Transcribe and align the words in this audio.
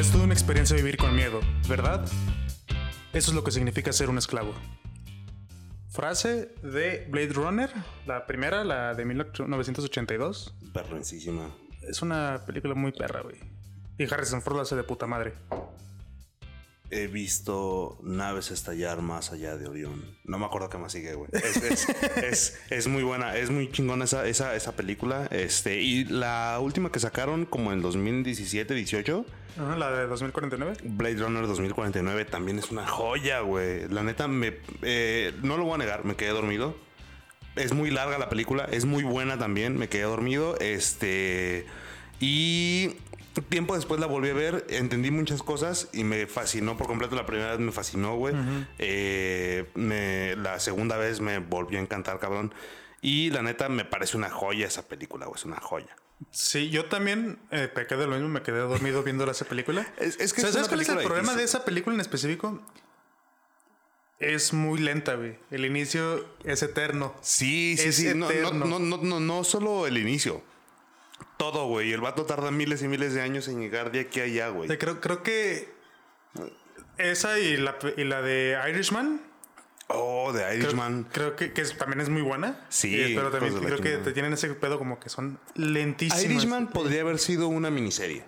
Es 0.00 0.10
toda 0.10 0.24
una 0.24 0.32
experiencia 0.32 0.74
vivir 0.74 0.96
con 0.96 1.14
miedo, 1.14 1.40
¿verdad? 1.68 2.02
Eso 3.12 3.30
es 3.30 3.34
lo 3.34 3.44
que 3.44 3.50
significa 3.50 3.92
ser 3.92 4.08
un 4.08 4.16
esclavo. 4.16 4.54
Frase 5.90 6.54
de 6.62 7.06
Blade 7.10 7.34
Runner, 7.34 7.70
la 8.06 8.26
primera, 8.26 8.64
la 8.64 8.94
de 8.94 9.04
1982. 9.04 10.54
Perrencísima. 10.72 11.54
Es 11.82 12.00
una 12.00 12.44
película 12.46 12.74
muy 12.74 12.92
perra, 12.92 13.20
güey. 13.20 13.36
Y 13.98 14.04
Harrison 14.10 14.40
Ford 14.40 14.56
lo 14.56 14.62
hace 14.62 14.74
de 14.74 14.84
puta 14.84 15.06
madre. 15.06 15.34
He 16.90 17.06
visto 17.06 17.98
naves 18.02 18.50
estallar 18.50 19.00
más 19.00 19.32
allá 19.32 19.56
de 19.56 19.68
Orión. 19.68 20.18
No 20.24 20.38
me 20.38 20.46
acuerdo 20.46 20.68
qué 20.68 20.78
más 20.78 20.92
sigue, 20.92 21.14
güey. 21.14 21.30
Es, 21.32 21.56
es, 21.56 21.88
es, 22.16 22.58
es 22.68 22.88
muy 22.88 23.02
buena, 23.02 23.36
es 23.36 23.50
muy 23.50 23.70
chingona 23.70 24.04
esa, 24.04 24.26
esa, 24.26 24.54
esa 24.54 24.72
película. 24.72 25.26
Este, 25.30 25.80
y 25.80 26.04
la 26.04 26.58
última 26.60 26.90
que 26.90 26.98
sacaron 26.98 27.46
como 27.46 27.72
en 27.72 27.80
2017, 27.82 28.74
18, 28.74 29.24
Ajá, 29.58 29.76
la 29.76 29.90
de 29.90 30.06
2049. 30.06 30.74
Blade 30.84 31.16
Runner 31.16 31.46
2049, 31.46 32.24
también 32.24 32.58
es 32.58 32.70
una 32.70 32.86
joya, 32.86 33.40
güey. 33.40 33.88
La 33.88 34.02
neta, 34.02 34.28
me, 34.28 34.56
eh, 34.82 35.32
no 35.42 35.56
lo 35.56 35.64
voy 35.64 35.74
a 35.74 35.78
negar, 35.78 36.04
me 36.04 36.16
quedé 36.16 36.30
dormido. 36.30 36.76
Es 37.56 37.72
muy 37.72 37.90
larga 37.90 38.18
la 38.18 38.28
película, 38.28 38.66
es 38.70 38.84
muy 38.84 39.02
buena 39.02 39.38
también, 39.38 39.76
me 39.76 39.88
quedé 39.88 40.02
dormido. 40.02 40.56
Este. 40.60 41.66
Y 42.20 42.96
tiempo 43.48 43.74
después 43.76 44.00
la 44.00 44.06
volví 44.06 44.30
a 44.30 44.34
ver, 44.34 44.66
entendí 44.70 45.10
muchas 45.10 45.42
cosas 45.42 45.88
y 45.92 46.04
me 46.04 46.26
fascinó 46.26 46.76
por 46.76 46.86
completo. 46.86 47.14
La 47.16 47.26
primera 47.26 47.50
vez 47.52 47.60
me 47.60 47.72
fascinó, 47.72 48.16
güey. 48.16 48.34
Eh, 48.78 49.66
me- 49.74 50.34
la 50.36 50.58
segunda 50.60 50.96
vez 50.96 51.20
me 51.20 51.38
volvió 51.38 51.78
a 51.78 51.82
encantar, 51.82 52.18
cabrón. 52.18 52.52
Y 53.02 53.30
la 53.30 53.42
neta, 53.42 53.68
me 53.68 53.84
parece 53.84 54.16
una 54.16 54.30
joya 54.30 54.66
esa 54.66 54.86
película, 54.88 55.26
güey. 55.26 55.38
Es 55.38 55.44
una 55.44 55.60
joya. 55.60 55.94
Sí, 56.30 56.68
yo 56.68 56.84
también 56.86 57.38
eh, 57.50 57.66
pequé 57.68 57.96
de 57.96 58.06
lo 58.06 58.12
mismo, 58.14 58.28
me 58.28 58.42
quedé 58.42 58.58
dormido 58.58 59.02
viendo 59.04 59.30
esa 59.30 59.44
película. 59.46 59.86
Es- 59.96 60.18
es 60.20 60.32
que 60.34 60.42
¿Sabes 60.42 60.56
es 60.56 60.68
cuál 60.68 60.80
es 60.82 60.88
el 60.88 60.98
problema 60.98 61.34
de 61.34 61.44
esa 61.44 61.64
película 61.64 61.94
en 61.94 62.00
específico? 62.00 62.60
Es 64.18 64.52
muy 64.52 64.78
lenta, 64.80 65.14
güey. 65.14 65.38
El 65.50 65.64
inicio 65.64 66.26
es 66.44 66.62
eterno. 66.62 67.14
Sí, 67.22 67.76
sí, 67.78 67.88
Es 67.88 67.96
sí. 67.96 68.12
No, 68.14 68.28
no, 68.52 68.78
no, 68.78 69.18
no 69.20 69.44
solo 69.44 69.86
el 69.86 69.96
inicio. 69.96 70.42
Todo, 71.40 71.66
güey. 71.68 71.90
El 71.90 72.02
vato 72.02 72.26
tarda 72.26 72.50
miles 72.50 72.82
y 72.82 72.88
miles 72.88 73.14
de 73.14 73.22
años 73.22 73.48
en 73.48 73.60
llegar 73.60 73.90
de 73.92 74.00
aquí 74.00 74.20
a 74.20 74.24
allá, 74.24 74.48
güey. 74.50 74.68
Creo, 74.76 75.00
creo 75.00 75.22
que 75.22 75.72
esa 76.98 77.38
y 77.38 77.56
la, 77.56 77.78
y 77.96 78.04
la 78.04 78.20
de 78.20 78.58
Irishman, 78.68 79.22
Oh, 79.88 80.32
de 80.34 80.54
Irishman. 80.56 81.06
creo 81.10 81.34
que, 81.36 81.52
que 81.54 81.62
es- 81.62 81.76
también 81.78 82.00
es 82.02 82.10
muy 82.10 82.20
buena. 82.20 82.64
Sí, 82.68 82.94
Y- 82.94 83.14
pero 83.16 83.30
también 83.30 83.54
creo 83.58 83.78
que 83.78 83.96
te 83.96 84.12
tienen 84.12 84.34
ese 84.34 84.50
pedo 84.50 84.78
como 84.78 85.00
que 85.00 85.08
son 85.08 85.38
lentísimas. 85.54 86.22
Irishman 86.22 86.68
podría 86.68 87.00
haber 87.00 87.18
sido 87.18 87.48
una 87.48 87.70
miniserie. 87.70 88.22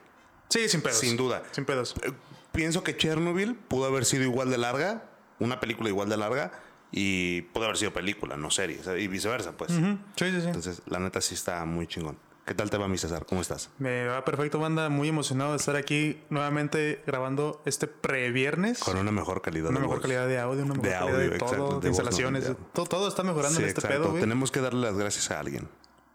Sí, 0.49 0.69
sin 0.71 0.81
pedos. 0.81 0.99
Sin 0.99 1.17
duda. 1.19 1.43
Sin 1.53 1.65
pedos. 1.67 1.95
Eh, 2.03 2.13
Pienso 2.53 2.83
que 2.83 2.97
Chernobyl 2.97 3.55
pudo 3.55 3.85
haber 3.87 4.05
sido 4.07 4.25
igual 4.25 4.51
de 4.51 4.57
larga, 4.59 5.05
una 5.39 5.61
película 5.61 5.89
igual 5.91 6.09
de 6.09 6.17
larga, 6.17 6.53
y 6.91 7.43
pudo 7.43 7.65
haber 7.65 7.77
sido 7.77 7.93
película, 7.93 8.37
no 8.39 8.51
serie, 8.51 8.81
y 8.99 9.07
viceversa, 9.07 9.53
pues. 9.57 9.71
Sí, 9.73 9.81
sí, 10.17 10.41
sí. 10.41 10.47
Entonces, 10.47 10.83
la 10.87 10.99
neta 10.99 11.21
sí 11.21 11.35
está 11.35 11.65
muy 11.67 11.87
chingón. 11.87 12.19
¿Qué 12.45 12.55
tal 12.55 12.71
te 12.71 12.77
va, 12.77 12.89
mi 12.89 12.99
César? 12.99 13.25
¿Cómo 13.25 13.41
estás? 13.41 13.71
Me 13.79 14.05
va 14.07 14.25
perfecto, 14.25 14.59
banda. 14.59 14.89
Muy 14.89 15.09
emocionado 15.09 15.53
de 15.53 15.59
estar 15.59 15.77
aquí 15.77 16.21
nuevamente 16.29 17.01
grabando 17.07 17.63
este 17.67 17.87
pre-viernes. 17.87 18.81
Con 18.81 18.97
una 18.99 19.13
mejor 19.13 19.43
calidad 19.43 19.71
Una 19.71 19.79
de 19.79 19.83
mejor 19.83 19.97
voz. 19.99 20.03
calidad 20.03 20.27
de 20.27 20.41
audio, 20.41 20.65
una 20.65 20.75
mejor 20.75 20.83
De 20.89 20.91
calidad 20.93 21.15
audio, 21.17 21.31
de 21.31 21.39
todo, 21.39 21.49
exacto, 21.49 21.75
de 21.79 21.81
no, 21.83 21.89
instalaciones. 21.89 22.49
de 22.49 22.55
todo, 22.73 22.87
todo 22.87 23.09
está 23.09 23.23
mejorando 23.23 23.57
Sí, 23.59 23.63
en 23.63 23.69
este 23.69 23.81
exacto. 23.81 24.01
pedo, 24.03 24.11
güey. 24.11 24.21
Tenemos 24.23 24.51
que 24.51 24.61
darle 24.61 24.81
las 24.89 24.97
gracias 24.99 25.31
a 25.31 25.39
alguien. 25.39 25.69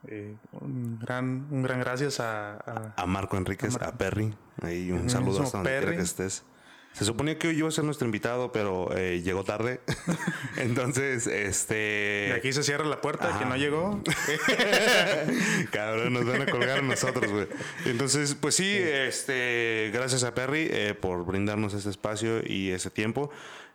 Eh, 0.08 0.36
un, 0.59 1.00
gran, 1.00 1.47
un 1.50 1.64
gran 1.64 1.80
gracias 1.80 2.19
a, 2.19 2.56
a- 2.56 2.94
A 2.97 3.06
Marco 3.06 3.38
Enríquez, 3.38 3.75
a, 3.81 3.94
Perry. 3.97 4.36
Ahí 4.62 4.91
un 4.91 5.09
saludo 5.09 5.44
hasta 5.44 5.59
donde 5.59 5.69
quiera 5.72 5.85
Perry. 5.85 5.96
que 5.97 6.03
estés. 6.03 6.44
Se 6.97 7.06
suponía 7.06 7.38
que 7.38 7.50
hoy 7.50 7.58
iba 7.59 7.68
a 7.68 7.72
ser 7.72 7.84
nuestro 7.84 8.06
invitado, 8.06 8.52
pero 8.52 8.90
eh, 8.97 9.22
llegó 9.22 9.44
tarde. 9.44 9.81
Entonces, 10.58 11.28
este. 11.28 11.75
de 11.75 12.34
aquí 12.35 12.52
se 12.52 12.63
cierra 12.63 12.85
la 12.85 13.02
puerta, 13.02 13.30
Ajá. 13.30 13.40
que 13.40 13.46
no 13.46 13.56
llegó. 13.56 14.02
Cabrón, 15.72 16.13
nos 16.13 16.25
van 16.25 16.41
a 16.41 16.46
colgar 16.47 16.80
a 16.80 16.81
nosotros, 16.81 17.31
güey. 17.31 17.47
Entonces, 17.86 18.34
pues 18.34 18.56
sí, 18.56 18.68
este, 18.68 19.91
gracias 19.94 20.24
a 20.24 20.34
Perry 20.34 20.68
eh, 20.72 20.96
por 21.00 21.24
brindarnos 21.24 21.75
este 21.75 21.91
espacio 21.91 22.41
y 22.44 22.72
ese 22.72 22.90
tiempo. 22.90 23.30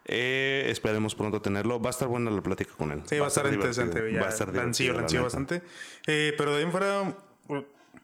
Eh, 0.05 0.67
esperemos 0.69 1.15
pronto 1.15 1.41
tenerlo. 1.41 1.81
Va 1.81 1.91
a 1.91 1.93
estar 1.93 2.09
buena 2.09 2.29
la 2.31 2.43
plática 2.43 2.73
con 2.77 2.91
él. 2.91 3.03
Sí, 3.07 3.19
va 3.19 3.27
a 3.27 3.29
estar 3.29 3.47
interesante. 3.53 4.13
Ya, 4.13 4.21
Va 4.21 4.27
a 4.27 4.31
estar 4.31 4.53
lancillo, 4.53 4.95
divertido, 4.95 5.23
la 5.23 5.29
lancillo 5.29 5.49
neta. 5.49 5.59
bastante. 5.61 5.63
Eh, 6.09 6.35
pero 6.37 6.51
de 6.53 6.57
ahí 6.59 6.65
en 6.65 6.71
fuera, 6.73 7.15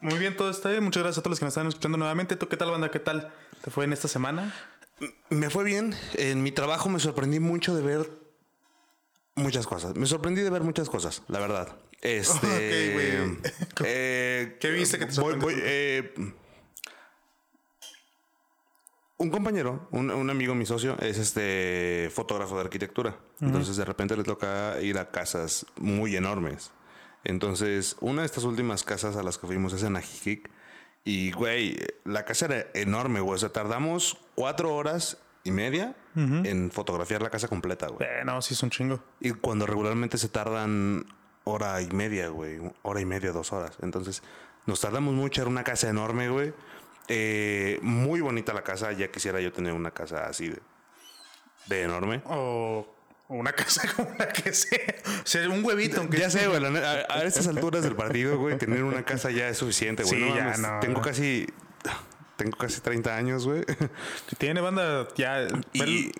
muy 0.00 0.18
bien 0.18 0.36
todo 0.36 0.48
está 0.48 0.68
bien. 0.70 0.84
Muchas 0.84 1.02
gracias 1.02 1.18
a 1.18 1.22
todos 1.22 1.32
los 1.32 1.38
que 1.40 1.44
nos 1.46 1.52
están 1.54 1.66
escuchando 1.66 1.98
nuevamente. 1.98 2.36
¿Tú 2.36 2.46
qué 2.48 2.56
tal, 2.56 2.70
banda? 2.70 2.90
¿Qué 2.92 3.00
tal 3.00 3.32
te 3.64 3.72
fue 3.72 3.84
en 3.84 3.92
esta 3.92 4.06
semana? 4.06 4.54
Me 5.30 5.50
fue 5.50 5.64
bien. 5.64 5.94
En 6.14 6.42
mi 6.42 6.52
trabajo 6.52 6.88
me 6.88 6.98
sorprendí 7.00 7.40
mucho 7.40 7.74
de 7.74 7.82
ver 7.82 8.10
muchas 9.34 9.66
cosas. 9.66 9.94
Me 9.96 10.06
sorprendí 10.06 10.40
de 10.42 10.50
ver 10.50 10.62
muchas 10.62 10.88
cosas, 10.90 11.22
la 11.28 11.38
verdad. 11.40 11.76
Este. 12.02 12.46
Ok, 12.46 12.94
güey. 12.94 13.38
eh, 13.84 14.56
¿Qué 14.60 14.70
viste 14.70 14.98
que 14.98 15.06
te 15.06 15.20
voy- 15.20 15.32
sorprendió? 15.32 15.46
voy, 15.48 15.54
eh, 15.64 16.14
un 19.20 19.30
compañero, 19.30 19.88
un, 19.90 20.10
un 20.12 20.30
amigo, 20.30 20.54
mi 20.54 20.64
socio, 20.64 20.96
es 21.00 21.18
este 21.18 22.08
fotógrafo 22.14 22.54
de 22.54 22.60
arquitectura. 22.62 23.18
Entonces, 23.40 23.76
de 23.76 23.84
repente 23.84 24.16
le 24.16 24.22
toca 24.22 24.80
ir 24.80 24.96
a 24.98 25.10
casas 25.10 25.66
muy 25.76 26.14
enormes. 26.14 26.70
Entonces, 27.24 27.96
una 28.00 28.22
de 28.22 28.26
estas 28.26 28.44
últimas 28.44 28.84
casas 28.84 29.16
a 29.16 29.24
las 29.24 29.36
que 29.36 29.48
fuimos 29.48 29.72
es 29.72 29.82
en 29.82 29.96
Ajijic. 29.96 30.48
Y, 31.08 31.32
güey, 31.32 31.74
la 32.04 32.26
casa 32.26 32.44
era 32.44 32.66
enorme, 32.74 33.20
güey. 33.20 33.36
O 33.36 33.38
sea, 33.38 33.48
tardamos 33.48 34.18
cuatro 34.34 34.74
horas 34.74 35.16
y 35.42 35.50
media 35.50 35.96
en 36.14 36.70
fotografiar 36.70 37.22
la 37.22 37.30
casa 37.30 37.48
completa, 37.48 37.86
güey. 37.88 38.06
Eh, 38.06 38.24
no, 38.26 38.42
sí 38.42 38.52
es 38.52 38.62
un 38.62 38.68
chingo. 38.68 39.02
Y 39.18 39.30
cuando 39.30 39.64
regularmente 39.64 40.18
se 40.18 40.28
tardan 40.28 41.06
hora 41.44 41.80
y 41.80 41.88
media, 41.88 42.28
güey. 42.28 42.60
Hora 42.82 43.00
y 43.00 43.06
media, 43.06 43.32
dos 43.32 43.54
horas. 43.54 43.78
Entonces, 43.80 44.22
nos 44.66 44.82
tardamos 44.82 45.14
mucho. 45.14 45.40
Era 45.40 45.48
una 45.48 45.64
casa 45.64 45.88
enorme, 45.88 46.28
güey. 46.28 46.52
Eh, 47.08 47.78
muy 47.80 48.20
bonita 48.20 48.52
la 48.52 48.62
casa. 48.62 48.92
Ya 48.92 49.10
quisiera 49.10 49.40
yo 49.40 49.50
tener 49.50 49.72
una 49.72 49.92
casa 49.92 50.26
así 50.26 50.50
de, 50.50 50.60
de 51.68 51.84
enorme. 51.84 52.20
O 52.26 52.34
o 52.34 52.97
una 53.28 53.52
casa 53.52 53.82
como 53.96 54.10
la 54.18 54.28
que 54.28 54.52
sea. 54.52 54.94
O 55.22 55.26
sea, 55.26 55.48
un 55.48 55.64
huevito, 55.64 56.00
aunque 56.00 56.18
Ya 56.18 56.30
sé, 56.30 56.46
güey. 56.48 56.64
A, 56.64 57.06
a 57.08 57.22
estas 57.24 57.46
alturas 57.46 57.82
del 57.84 57.94
partido, 57.94 58.38
güey, 58.38 58.58
tener 58.58 58.82
una 58.84 59.04
casa 59.04 59.30
ya 59.30 59.48
es 59.48 59.58
suficiente, 59.58 60.02
güey. 60.02 60.14
Sí, 60.16 60.20
no 60.28 60.34
ya, 60.36 60.44
mames, 60.44 60.58
no, 60.60 60.80
Tengo 60.80 61.00
casi. 61.02 61.46
Tengo 62.36 62.56
casi 62.56 62.80
30 62.80 63.16
años, 63.16 63.46
güey. 63.46 63.64
Tiene 64.38 64.60
banda, 64.60 65.08
ya. 65.16 65.46
Y, 65.72 66.12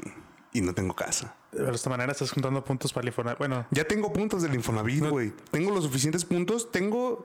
y 0.52 0.60
no 0.60 0.74
tengo 0.74 0.94
casa. 0.96 1.34
de 1.52 1.70
esta 1.72 1.90
manera 1.90 2.10
estás 2.12 2.30
juntando 2.32 2.64
puntos 2.64 2.92
para 2.92 3.02
el 3.02 3.08
Infonavit. 3.08 3.38
Bueno, 3.38 3.66
Ya 3.70 3.84
tengo 3.84 4.12
puntos 4.12 4.42
del 4.42 4.54
Infonavit, 4.54 5.04
güey. 5.06 5.32
Tengo 5.52 5.72
los 5.72 5.84
suficientes 5.84 6.24
puntos. 6.24 6.72
Tengo. 6.72 7.24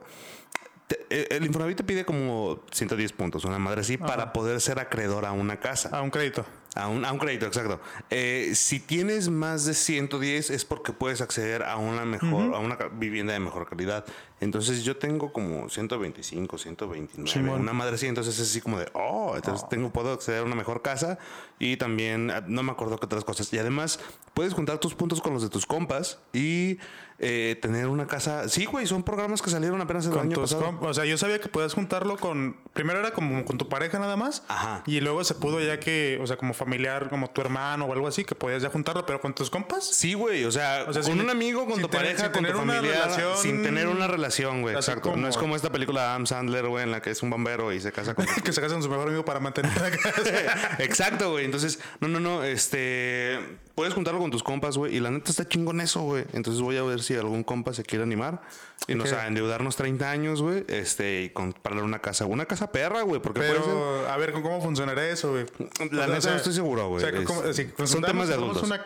te- 0.86 1.04
eh, 1.10 1.26
El 1.30 1.44
Infonavit 1.44 1.76
te 1.78 1.82
pide 1.84 2.04
como 2.04 2.62
110 2.70 3.12
puntos, 3.12 3.44
una 3.44 3.58
madre 3.58 3.80
así, 3.80 3.96
para 3.96 4.32
poder 4.32 4.60
ser 4.60 4.78
acreedor 4.78 5.24
a 5.24 5.32
una 5.32 5.58
casa. 5.58 5.88
a 5.92 6.00
un 6.00 6.10
crédito. 6.10 6.46
A 6.74 6.88
un, 6.88 7.04
a 7.04 7.12
un 7.12 7.18
crédito, 7.18 7.46
exacto. 7.46 7.80
Eh, 8.10 8.52
si 8.54 8.80
tienes 8.80 9.28
más 9.28 9.64
de 9.64 9.74
110 9.74 10.50
es 10.50 10.64
porque 10.64 10.92
puedes 10.92 11.20
acceder 11.20 11.62
a 11.62 11.76
una 11.76 12.04
mejor, 12.04 12.54
a 12.54 12.58
una 12.58 12.76
vivienda 12.92 13.32
de 13.32 13.40
mejor 13.40 13.68
calidad. 13.68 14.04
Entonces 14.40 14.84
yo 14.84 14.96
tengo 14.96 15.32
como 15.32 15.68
125, 15.68 16.58
129, 16.58 17.30
Simón. 17.30 17.60
una 17.60 17.72
madre 17.72 17.94
así. 17.94 18.06
Entonces 18.06 18.38
es 18.38 18.50
así 18.50 18.60
como 18.60 18.78
de, 18.78 18.88
oh, 18.92 19.34
entonces 19.36 19.68
tengo, 19.68 19.90
puedo 19.90 20.12
acceder 20.12 20.40
a 20.40 20.44
una 20.44 20.56
mejor 20.56 20.82
casa 20.82 21.18
y 21.58 21.76
también, 21.76 22.30
ah, 22.30 22.44
no 22.46 22.62
me 22.62 22.72
acuerdo 22.72 22.98
qué 22.98 23.06
otras 23.06 23.24
cosas. 23.24 23.52
Y 23.52 23.58
además 23.58 24.00
puedes 24.34 24.52
juntar 24.52 24.78
tus 24.78 24.94
puntos 24.94 25.20
con 25.20 25.32
los 25.32 25.42
de 25.42 25.48
tus 25.48 25.66
compas 25.66 26.18
y 26.32 26.78
eh, 27.20 27.56
tener 27.62 27.86
una 27.86 28.06
casa. 28.06 28.48
Sí, 28.48 28.64
güey, 28.64 28.86
son 28.86 29.02
programas 29.04 29.40
que 29.40 29.48
salieron 29.48 29.80
apenas 29.80 30.06
el 30.06 30.12
Con 30.12 30.22
año 30.22 30.40
pasado. 30.40 30.78
o 30.80 30.92
sea, 30.92 31.04
yo 31.04 31.16
sabía 31.16 31.40
que 31.40 31.48
podías 31.48 31.72
juntarlo 31.72 32.16
con. 32.16 32.56
Primero 32.72 32.98
era 32.98 33.12
como 33.12 33.44
con 33.44 33.56
tu 33.56 33.68
pareja 33.68 33.98
nada 33.98 34.16
más. 34.16 34.42
Ajá. 34.48 34.82
Y 34.86 35.00
luego 35.00 35.22
se 35.22 35.34
pudo 35.34 35.60
ya 35.60 35.78
que, 35.78 36.18
o 36.20 36.26
sea, 36.26 36.36
como 36.36 36.54
familiar, 36.64 37.08
como 37.08 37.30
tu 37.30 37.40
hermano 37.40 37.84
o 37.86 37.92
algo 37.92 38.08
así, 38.08 38.24
que 38.24 38.34
podías 38.34 38.62
ya 38.62 38.70
juntarlo, 38.70 39.04
pero 39.06 39.20
con 39.20 39.34
tus 39.34 39.50
compas. 39.50 39.86
Sí, 39.86 40.14
güey, 40.14 40.44
o 40.44 40.50
sea, 40.50 40.84
O 40.88 40.92
sea, 40.92 41.02
con 41.02 41.20
un 41.20 41.30
amigo, 41.30 41.66
con 41.66 41.80
tu 41.80 41.88
tener- 41.88 42.06
pareja, 42.16 42.32
con 42.32 42.42
tu 42.44 42.48
tener 42.50 42.56
una 42.62 42.72
familia, 42.74 43.02
relación- 43.04 43.36
sin 43.38 43.62
tener 43.62 43.88
una 43.88 44.06
relación, 44.06 44.62
güey, 44.62 44.74
exacto. 44.74 45.10
como- 45.10 45.16
No 45.22 45.28
es 45.28 45.36
como 45.36 45.56
esta 45.56 45.70
película 45.70 46.02
de 46.02 46.06
Adam 46.08 46.26
Sandler, 46.26 46.66
güey, 46.68 46.84
en 46.84 46.90
la 46.90 47.00
que 47.02 47.10
es 47.10 47.22
un 47.22 47.30
bombero 47.30 47.72
y 47.72 47.80
se 47.80 47.92
casa 47.92 48.14
con... 48.14 48.26
que 48.44 48.52
se 48.52 48.60
casa 48.60 48.74
con 48.74 48.82
su 48.82 48.88
mejor 48.88 49.08
amigo 49.08 49.24
para 49.24 49.40
mantener 49.40 49.72
la 49.80 49.90
casa. 49.96 50.76
Exacto, 50.78 51.30
güey. 51.32 51.44
Entonces, 51.44 51.78
no, 52.00 52.08
no, 52.08 52.20
no, 52.20 52.42
este... 52.44 53.38
Puedes 53.74 53.92
juntarlo 53.92 54.20
con 54.20 54.30
tus 54.30 54.42
compas, 54.44 54.76
güey. 54.76 54.94
Y 54.96 55.00
la 55.00 55.10
neta 55.10 55.30
está 55.30 55.48
chingón 55.48 55.80
eso, 55.80 56.00
güey. 56.02 56.24
Entonces 56.32 56.62
voy 56.62 56.76
a 56.76 56.82
ver 56.84 57.02
si 57.02 57.14
algún 57.16 57.42
compa 57.42 57.72
se 57.74 57.82
quiere 57.82 58.04
animar. 58.04 58.40
Y 58.86 58.94
nos 58.94 59.10
Ok. 59.12 59.18
a 59.18 59.26
endeudarnos 59.26 59.74
30 59.74 60.10
años, 60.10 60.40
güey. 60.42 60.64
Este, 60.68 61.22
y 61.22 61.30
comprar 61.30 61.82
una 61.82 61.98
casa. 62.00 62.24
Una 62.26 62.46
casa 62.46 62.70
perra, 62.70 63.02
güey. 63.02 63.20
Porque. 63.20 63.40
Pero, 63.40 64.08
a 64.08 64.16
ver, 64.16 64.32
¿cómo 64.32 64.60
funcionará 64.62 65.08
eso, 65.08 65.32
güey? 65.32 65.46
La 65.90 66.04
O 66.04 66.06
neta 66.08 66.20
sea, 66.20 66.30
no 66.32 66.36
estoy 66.36 66.52
seguro, 66.52 66.88
güey. 66.88 67.04
O 67.04 67.10
sea, 67.10 67.24
¿cómo- 67.24 67.52
si 67.52 67.68
son 67.86 68.02
temas 68.02 68.28
de 68.28 68.34
adultos. 68.34 68.62
una- 68.62 68.84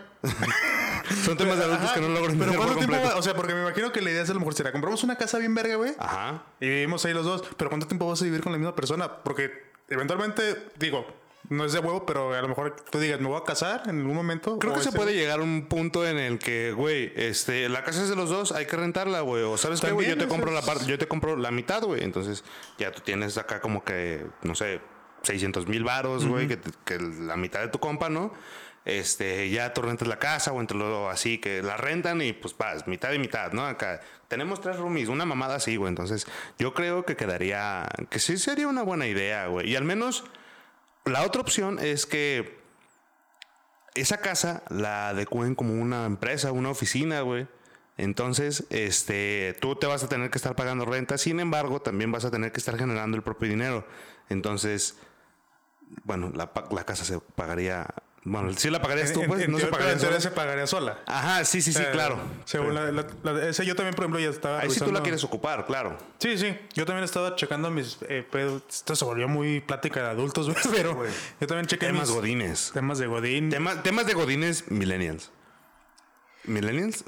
Son 1.24 1.36
temas 1.36 1.58
de 1.58 1.64
adultos 1.64 1.84
Ajá, 1.86 1.94
que 1.94 2.00
no 2.00 2.08
logro 2.08 2.32
Pero 2.38 2.54
¿cuánto 2.56 2.76
tiempo 2.76 2.96
va? 2.96 3.16
O 3.16 3.22
sea, 3.22 3.34
porque 3.34 3.54
me 3.54 3.60
imagino 3.62 3.92
que 3.92 4.00
la 4.02 4.10
idea 4.10 4.22
es 4.22 4.30
a 4.30 4.34
lo 4.34 4.40
mejor 4.40 4.54
será 4.54 4.72
compramos 4.72 5.02
una 5.04 5.16
casa 5.16 5.38
bien 5.38 5.54
verga, 5.54 5.76
güey. 5.76 5.92
Ajá. 5.98 6.42
Y 6.60 6.68
vivimos 6.68 7.04
ahí 7.04 7.12
los 7.14 7.24
dos. 7.24 7.42
Pero 7.56 7.70
¿cuánto 7.70 7.86
tiempo 7.86 8.06
vas 8.08 8.20
a 8.20 8.24
vivir 8.24 8.42
con 8.42 8.52
la 8.52 8.58
misma 8.58 8.74
persona? 8.74 9.22
Porque 9.22 9.50
eventualmente, 9.88 10.42
digo, 10.78 11.06
no 11.48 11.64
es 11.64 11.72
de 11.72 11.78
huevo, 11.78 12.04
pero 12.04 12.34
a 12.34 12.42
lo 12.42 12.48
mejor 12.48 12.76
tú 12.90 12.98
digas, 12.98 13.20
me 13.20 13.28
voy 13.28 13.40
a 13.40 13.44
casar 13.44 13.82
en 13.86 14.00
algún 14.00 14.14
momento. 14.14 14.58
Creo 14.58 14.74
que 14.74 14.82
se 14.82 14.92
puede 14.92 15.14
llegar 15.14 15.40
a 15.40 15.42
un 15.42 15.66
punto 15.66 16.06
en 16.06 16.18
el 16.18 16.38
que, 16.38 16.72
güey, 16.72 17.12
este, 17.16 17.68
la 17.68 17.84
casa 17.84 18.02
es 18.02 18.08
de 18.08 18.16
los 18.16 18.30
dos, 18.30 18.52
hay 18.52 18.66
que 18.66 18.76
rentarla, 18.76 19.20
güey. 19.20 19.42
O 19.42 19.56
sabes 19.56 19.80
qué, 19.80 19.92
güey, 19.92 20.08
yo 20.08 20.18
te 20.18 20.28
compro 20.28 20.50
la 20.52 20.62
parte, 20.62 20.84
yo 20.86 20.98
te 20.98 21.08
compro 21.08 21.36
la 21.36 21.50
mitad, 21.50 21.82
güey. 21.82 22.04
Entonces, 22.04 22.44
ya 22.78 22.92
tú 22.92 23.00
tienes 23.00 23.38
acá 23.38 23.60
como 23.60 23.84
que, 23.84 24.26
no 24.42 24.54
sé, 24.54 24.80
600 25.22 25.66
mil 25.66 25.84
varos, 25.84 26.26
güey, 26.26 26.48
que 26.48 26.98
la 26.98 27.36
mitad 27.36 27.60
de 27.60 27.68
tu 27.68 27.78
compa, 27.78 28.08
¿no? 28.08 28.32
Este, 28.84 29.50
ya 29.50 29.74
tú 29.74 29.82
rentas 29.82 30.08
la 30.08 30.18
casa 30.18 30.50
o 30.52 30.60
entre 30.60 30.78
lo 30.78 31.10
así, 31.10 31.38
que 31.38 31.62
la 31.62 31.76
rentan 31.76 32.22
y 32.22 32.32
pues 32.32 32.56
vas, 32.56 32.86
mitad 32.86 33.12
y 33.12 33.18
mitad, 33.18 33.52
¿no? 33.52 33.66
Acá 33.66 34.00
tenemos 34.28 34.62
tres 34.62 34.78
roomies, 34.78 35.08
una 35.08 35.26
mamada 35.26 35.56
así, 35.56 35.76
güey. 35.76 35.90
Entonces, 35.90 36.26
yo 36.58 36.72
creo 36.72 37.04
que 37.04 37.14
quedaría, 37.14 37.86
que 38.08 38.18
sí 38.18 38.38
sería 38.38 38.66
una 38.66 38.82
buena 38.82 39.06
idea, 39.06 39.46
güey. 39.46 39.70
Y 39.70 39.76
al 39.76 39.84
menos, 39.84 40.24
la 41.08 41.24
otra 41.24 41.40
opción 41.40 41.78
es 41.78 42.06
que 42.06 42.58
esa 43.94 44.18
casa 44.18 44.62
la 44.70 45.08
adecúen 45.08 45.54
como 45.54 45.74
una 45.74 46.06
empresa, 46.06 46.52
una 46.52 46.70
oficina, 46.70 47.20
güey. 47.22 47.48
Entonces, 47.96 48.64
este, 48.70 49.56
tú 49.60 49.74
te 49.74 49.86
vas 49.86 50.04
a 50.04 50.08
tener 50.08 50.30
que 50.30 50.38
estar 50.38 50.54
pagando 50.54 50.84
renta, 50.84 51.18
sin 51.18 51.40
embargo, 51.40 51.82
también 51.82 52.12
vas 52.12 52.24
a 52.24 52.30
tener 52.30 52.52
que 52.52 52.58
estar 52.58 52.78
generando 52.78 53.16
el 53.16 53.24
propio 53.24 53.48
dinero. 53.48 53.86
Entonces, 54.28 54.96
bueno, 56.04 56.30
la, 56.34 56.52
la 56.70 56.84
casa 56.84 57.04
se 57.04 57.18
pagaría, 57.18 57.86
bueno, 58.30 58.52
sí 58.56 58.70
la 58.70 58.80
pagarías 58.82 59.12
tú, 59.12 59.22
pues, 59.26 59.42
en 59.42 59.50
no 59.52 59.58
se 59.58 59.66
pagaría 59.66 59.92
en 59.94 59.98
teoría 59.98 60.20
sola. 60.20 60.30
se 60.30 60.36
pagaría 60.36 60.66
sola. 60.66 60.98
Ajá, 61.06 61.44
sí, 61.44 61.60
sí, 61.62 61.72
sí, 61.72 61.82
Eh, 61.82 61.88
claro. 61.92 62.18
Según 62.44 62.74
la, 62.74 62.90
la- 62.92 63.06
la- 63.22 63.48
ese 63.48 63.64
yo 63.66 63.74
también, 63.74 63.94
por 63.94 64.04
ejemplo, 64.04 64.20
ya 64.20 64.30
estaba. 64.30 64.60
Ahí 64.60 64.70
sí 64.70 64.80
tú 64.80 64.92
la 64.92 65.02
quieres 65.02 65.24
ocupar, 65.24 65.66
claro. 65.66 65.96
Sí, 66.18 66.36
sí. 66.38 66.56
Yo 66.74 66.84
también 66.86 67.04
estaba 67.04 67.34
checando 67.36 67.70
mis. 67.70 67.98
Eh, 68.08 68.26
pedos. 68.30 68.62
Esto 68.68 68.94
se 68.96 69.04
volvió 69.04 69.28
muy 69.28 69.60
plática 69.60 70.02
de 70.02 70.08
adultos, 70.10 70.48
güey, 70.50 70.58
pero 70.76 71.02
yo 71.40 71.46
también 71.46 71.66
chequé 71.66 71.86
Temas 71.86 72.08
mis 72.08 72.16
godines. 72.16 72.70
temas 72.74 72.98
de 72.98 73.06
Godín. 73.06 73.50
Temas, 73.50 73.82
temas 73.82 74.06
de 74.06 74.14
godines 74.14 74.70
millennials. 74.70 75.30
¿Millennials? 76.44 77.04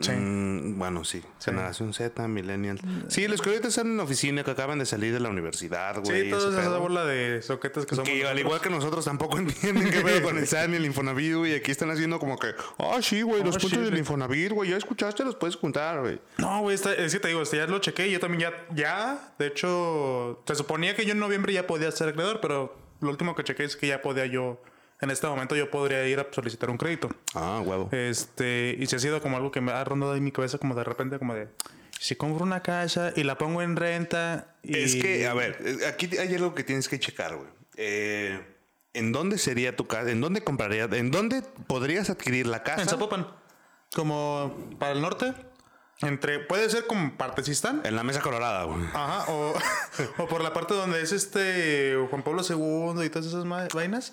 Sí. 0.00 0.10
Mm, 0.10 0.76
bueno, 0.76 1.04
sí. 1.04 1.22
Generación 1.40 1.92
Z, 1.94 2.26
millennials. 2.26 2.80
Sí, 3.06 3.28
los 3.28 3.40
que 3.40 3.50
ahorita 3.50 3.68
están 3.68 3.86
en 3.86 3.96
la 3.96 4.02
oficina, 4.02 4.42
que 4.42 4.50
acaban 4.50 4.80
de 4.80 4.86
salir 4.86 5.12
de 5.12 5.20
la 5.20 5.28
universidad, 5.28 6.02
güey. 6.02 6.24
sí, 6.24 6.30
toda 6.30 6.50
esa 6.50 6.62
pedo. 6.62 6.80
bola 6.80 7.04
de 7.04 7.40
soquetes 7.42 7.86
que 7.86 7.94
somos. 7.94 8.08
Que 8.10 8.26
al 8.26 8.36
igual 8.38 8.60
que 8.60 8.70
nosotros 8.70 9.04
tampoco 9.04 9.38
entienden 9.38 9.90
qué 9.90 10.00
pedo 10.00 10.20
con 10.22 10.36
el 10.36 10.46
SAN 10.48 10.72
y 10.72 10.76
el 10.78 10.84
Infonavit, 10.86 11.34
güey. 11.34 11.54
Aquí 11.54 11.70
están 11.70 11.90
haciendo 11.92 12.18
como 12.18 12.36
que, 12.38 12.48
ah, 12.78 12.98
sí, 13.00 13.22
güey, 13.22 13.44
los 13.44 13.54
Ah, 13.54 13.60
puntos 13.60 13.78
sí, 13.78 13.84
del 13.84 13.92
sí. 13.94 13.98
Infonavit, 14.00 14.50
güey. 14.50 14.70
Ya 14.70 14.76
escuchaste, 14.76 15.24
los 15.24 15.36
puedes 15.36 15.54
juntar, 15.54 16.00
güey. 16.00 16.20
No, 16.38 16.62
güey, 16.62 16.74
es 16.74 16.82
que 17.12 17.20
te 17.20 17.28
digo, 17.28 17.42
este, 17.42 17.58
ya 17.58 17.66
lo 17.68 17.78
chequé 17.78 18.10
yo 18.10 18.18
también 18.18 18.40
ya, 18.40 18.74
ya, 18.74 19.34
de 19.38 19.46
hecho, 19.46 20.42
se 20.44 20.56
suponía 20.56 20.96
que 20.96 21.06
yo 21.06 21.12
en 21.12 21.20
noviembre 21.20 21.52
ya 21.52 21.66
podía 21.68 21.90
ser 21.92 22.08
acreedor, 22.08 22.40
pero 22.40 22.76
lo 23.00 23.10
último 23.10 23.36
que 23.36 23.44
chequé 23.44 23.62
es 23.64 23.76
que 23.76 23.86
ya 23.86 24.02
podía 24.02 24.26
yo, 24.26 24.60
en 25.00 25.10
este 25.10 25.26
momento 25.26 25.56
yo 25.56 25.70
podría 25.70 26.06
ir 26.06 26.20
a 26.20 26.26
solicitar 26.30 26.70
un 26.70 26.78
crédito. 26.78 27.08
Ah, 27.34 27.60
huevo. 27.64 27.88
Este, 27.92 28.76
y 28.78 28.86
si 28.86 28.96
ha 28.96 28.98
sido 28.98 29.20
como 29.20 29.36
algo 29.36 29.50
que 29.50 29.60
me 29.60 29.72
ha 29.72 29.84
rondado 29.84 30.16
en 30.16 30.24
mi 30.24 30.32
cabeza 30.32 30.58
como 30.58 30.74
de 30.74 30.84
repente, 30.84 31.18
como 31.18 31.34
de, 31.34 31.48
si 31.98 32.16
compro 32.16 32.44
una 32.44 32.62
casa 32.62 33.12
y 33.16 33.22
la 33.22 33.38
pongo 33.38 33.62
en 33.62 33.76
renta 33.76 34.56
y... 34.62 34.78
Es 34.78 34.96
que, 34.96 35.26
a 35.26 35.34
ver, 35.34 35.58
eh, 35.64 35.86
aquí 35.86 36.10
hay 36.16 36.34
algo 36.34 36.54
que 36.54 36.64
tienes 36.64 36.88
que 36.88 36.98
checar, 36.98 37.36
güey. 37.36 37.48
Eh, 37.76 38.40
¿En 38.92 39.10
dónde 39.12 39.38
sería 39.38 39.74
tu 39.74 39.86
casa? 39.86 40.10
¿En 40.10 40.20
dónde 40.20 40.42
comprarías? 40.44 40.92
¿En 40.92 41.10
dónde 41.10 41.42
podrías 41.66 42.10
adquirir 42.10 42.46
la 42.46 42.62
casa? 42.62 42.82
En 42.82 42.88
Zapopan, 42.88 43.26
como 43.92 44.76
para 44.78 44.92
el 44.92 45.00
norte, 45.00 45.34
entre, 46.00 46.40
puede 46.40 46.68
ser 46.70 46.86
como 46.86 47.16
Partecistán. 47.16 47.82
En 47.84 47.96
la 47.96 48.04
mesa 48.04 48.20
colorada, 48.20 48.64
güey. 48.64 48.84
Ajá, 48.92 49.30
o, 49.32 49.54
o 50.18 50.26
por 50.28 50.42
la 50.42 50.52
parte 50.52 50.74
donde 50.74 51.02
es 51.02 51.12
este 51.12 51.96
Juan 52.10 52.22
Pablo 52.22 52.42
II 52.48 53.04
y 53.04 53.10
todas 53.10 53.26
esas 53.26 53.44
vainas. 53.72 54.12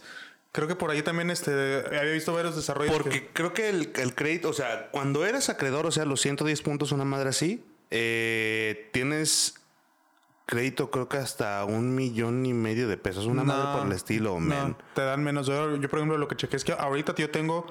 Creo 0.52 0.68
que 0.68 0.76
por 0.76 0.92
ahí 0.92 1.02
también 1.02 1.30
este, 1.32 1.84
había 1.88 2.12
visto 2.14 2.34
varios 2.34 2.56
desarrollos. 2.56 2.92
que- 2.98 3.04
Porque 3.04 3.30
creo 3.32 3.54
que 3.54 3.70
el, 3.70 3.92
el 3.96 4.14
crédito, 4.16 4.50
o 4.50 4.54
sea, 4.54 4.90
cuando 4.92 5.26
eres 5.26 5.50
acreedor, 5.50 5.86
o 5.86 5.92
sea, 5.92 6.04
los 6.06 6.20
110 6.22 6.62
puntos, 6.62 6.92
una 6.92 7.06
madre 7.06 7.30
así, 7.30 7.64
eh, 7.90 8.90
tienes 8.92 9.56
crédito 10.46 10.92
creo 10.92 11.08
que 11.08 11.16
hasta 11.18 11.64
un 11.64 11.96
millón 11.96 12.46
y 12.46 12.54
medio 12.54 12.90
de 12.90 12.98
pesos, 12.98 13.26
una 13.26 13.44
madre 13.46 13.64
No, 13.72 13.78
por 13.78 13.88
el 13.88 13.94
estilo, 13.94 14.34
no, 14.34 14.40
man. 14.42 14.78
te 14.94 15.02
dan 15.02 15.24
menos. 15.24 15.48
Yo, 15.48 15.78
yo, 15.78 15.90
por 15.90 16.00
ejemplo, 16.00 16.18
lo 16.18 16.28
que 16.28 16.36
chequé 16.36 16.58
es 16.58 16.66
que 16.66 16.74
ahorita 16.74 17.16
yo 17.16 17.30
tengo 17.32 17.66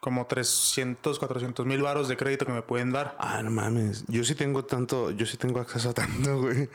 como 0.00 0.26
300, 0.26 1.18
400 1.18 1.66
mil 1.66 1.82
varos 1.82 2.08
de 2.08 2.16
crédito 2.16 2.46
que 2.46 2.52
me 2.52 2.62
pueden 2.62 2.92
dar. 2.92 3.14
Ah, 3.18 3.42
no 3.42 3.50
mames. 3.50 4.04
Yo 4.08 4.24
sí 4.24 4.34
tengo 4.34 4.64
tanto, 4.64 5.10
yo 5.10 5.26
sí 5.26 5.36
tengo 5.36 5.60
acceso 5.60 5.90
a 5.90 5.92
tanto, 5.94 6.40
güey. 6.40 6.70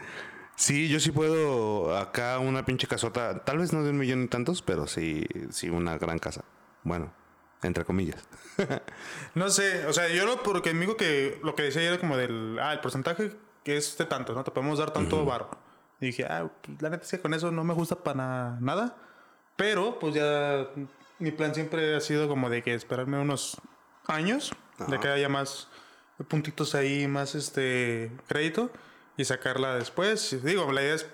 Sí, 0.59 0.89
yo 0.89 1.00
sí 1.00 1.11
puedo 1.11 1.97
acá 1.97 2.38
una 2.38 2.65
pinche 2.65 2.85
casota, 2.85 3.45
tal 3.45 3.59
vez 3.59 3.71
no 3.71 3.81
de 3.81 3.91
un 3.91 3.97
millón 3.97 4.23
y 4.23 4.27
tantos, 4.27 4.61
pero 4.61 4.88
sí, 4.88 5.25
sí 5.51 5.69
una 5.69 5.97
gran 5.97 6.19
casa. 6.19 6.44
Bueno, 6.83 7.13
entre 7.63 7.85
comillas. 7.85 8.27
No 9.35 9.50
sé, 9.50 9.85
o 9.85 9.94
sea, 9.94 10.09
yo 10.09 10.25
lo 10.25 10.44
porque 10.44 10.73
digo 10.73 10.97
que 10.97 11.39
lo 11.44 11.56
que 11.56 11.63
decía 11.63 11.83
era 11.83 11.97
como 11.97 12.17
del, 12.17 12.59
ah, 12.59 12.73
el 12.73 12.81
porcentaje 12.81 13.31
que 13.63 13.77
es 13.77 13.97
de 13.97 14.03
tanto, 14.03 14.33
¿no? 14.33 14.44
Te 14.44 14.51
podemos 14.51 14.79
dar 14.79 14.91
tanto 14.91 15.23
varo. 15.23 15.50
Y 16.01 16.07
dije, 16.07 16.25
ah, 16.25 16.51
pues, 16.61 16.81
la 16.81 16.89
neta 16.89 17.03
es 17.03 17.11
que 17.11 17.21
con 17.21 17.33
eso 17.33 17.51
no 17.51 17.63
me 17.63 17.73
gusta 17.73 17.95
para 17.95 18.57
nada. 18.59 18.97
Pero, 19.56 19.97
pues 19.97 20.13
ya 20.13 20.67
mi 21.19 21.31
plan 21.31 21.56
siempre 21.56 21.95
ha 21.95 22.01
sido 22.01 22.27
como 22.27 22.50
de 22.50 22.63
que 22.63 22.73
esperarme 22.73 23.17
unos 23.17 23.61
años, 24.07 24.51
de 24.89 25.00
que 25.00 25.07
haya 25.07 25.29
más 25.29 25.69
puntitos 26.27 26.75
ahí, 26.75 27.07
más 27.07 27.33
este 27.33 28.11
crédito 28.27 28.69
y 29.19 29.25
sacarla 29.25 29.75
después. 29.75 30.42
Digo, 30.44 30.71
la 30.71 30.81
idea 30.81 30.95
es, 30.95 31.06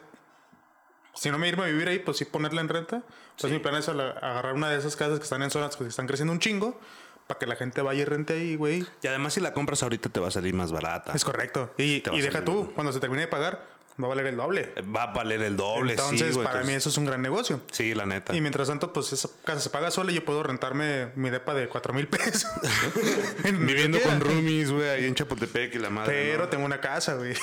si 1.15 1.31
no 1.31 1.39
me 1.39 1.47
irme 1.47 1.63
a 1.63 1.65
vivir 1.65 1.87
ahí, 1.87 1.97
pues 1.97 2.17
sí 2.17 2.25
ponerla 2.25 2.61
en 2.61 2.69
renta. 2.69 3.01
Entonces 3.31 3.51
mi 3.51 3.57
plan 3.57 3.73
es 3.75 3.89
agarrar 3.89 4.53
una 4.53 4.69
de 4.69 4.77
esas 4.77 4.95
casas 4.95 5.17
que 5.17 5.23
están 5.23 5.41
en 5.41 5.49
zonas 5.49 5.75
que 5.75 5.85
están 5.85 6.05
creciendo 6.05 6.31
un 6.31 6.39
chingo 6.39 6.79
para 7.25 7.39
que 7.39 7.47
la 7.47 7.55
gente 7.55 7.81
vaya 7.81 8.03
y 8.03 8.05
rente 8.05 8.33
ahí, 8.33 8.55
güey. 8.55 8.85
Y 9.01 9.07
además 9.07 9.33
si 9.33 9.41
la 9.41 9.53
compras 9.53 9.81
ahorita 9.81 10.09
te 10.09 10.19
va 10.19 10.27
a 10.27 10.31
salir 10.31 10.53
más 10.53 10.71
barata. 10.71 11.13
Es 11.13 11.25
correcto. 11.25 11.73
Y, 11.79 12.03
y 12.15 12.21
deja 12.21 12.45
tú, 12.45 12.71
cuando 12.75 12.93
se 12.93 12.99
termine 12.99 13.21
de 13.21 13.27
pagar, 13.27 13.65
va 14.01 14.05
a 14.07 14.09
valer 14.09 14.27
el 14.27 14.35
doble. 14.37 14.73
Va 14.95 15.03
a 15.03 15.13
valer 15.13 15.41
el 15.41 15.55
doble, 15.55 15.93
Entonces, 15.93 16.27
sí, 16.29 16.33
güey. 16.33 16.45
para 16.45 16.59
mí 16.59 16.73
entonces- 16.73 16.77
eso 16.83 16.89
es 16.89 16.97
un 16.97 17.05
gran 17.05 17.21
negocio. 17.21 17.61
Sí, 17.71 17.93
la 17.93 18.05
neta. 18.05 18.35
Y 18.35 18.41
mientras 18.41 18.67
tanto, 18.67 18.91
pues 18.93 19.13
esa 19.13 19.29
casa 19.43 19.59
se 19.61 19.69
paga 19.69 19.91
sola 19.91 20.11
y 20.11 20.15
yo 20.15 20.25
puedo 20.25 20.43
rentarme 20.43 21.11
mi 21.15 21.29
depa 21.29 21.53
de 21.53 21.67
4 21.67 21.93
mil 21.93 22.07
pesos. 22.07 22.45
En- 23.43 23.65
Viviendo 23.65 23.99
con 24.01 24.19
roomies, 24.19 24.71
güey, 24.71 24.89
ahí 24.89 25.05
en 25.05 25.15
Chapultepec 25.15 25.75
y 25.75 25.79
la 25.79 25.89
madre. 25.89 26.11
Pero 26.13 26.43
¿no? 26.43 26.49
tengo 26.49 26.65
una 26.65 26.81
casa, 26.81 27.15
güey. 27.15 27.33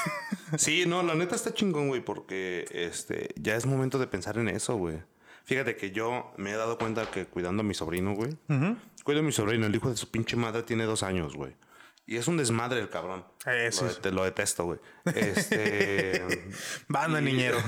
Sí, 0.58 0.84
no, 0.86 1.02
la 1.02 1.14
neta 1.14 1.34
está 1.34 1.54
chingón, 1.54 1.88
güey, 1.88 2.00
porque 2.04 2.66
este 2.70 3.30
ya 3.36 3.56
es 3.56 3.64
momento 3.66 3.98
de 3.98 4.06
pensar 4.06 4.36
en 4.38 4.48
eso, 4.48 4.76
güey. 4.76 4.98
Fíjate 5.44 5.76
que 5.76 5.90
yo 5.90 6.32
me 6.36 6.52
he 6.52 6.56
dado 6.56 6.78
cuenta 6.78 7.10
que 7.10 7.26
cuidando 7.26 7.62
a 7.62 7.64
mi 7.64 7.74
sobrino, 7.74 8.14
güey. 8.14 8.36
Cuido 9.02 9.20
a 9.20 9.22
mi 9.24 9.32
sobrino, 9.32 9.66
el 9.66 9.74
hijo 9.74 9.90
de 9.90 9.96
su 9.96 10.08
pinche 10.10 10.36
madre 10.36 10.62
tiene 10.62 10.84
dos 10.84 11.02
años, 11.02 11.34
güey. 11.34 11.54
Y 12.06 12.16
es 12.16 12.26
un 12.28 12.36
desmadre 12.36 12.80
el 12.80 12.88
cabrón. 12.88 13.24
Eh, 13.46 13.70
sí. 13.70 13.84
Lo, 13.84 13.94
det- 13.94 14.12
lo 14.12 14.24
detesto, 14.24 14.64
güey. 14.64 14.80
Este. 15.14 16.44
Banda, 16.88 17.20
y- 17.20 17.24
niñero. 17.24 17.58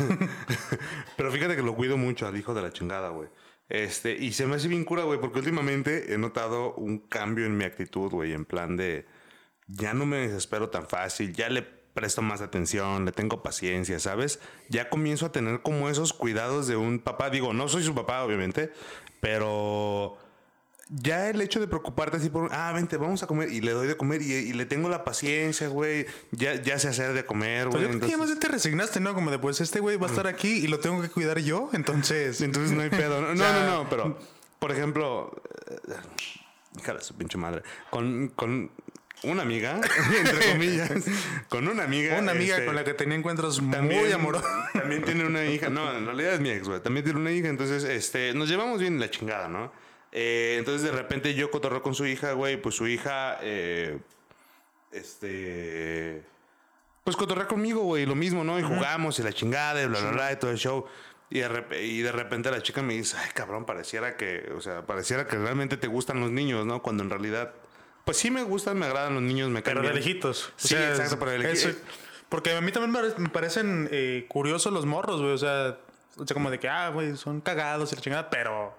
Pero 1.16 1.30
fíjate 1.32 1.56
que 1.56 1.62
lo 1.62 1.74
cuido 1.74 1.96
mucho 1.96 2.26
al 2.26 2.36
hijo 2.36 2.54
de 2.54 2.62
la 2.62 2.72
chingada, 2.72 3.08
güey. 3.10 3.28
Este, 3.68 4.12
y 4.12 4.32
se 4.32 4.46
me 4.46 4.56
hace 4.56 4.68
bien 4.68 4.84
cura, 4.84 5.04
güey, 5.04 5.20
porque 5.20 5.38
últimamente 5.38 6.12
he 6.12 6.18
notado 6.18 6.74
un 6.74 6.98
cambio 6.98 7.46
en 7.46 7.56
mi 7.56 7.64
actitud, 7.64 8.10
güey, 8.10 8.32
en 8.32 8.44
plan 8.44 8.76
de 8.76 9.06
ya 9.66 9.94
no 9.94 10.04
me 10.04 10.18
desespero 10.18 10.68
tan 10.68 10.86
fácil, 10.86 11.32
ya 11.32 11.48
le 11.48 11.62
presto 11.62 12.20
más 12.20 12.42
atención, 12.42 13.06
le 13.06 13.12
tengo 13.12 13.42
paciencia, 13.42 13.98
¿sabes? 14.00 14.40
Ya 14.68 14.90
comienzo 14.90 15.26
a 15.26 15.32
tener 15.32 15.62
como 15.62 15.88
esos 15.88 16.12
cuidados 16.12 16.66
de 16.66 16.76
un 16.76 16.98
papá. 16.98 17.30
Digo, 17.30 17.54
no 17.54 17.68
soy 17.68 17.82
su 17.84 17.94
papá, 17.94 18.22
obviamente, 18.24 18.72
pero 19.20 20.18
ya 20.88 21.30
el 21.30 21.40
hecho 21.40 21.60
de 21.60 21.66
preocuparte 21.66 22.18
así 22.18 22.28
por, 22.28 22.52
ah, 22.52 22.72
vente, 22.74 22.96
vamos 22.96 23.22
a 23.22 23.26
comer, 23.26 23.50
y 23.50 23.60
le 23.60 23.72
doy 23.72 23.86
de 23.86 23.96
comer, 23.96 24.20
y, 24.22 24.32
y 24.32 24.52
le 24.52 24.66
tengo 24.66 24.88
la 24.88 25.02
paciencia, 25.04 25.68
güey, 25.68 26.06
ya, 26.30 26.54
ya 26.60 26.78
sé 26.78 26.88
hacer 26.88 27.12
de 27.14 27.24
comer, 27.24 27.68
Pues 27.70 27.82
güey. 27.84 27.94
entonces- 27.94 28.18
más 28.18 28.38
te 28.38 28.48
resignaste, 28.48 29.00
¿no? 29.00 29.14
Como 29.14 29.30
de, 29.30 29.38
pues 29.38 29.60
este 29.60 29.80
güey 29.80 29.96
va 29.96 30.06
a 30.06 30.10
estar 30.10 30.26
aquí 30.26 30.48
y 30.48 30.66
lo 30.66 30.80
tengo 30.80 31.00
que 31.02 31.08
cuidar 31.08 31.38
yo. 31.38 31.70
Entonces, 31.72 32.40
Entonces 32.42 32.72
no 32.76 32.82
hay 32.82 32.90
pedo. 32.90 33.20
No, 33.22 33.34
no, 33.34 33.36
sea- 33.36 33.64
no, 33.66 33.82
no, 33.84 33.90
pero, 33.90 34.18
por 34.58 34.72
ejemplo, 34.72 35.42
eh, 35.70 35.94
hija 36.78 36.94
de 36.94 37.00
su 37.00 37.14
pinche 37.14 37.38
madre, 37.38 37.62
con, 37.90 38.28
con 38.28 38.70
una 39.22 39.40
amiga, 39.42 39.80
entre 40.18 40.52
comillas, 40.52 40.90
con 41.48 41.66
una 41.66 41.84
amiga. 41.84 42.18
una 42.18 42.32
amiga 42.32 42.56
este, 42.56 42.66
con 42.66 42.76
la 42.76 42.84
que 42.84 42.92
tenía 42.92 43.16
encuentros 43.16 43.62
muy 43.62 43.72
también, 43.74 44.12
amorosos. 44.12 44.46
También 44.74 45.02
tiene 45.02 45.24
una 45.24 45.46
hija. 45.46 45.70
No, 45.70 45.96
en 45.96 46.04
realidad 46.04 46.34
es 46.34 46.40
mi 46.40 46.50
ex, 46.50 46.68
güey. 46.68 46.80
También 46.82 47.04
tiene 47.04 47.20
una 47.20 47.30
hija. 47.30 47.48
Entonces, 47.48 47.84
este, 47.84 48.34
nos 48.34 48.50
llevamos 48.50 48.80
bien 48.80 49.00
la 49.00 49.08
chingada, 49.10 49.48
¿no? 49.48 49.72
Eh, 50.16 50.56
entonces, 50.58 50.82
de 50.82 50.92
repente 50.96 51.34
yo 51.34 51.50
cotorreo 51.50 51.82
con 51.82 51.94
su 51.94 52.06
hija, 52.06 52.32
güey. 52.32 52.56
Pues 52.56 52.76
su 52.76 52.86
hija, 52.86 53.38
eh, 53.42 53.98
este. 54.92 56.22
Pues 57.02 57.16
cotorrea 57.16 57.46
conmigo, 57.46 57.82
güey. 57.82 58.06
Lo 58.06 58.14
mismo, 58.14 58.44
¿no? 58.44 58.58
Y 58.58 58.62
jugamos 58.62 59.18
y 59.18 59.22
la 59.22 59.32
chingada 59.32 59.82
y 59.82 59.86
bla, 59.86 60.00
bla, 60.00 60.10
bla, 60.12 60.32
y 60.32 60.36
todo 60.36 60.50
el 60.50 60.56
show. 60.58 60.86
Y 61.30 61.40
de, 61.40 61.48
rep- 61.50 61.82
y 61.82 62.00
de 62.02 62.12
repente 62.12 62.50
la 62.50 62.62
chica 62.62 62.80
me 62.82 62.94
dice, 62.94 63.16
ay, 63.18 63.30
cabrón, 63.34 63.64
pareciera 63.66 64.16
que, 64.16 64.50
o 64.56 64.60
sea, 64.60 64.82
pareciera 64.86 65.26
que 65.26 65.36
realmente 65.36 65.76
te 65.76 65.86
gustan 65.88 66.20
los 66.20 66.30
niños, 66.30 66.64
¿no? 66.64 66.80
Cuando 66.82 67.02
en 67.02 67.10
realidad, 67.10 67.52
pues 68.04 68.16
sí 68.18 68.30
me 68.30 68.42
gustan, 68.42 68.78
me 68.78 68.86
agradan 68.86 69.14
los 69.14 69.22
niños, 69.22 69.50
me 69.50 69.62
caen 69.62 69.78
Pero 69.78 69.88
de 69.88 69.94
lejitos. 69.94 70.48
O 70.48 70.52
Sí, 70.56 70.74
exacto, 70.76 71.18
pero 71.18 71.32
de 71.32 71.74
porque 72.28 72.52
a 72.56 72.60
mí 72.60 72.72
también 72.72 73.14
me 73.18 73.28
parecen 73.28 73.88
eh, 73.90 74.26
curiosos 74.28 74.72
los 74.72 74.86
morros, 74.86 75.20
güey. 75.20 75.32
O 75.32 75.38
sea, 75.38 75.76
O 76.16 76.26
sea, 76.26 76.34
como 76.34 76.50
de 76.50 76.58
que, 76.58 76.68
ah, 76.68 76.88
güey, 76.90 77.16
son 77.16 77.40
cagados 77.40 77.92
y 77.92 77.96
la 77.96 78.00
chingada, 78.02 78.30
pero 78.30 78.76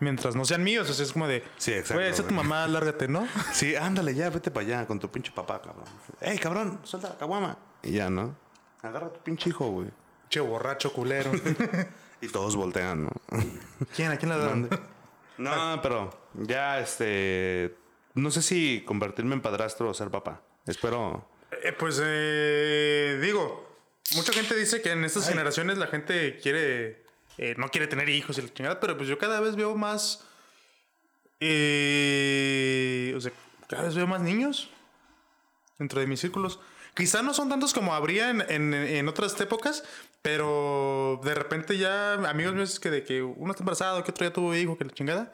mientras 0.00 0.34
no 0.34 0.44
sean 0.44 0.64
míos, 0.64 0.90
o 0.90 0.92
sea, 0.92 1.04
es 1.04 1.12
como 1.12 1.28
de, 1.28 1.44
Sí, 1.56 1.72
exacto, 1.72 1.94
güey, 1.94 2.08
esa 2.08 2.22
es 2.22 2.28
tu 2.28 2.34
mamá, 2.34 2.66
lárgate, 2.66 3.08
¿no? 3.08 3.26
Sí, 3.52 3.76
ándale 3.76 4.14
ya, 4.14 4.30
vete 4.30 4.50
para 4.50 4.66
allá 4.66 4.86
con 4.86 4.98
tu 4.98 5.10
pinche 5.10 5.32
papá, 5.32 5.60
cabrón. 5.62 5.84
Ey, 6.20 6.38
cabrón, 6.38 6.80
suelta 6.82 7.10
la 7.10 7.18
caguama. 7.18 7.58
Y 7.82 7.92
ya, 7.92 8.10
¿no? 8.10 8.36
Agarra 8.82 9.06
a 9.06 9.12
tu 9.12 9.20
pinche 9.20 9.50
hijo, 9.50 9.70
güey. 9.70 9.88
che, 10.28 10.40
borracho 10.40 10.92
culero. 10.92 11.30
Y 12.22 12.28
todos 12.28 12.54
voltean, 12.54 13.04
¿no? 13.04 13.10
¿Quién? 13.96 14.10
¿A 14.12 14.18
quién 14.18 14.30
le 14.30 14.36
dan? 14.36 14.68
No, 15.38 15.80
pero 15.82 16.10
ya, 16.34 16.78
este... 16.80 17.74
No 18.14 18.30
sé 18.30 18.42
si 18.42 18.84
convertirme 18.86 19.34
en 19.34 19.40
padrastro 19.40 19.88
o 19.88 19.94
ser 19.94 20.10
papá. 20.10 20.42
Espero... 20.66 21.26
Eh, 21.62 21.72
pues 21.72 22.00
eh, 22.04 23.18
digo, 23.22 23.70
mucha 24.14 24.32
gente 24.32 24.54
dice 24.54 24.82
que 24.82 24.92
en 24.92 25.04
estas 25.04 25.28
generaciones 25.28 25.78
la 25.78 25.86
gente 25.86 26.38
quiere, 26.38 26.99
eh, 27.42 27.54
no 27.56 27.68
quiere 27.70 27.86
tener 27.86 28.08
hijos 28.10 28.36
y 28.36 28.42
la 28.42 28.52
chingada, 28.52 28.80
pero 28.80 28.96
pues 28.98 29.08
yo 29.08 29.16
cada 29.16 29.40
vez 29.40 29.56
veo 29.56 29.74
más, 29.74 30.26
eh, 31.40 33.14
o 33.16 33.20
sea, 33.20 33.32
cada 33.66 33.84
vez 33.84 33.94
veo 33.94 34.06
más 34.06 34.20
niños 34.20 34.68
dentro 35.78 36.00
de 36.00 36.06
mis 36.06 36.20
círculos. 36.20 36.60
Quizá 36.94 37.22
no 37.22 37.32
son 37.32 37.48
tantos 37.48 37.72
como 37.72 37.94
habría 37.94 38.28
en, 38.30 38.74
en- 38.74 39.08
otras 39.08 39.40
épocas, 39.40 39.84
pero 40.22 41.20
de 41.24 41.34
repente 41.34 41.78
ya 41.78 42.14
amigos 42.28 42.54
míos 42.54 42.78
que 42.80 42.90
de 42.90 43.04
que 43.04 43.22
uno 43.22 43.52
está 43.52 43.62
embarazado, 43.62 44.04
que 44.04 44.10
otro 44.10 44.26
ya 44.26 44.32
tuvo 44.32 44.54
hijo, 44.54 44.76
que 44.76 44.84
la 44.84 44.92
chingada. 44.92 45.32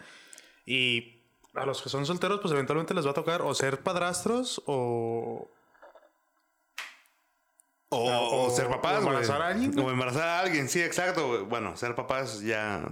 Y 0.64 1.22
a 1.54 1.64
los 1.66 1.82
que 1.82 1.88
son 1.88 2.06
solteros, 2.06 2.40
pues 2.40 2.52
eventualmente 2.52 2.94
les 2.94 3.04
va 3.06 3.10
a 3.10 3.14
tocar 3.14 3.42
o 3.42 3.52
ser 3.54 3.80
padrastros 3.80 4.62
o, 4.66 5.50
O, 7.96 8.10
O- 8.10 8.46
o 8.46 8.56
ser 8.56 8.68
papás, 8.68 8.96
o 8.96 8.98
embarazar 9.08 9.42
a 9.42 9.48
alguien. 9.48 9.78
O 9.78 9.90
embarazar 9.90 10.22
a 10.28 10.40
alguien, 10.40 10.68
sí, 10.68 10.82
exacto. 10.82 11.46
Bueno, 11.46 11.76
ser 11.76 11.94
papás 11.94 12.40
ya 12.40 12.82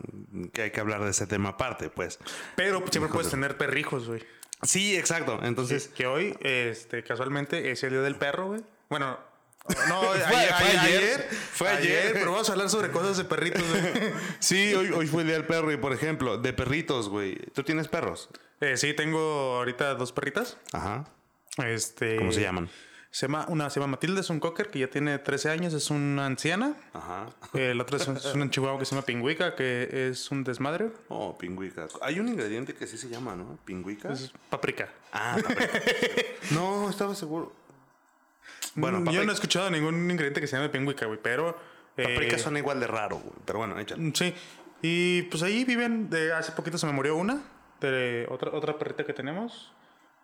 que 0.52 0.62
hay 0.62 0.70
que 0.70 0.80
hablar 0.80 1.02
de 1.04 1.10
ese 1.10 1.26
tema 1.26 1.50
aparte, 1.50 1.90
pues. 1.90 2.18
Pero 2.56 2.82
siempre 2.90 3.12
puedes 3.12 3.30
tener 3.30 3.56
perrijos, 3.56 4.08
güey. 4.08 4.22
Sí, 4.62 4.96
exacto. 4.96 5.40
Entonces, 5.42 5.88
Que 5.88 6.06
hoy, 6.06 6.36
este, 6.40 7.02
casualmente, 7.04 7.70
es 7.70 7.82
el 7.84 7.90
día 7.90 8.00
del 8.00 8.16
perro, 8.16 8.46
güey. 8.48 8.62
Bueno, 8.88 9.18
no, 9.88 10.00
ayer, 10.12 10.24
fue 10.26 10.36
ayer, 10.36 10.78
ayer, 10.80 11.28
fue 11.52 11.68
ayer. 11.68 12.12
Pero 12.14 12.32
vamos 12.32 12.48
a 12.48 12.52
hablar 12.52 12.70
sobre 12.70 12.90
cosas 12.90 13.16
de 13.16 13.24
perritos, 13.24 13.62
güey. 13.68 14.12
sí, 14.38 14.72
hoy, 14.74 14.90
hoy 14.90 15.06
fue 15.06 15.22
el 15.22 15.28
día 15.28 15.36
del 15.36 15.46
perro 15.46 15.70
y, 15.72 15.76
por 15.76 15.92
ejemplo, 15.92 16.38
de 16.38 16.52
perritos, 16.52 17.08
güey. 17.08 17.36
¿Tú 17.54 17.62
tienes 17.62 17.88
perros? 17.88 18.28
Eh, 18.60 18.76
sí, 18.78 18.94
tengo 18.94 19.56
ahorita 19.56 19.94
dos 19.96 20.12
perritas. 20.12 20.56
Ajá. 20.72 21.04
Este, 21.66 22.16
¿Cómo 22.16 22.32
se 22.32 22.40
llaman? 22.40 22.68
Se 23.14 23.26
llama, 23.28 23.46
una 23.48 23.70
se 23.70 23.78
llama 23.78 23.92
Matilde, 23.92 24.22
es 24.22 24.28
un 24.30 24.40
cocker 24.40 24.70
que 24.72 24.80
ya 24.80 24.88
tiene 24.90 25.20
13 25.20 25.48
años, 25.50 25.72
es 25.72 25.88
una 25.90 26.26
anciana. 26.26 26.74
Ajá. 26.92 27.26
Eh, 27.52 27.72
la 27.72 27.84
otra 27.84 27.98
es, 27.98 28.08
un- 28.08 28.16
es 28.16 28.34
una 28.34 28.50
chihuahua 28.50 28.76
que 28.76 28.84
se 28.86 28.96
llama 28.96 29.06
Pingüica, 29.06 29.54
que 29.54 30.08
es 30.10 30.32
un 30.32 30.42
desmadre. 30.42 30.90
Oh, 31.06 31.38
pingüica. 31.38 31.86
Hay 32.02 32.18
un 32.18 32.26
ingrediente 32.26 32.74
que 32.74 32.88
sí 32.88 32.98
se 32.98 33.08
llama, 33.08 33.36
¿no? 33.36 33.56
Pingüica. 33.64 34.12
Es 34.12 34.32
paprika. 34.50 34.88
Ah, 35.12 35.36
paprika. 35.40 35.78
no, 36.50 36.90
estaba 36.90 37.14
seguro. 37.14 37.52
Bueno, 38.74 38.98
Mm, 38.98 39.04
paprika, 39.04 39.20
Yo 39.20 39.24
no 39.26 39.30
he 39.30 39.34
escuchado 39.34 39.70
ningún 39.70 39.94
ingrediente 40.10 40.40
que 40.40 40.48
se 40.48 40.56
llame 40.56 40.68
pingüica, 40.70 41.06
güey, 41.06 41.20
pero... 41.22 41.56
eh, 41.96 42.02
paprika 42.14 42.36
suena 42.36 42.58
igual 42.58 42.80
de 42.80 42.88
raro, 42.88 43.18
güey. 43.18 43.36
Pero 43.44 43.60
bueno, 43.60 43.78
échale. 43.78 44.10
Sí. 44.12 44.34
Y 44.82 45.22
pues 45.30 45.40
ahí 45.44 45.64
viven. 45.64 46.10
De, 46.10 46.32
hace 46.32 46.50
poquito 46.50 46.78
se 46.78 46.86
me 46.86 46.92
murió 46.92 47.14
una. 47.14 47.40
De 47.80 48.26
otra, 48.28 48.50
otra 48.50 48.76
perrita 48.76 49.06
que 49.06 49.12
tenemos. 49.12 49.70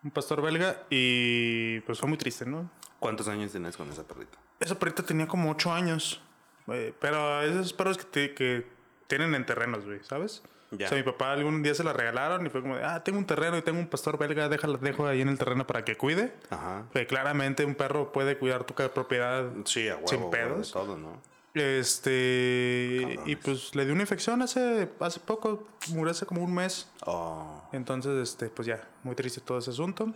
Un 0.03 0.11
pastor 0.11 0.41
belga. 0.41 0.83
Y 0.89 1.79
pues 1.81 1.99
fue 1.99 2.09
muy 2.09 2.17
triste, 2.17 2.45
¿no? 2.45 2.69
¿Cuántos 2.99 3.27
años 3.27 3.51
tienes 3.51 3.77
con 3.77 3.89
esa 3.89 4.03
perrita? 4.03 4.37
Esa 4.59 4.77
perrita 4.77 5.03
tenía 5.03 5.27
como 5.27 5.49
8 5.51 5.71
años. 5.73 6.21
eh, 6.67 6.93
pero 6.99 7.41
esos 7.41 7.73
perros 7.73 7.97
que, 7.97 8.03
te- 8.05 8.33
que 8.35 8.67
tienen 9.07 9.33
en 9.35 9.45
terrenos, 9.45 9.83
güey, 9.85 9.99
¿sabes? 10.03 10.43
Ya. 10.69 10.85
O 10.85 10.89
sea, 10.89 10.97
mi 10.97 11.03
papá 11.03 11.33
algún 11.33 11.63
día 11.63 11.73
se 11.75 11.83
la 11.83 11.91
regalaron 11.91 12.45
y 12.45 12.49
fue 12.49 12.61
como 12.61 12.77
de, 12.77 12.83
ah, 12.85 13.03
tengo 13.03 13.17
un 13.19 13.25
terreno 13.25 13.57
y 13.57 13.61
tengo 13.61 13.77
un 13.79 13.87
pastor 13.87 14.17
belga, 14.17 14.47
déjala, 14.47 14.77
dejo 14.77 15.05
ahí 15.05 15.19
en 15.21 15.27
el 15.27 15.37
terreno 15.37 15.67
para 15.67 15.83
que 15.83 15.97
cuide. 15.97 16.33
Ajá. 16.49 16.85
Que 16.93 17.05
claramente 17.07 17.65
un 17.65 17.75
perro 17.75 18.11
puede 18.13 18.37
cuidar 18.37 18.63
tu 18.63 18.73
propiedad 18.73 19.49
Sí, 19.65 19.89
a 19.89 19.95
huevo. 19.95 20.07
sin 20.07 20.29
pedos. 20.29 20.67
de 20.67 20.73
todo, 20.73 20.97
¿no? 20.97 21.21
Este. 21.53 23.19
Y 23.25 23.35
pues 23.35 23.75
le 23.75 23.85
dio 23.85 23.93
una 23.93 24.03
infección 24.03 24.41
hace, 24.41 24.89
hace 24.99 25.19
poco, 25.19 25.67
murió 25.89 26.11
hace 26.11 26.25
como 26.25 26.43
un 26.43 26.53
mes. 26.53 26.89
Oh. 27.05 27.67
Entonces, 27.73 28.29
este, 28.29 28.47
pues 28.49 28.67
ya, 28.67 28.87
muy 29.03 29.15
triste 29.15 29.41
todo 29.41 29.57
ese 29.59 29.71
asunto. 29.71 30.13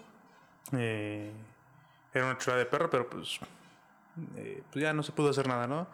Eh, 0.72 1.32
era 2.14 2.26
una 2.26 2.38
chulada 2.38 2.60
de 2.60 2.66
perro, 2.66 2.90
pero 2.90 3.10
pues, 3.10 3.40
eh, 4.38 4.64
pues 4.72 4.82
ya 4.82 4.94
no 4.94 5.04
se 5.04 5.12
pudo 5.12 5.30
hacer 5.30 5.48
nada, 5.48 5.68
¿no? 5.68 5.88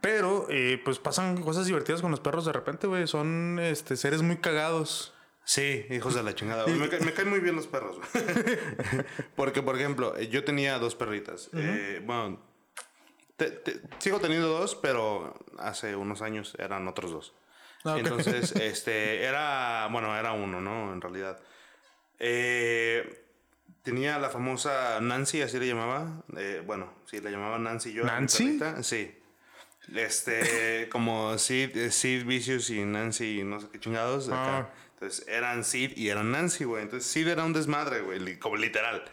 Pero, 0.00 0.46
eh, 0.48 0.80
pues 0.84 0.98
pasan 0.98 1.40
cosas 1.42 1.66
divertidas 1.66 2.00
con 2.02 2.10
los 2.10 2.20
perros 2.20 2.44
de 2.44 2.52
repente, 2.52 2.86
güey. 2.86 3.06
Son 3.06 3.58
este, 3.60 3.96
seres 3.96 4.22
muy 4.22 4.36
cagados. 4.36 5.14
Sí, 5.44 5.86
hijos 5.90 6.14
de 6.14 6.22
la 6.22 6.34
chingada. 6.34 6.66
Me, 6.66 6.88
ca- 6.90 6.98
me 7.04 7.12
caen 7.14 7.30
muy 7.30 7.40
bien 7.40 7.56
los 7.56 7.66
perros. 7.66 7.96
Porque, 9.34 9.62
por 9.62 9.76
ejemplo, 9.76 10.16
yo 10.20 10.44
tenía 10.44 10.78
dos 10.78 10.94
perritas. 10.94 11.50
Bueno, 12.04 12.38
te- 13.38 13.50
te- 13.50 13.80
sigo 13.98 14.20
teniendo 14.20 14.48
dos, 14.48 14.74
pero 14.74 15.34
hace 15.58 15.96
unos 15.96 16.20
años 16.20 16.54
eran 16.58 16.86
otros 16.88 17.10
dos. 17.10 17.34
Ah. 17.84 17.96
Entonces, 17.98 18.52
este, 18.60 19.22
era, 19.22 19.88
bueno, 19.90 20.14
era 20.18 20.32
uno, 20.32 20.60
¿no? 20.60 20.92
En 20.92 21.00
realidad. 21.00 21.40
Eh, 22.18 23.24
tenía 23.82 24.18
la 24.18 24.28
famosa 24.28 25.00
Nancy, 25.00 25.40
así 25.42 25.58
le 25.58 25.66
llamaba. 25.66 26.22
Eh, 26.36 26.62
bueno, 26.66 26.92
sí, 27.06 27.20
le 27.20 27.30
llamaba 27.30 27.58
Nancy 27.58 27.92
yo. 27.92 28.02
a 28.02 28.06
mi 28.06 28.10
¿Nancy? 28.12 28.58
Sí. 28.82 29.14
Este, 29.94 30.88
como 30.92 31.38
Sid, 31.38 31.76
eh, 31.76 31.90
Sid 31.90 32.24
Vicious 32.26 32.70
y 32.70 32.84
Nancy, 32.84 33.42
no 33.44 33.60
sé 33.60 33.68
qué 33.72 33.78
chingados. 33.80 34.28
acá. 34.28 34.58
Ah. 34.58 34.70
Entonces 34.94 35.26
eran 35.28 35.62
Sid 35.64 35.96
y 35.96 36.08
eran 36.08 36.32
Nancy, 36.32 36.64
güey. 36.64 36.82
Entonces 36.82 37.08
Sid 37.10 37.28
era 37.28 37.44
un 37.44 37.52
desmadre, 37.52 38.00
güey, 38.00 38.38
como 38.38 38.56
literal. 38.56 39.04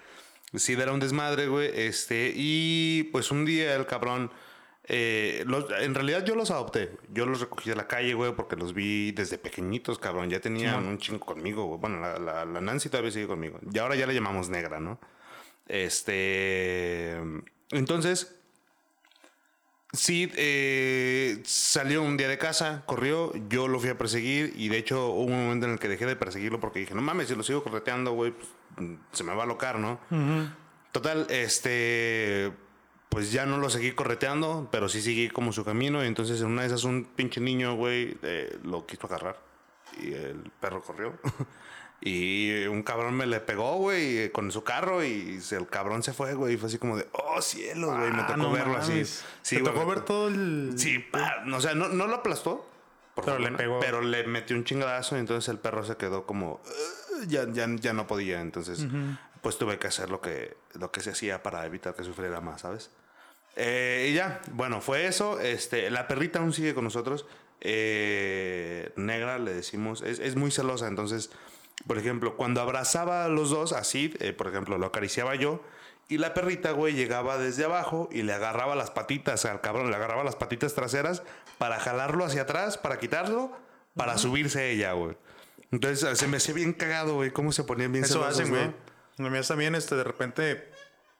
Sid 0.57 0.79
era 0.79 0.91
un 0.91 0.99
desmadre, 0.99 1.47
güey. 1.47 1.69
Este, 1.73 2.31
y 2.35 3.03
pues 3.11 3.31
un 3.31 3.45
día 3.45 3.75
el 3.75 3.85
cabrón. 3.85 4.31
eh, 4.87 5.43
los- 5.47 5.65
en 5.81 5.95
realidad 5.95 6.23
yo 6.23 6.35
los 6.35 6.51
adopté. 6.51 6.91
Yo 7.11 7.25
los 7.25 7.39
recogí 7.41 7.71
de 7.71 7.75
la 7.75 7.87
calle, 7.87 8.13
güey, 8.13 8.35
porque 8.35 8.55
los 8.55 8.73
vi 8.75 9.11
desde 9.13 9.39
pequeñitos, 9.39 9.97
cabrón. 9.97 10.29
Ya 10.29 10.39
tenían 10.39 10.85
un 10.85 10.99
chingo 10.99 11.25
conmigo, 11.25 11.65
güey. 11.65 11.79
Bueno, 11.79 11.99
la, 11.99 12.19
la- 12.19 12.45
la 12.45 12.61
Nancy 12.61 12.89
todavía 12.89 13.09
sigue 13.11 13.25
conmigo. 13.27 13.59
Y 13.73 13.79
ahora 13.79 13.95
ya 13.95 14.05
le 14.05 14.13
llamamos 14.13 14.49
negra, 14.49 14.79
¿no? 14.79 14.99
Este. 15.67 17.17
Entonces, 17.71 18.35
Sid 19.95 20.31
eh, 20.35 21.41
salió 21.45 22.01
un 22.03 22.17
día 22.17 22.27
de 22.27 22.37
casa, 22.37 22.83
corrió, 22.85 23.33
yo 23.49 23.67
lo 23.67 23.79
fui 23.79 23.89
a 23.89 23.97
perseguir 23.97 24.53
y 24.55 24.69
de 24.69 24.77
hecho 24.77 25.09
hubo 25.09 25.25
un 25.25 25.45
momento 25.45 25.65
en 25.65 25.73
el 25.73 25.79
que 25.79 25.87
dejé 25.87 26.05
de 26.05 26.15
perseguirlo 26.15 26.59
porque 26.59 26.79
dije, 26.79 26.93
no 26.93 27.01
mames, 27.01 27.27
si 27.27 27.35
lo 27.35 27.43
sigo 27.43 27.63
correteando, 27.63 28.11
güey, 28.13 28.31
pues, 28.31 28.47
se 29.11 29.23
me 29.23 29.33
va 29.33 29.43
a 29.43 29.45
locar, 29.45 29.79
¿no? 29.79 29.99
Total, 30.91 31.27
este, 31.29 32.51
pues 33.09 33.31
ya 33.31 33.45
no 33.45 33.57
lo 33.57 33.69
seguí 33.69 33.91
correteando, 33.91 34.69
pero 34.71 34.89
sí 34.89 35.01
seguí 35.01 35.29
como 35.29 35.53
su 35.53 35.63
camino 35.65 36.03
y 36.03 36.07
entonces 36.07 36.41
en 36.41 36.47
una 36.47 36.61
de 36.61 36.67
esas 36.67 36.83
un 36.83 37.05
pinche 37.05 37.41
niño, 37.41 37.75
güey, 37.75 38.17
eh, 38.23 38.57
lo 38.63 38.85
quiso 38.85 39.07
agarrar 39.07 39.37
y 40.01 40.13
el 40.13 40.51
perro 40.59 40.81
corrió. 40.81 41.13
Y 42.01 42.65
un 42.65 42.83
cabrón 42.83 43.15
me 43.15 43.25
le 43.25 43.39
pegó, 43.39 43.77
güey, 43.77 44.31
con 44.31 44.51
su 44.51 44.63
carro 44.63 45.03
y 45.03 45.39
el 45.51 45.67
cabrón 45.67 46.03
se 46.03 46.13
fue, 46.13 46.33
güey. 46.35 46.53
Y 46.53 46.57
fue 46.57 46.67
así 46.69 46.77
como 46.77 46.97
de, 46.97 47.07
oh, 47.13 47.41
cielos, 47.41 47.97
güey. 47.97 48.11
Me 48.11 48.21
Ah, 48.21 48.27
tocó 48.27 48.37
no 48.37 48.51
verlo 48.51 48.73
mames. 48.73 48.89
así. 49.23 49.23
Sí, 49.41 49.55
¿Te 49.55 49.61
güey, 49.61 49.73
tocó 49.73 49.87
ver 49.87 50.01
todo 50.01 50.27
el. 50.27 50.73
Sí, 50.77 50.99
pa, 50.99 51.43
o 51.51 51.61
sea, 51.61 51.73
no, 51.73 51.87
no 51.89 52.05
lo 52.07 52.15
aplastó. 52.15 52.69
Pero 53.15 53.39
le 53.39 53.51
pegó. 53.51 53.79
Pero 53.79 54.01
le 54.01 54.25
metió 54.27 54.55
un 54.57 54.65
chingadazo 54.65 55.15
y 55.15 55.19
entonces 55.21 55.47
el 55.49 55.57
perro 55.57 55.85
se 55.85 55.95
quedó 55.95 56.25
como... 56.25 56.61
Ya, 57.27 57.47
ya, 57.49 57.65
ya 57.79 57.93
no 57.93 58.07
podía. 58.07 58.41
Entonces, 58.41 58.85
pues 59.41 59.57
tuve 59.57 59.79
que 59.79 59.87
hacer 59.87 60.09
lo 60.09 60.19
que, 60.19 60.57
lo 60.73 60.91
que 60.91 60.99
se 60.99 61.11
hacía 61.11 61.41
para 61.41 61.65
evitar 61.65 61.95
que 61.95 62.03
sufriera 62.03 62.41
más, 62.41 62.61
¿sabes? 62.61 62.91
Eh, 63.55 64.09
y 64.11 64.15
ya, 64.15 64.41
bueno, 64.51 64.81
fue 64.81 65.07
eso. 65.07 65.39
Este, 65.39 65.89
la 65.89 66.09
perrita 66.09 66.39
aún 66.39 66.51
sigue 66.51 66.75
con 66.75 66.83
nosotros. 66.83 67.25
Eh, 67.61 68.91
negra, 68.97 69.39
le 69.39 69.53
decimos. 69.53 70.01
Es, 70.01 70.19
es 70.19 70.35
muy 70.35 70.51
celosa, 70.51 70.87
entonces... 70.87 71.31
Por 71.87 71.97
ejemplo, 71.97 72.35
cuando 72.37 72.61
abrazaba 72.61 73.25
a 73.25 73.29
los 73.29 73.49
dos, 73.49 73.73
así, 73.73 74.13
eh, 74.19 74.33
por 74.33 74.47
ejemplo, 74.47 74.77
lo 74.77 74.87
acariciaba 74.87 75.35
yo, 75.35 75.61
y 76.07 76.17
la 76.19 76.33
perrita, 76.33 76.71
güey, 76.71 76.93
llegaba 76.93 77.37
desde 77.37 77.65
abajo 77.65 78.09
y 78.11 78.21
le 78.21 78.33
agarraba 78.33 78.75
las 78.75 78.91
patitas 78.91 79.45
al 79.45 79.61
cabrón, 79.61 79.89
le 79.89 79.95
agarraba 79.95 80.23
las 80.23 80.35
patitas 80.35 80.73
traseras 80.75 81.23
para 81.57 81.79
jalarlo 81.79 82.25
hacia 82.25 82.43
atrás, 82.43 82.77
para 82.77 82.99
quitarlo, 82.99 83.51
para 83.95 84.17
subirse 84.17 84.71
ella, 84.71 84.93
güey. 84.93 85.17
Entonces 85.71 86.17
se 86.17 86.27
me 86.27 86.37
hacía 86.37 86.53
bien 86.53 86.73
cagado, 86.73 87.15
güey, 87.15 87.31
cómo 87.31 87.51
se 87.51 87.63
ponían 87.63 87.91
bien 87.91 88.03
Eso 88.05 88.23
hacen, 88.23 88.49
¿no? 88.51 88.55
güey. 88.55 88.71
Las 89.17 89.31
mías 89.31 89.47
también, 89.47 89.73
este, 89.75 89.95
de 89.95 90.03
repente, 90.03 90.69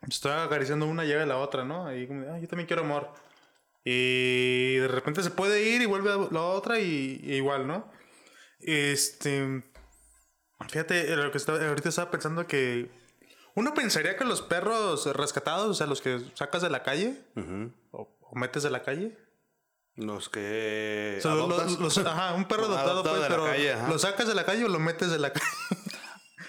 estoy 0.08 0.32
acariciando 0.34 0.86
una, 0.86 1.04
llega 1.04 1.26
la 1.26 1.38
otra, 1.38 1.64
¿no? 1.64 1.88
Ahí 1.88 2.06
como, 2.08 2.22
"Ah, 2.32 2.38
yo 2.40 2.48
también 2.48 2.68
quiero 2.68 2.84
amor. 2.84 3.10
Y 3.84 4.76
de 4.78 4.88
repente 4.88 5.24
se 5.24 5.32
puede 5.32 5.64
ir 5.64 5.82
y 5.82 5.86
vuelve 5.86 6.12
la 6.32 6.42
otra 6.42 6.80
y, 6.80 7.22
y 7.24 7.34
igual, 7.36 7.66
¿no? 7.68 7.90
Este, 8.60 9.64
fíjate, 10.70 11.12
eh, 11.14 11.16
lo 11.16 11.32
que 11.32 11.38
estaba, 11.38 11.60
ahorita 11.68 11.90
estaba 11.90 12.12
pensando 12.12 12.48
que 12.48 12.90
uno 13.56 13.74
pensaría 13.74 14.16
que 14.18 14.24
los 14.26 14.42
perros 14.42 15.06
rescatados, 15.16 15.68
o 15.68 15.74
sea, 15.74 15.88
los 15.88 16.02
que 16.02 16.20
sacas 16.34 16.62
de 16.62 16.70
la 16.70 16.84
calle 16.84 17.22
o, 17.92 18.10
o 18.22 18.36
metes 18.36 18.64
de 18.64 18.70
la 18.70 18.82
calle, 18.84 19.18
Los 19.96 20.28
que. 20.30 21.16
O 21.20 21.22
sea, 21.22 21.36
los- 21.36 21.98
ajá, 22.00 22.34
un 22.34 22.46
perro 22.46 22.66
adoptado, 22.66 22.92
Adoptado 22.92 23.16
pues, 23.18 23.28
pero 23.30 23.46
calle, 23.46 23.76
lo 23.90 23.98
sacas 24.00 24.28
de 24.28 24.36
la 24.36 24.46
calle 24.46 24.66
o 24.66 24.68
lo 24.68 24.80
metes 24.80 25.10
de 25.10 25.20
la 25.20 25.32
calle. 25.32 25.46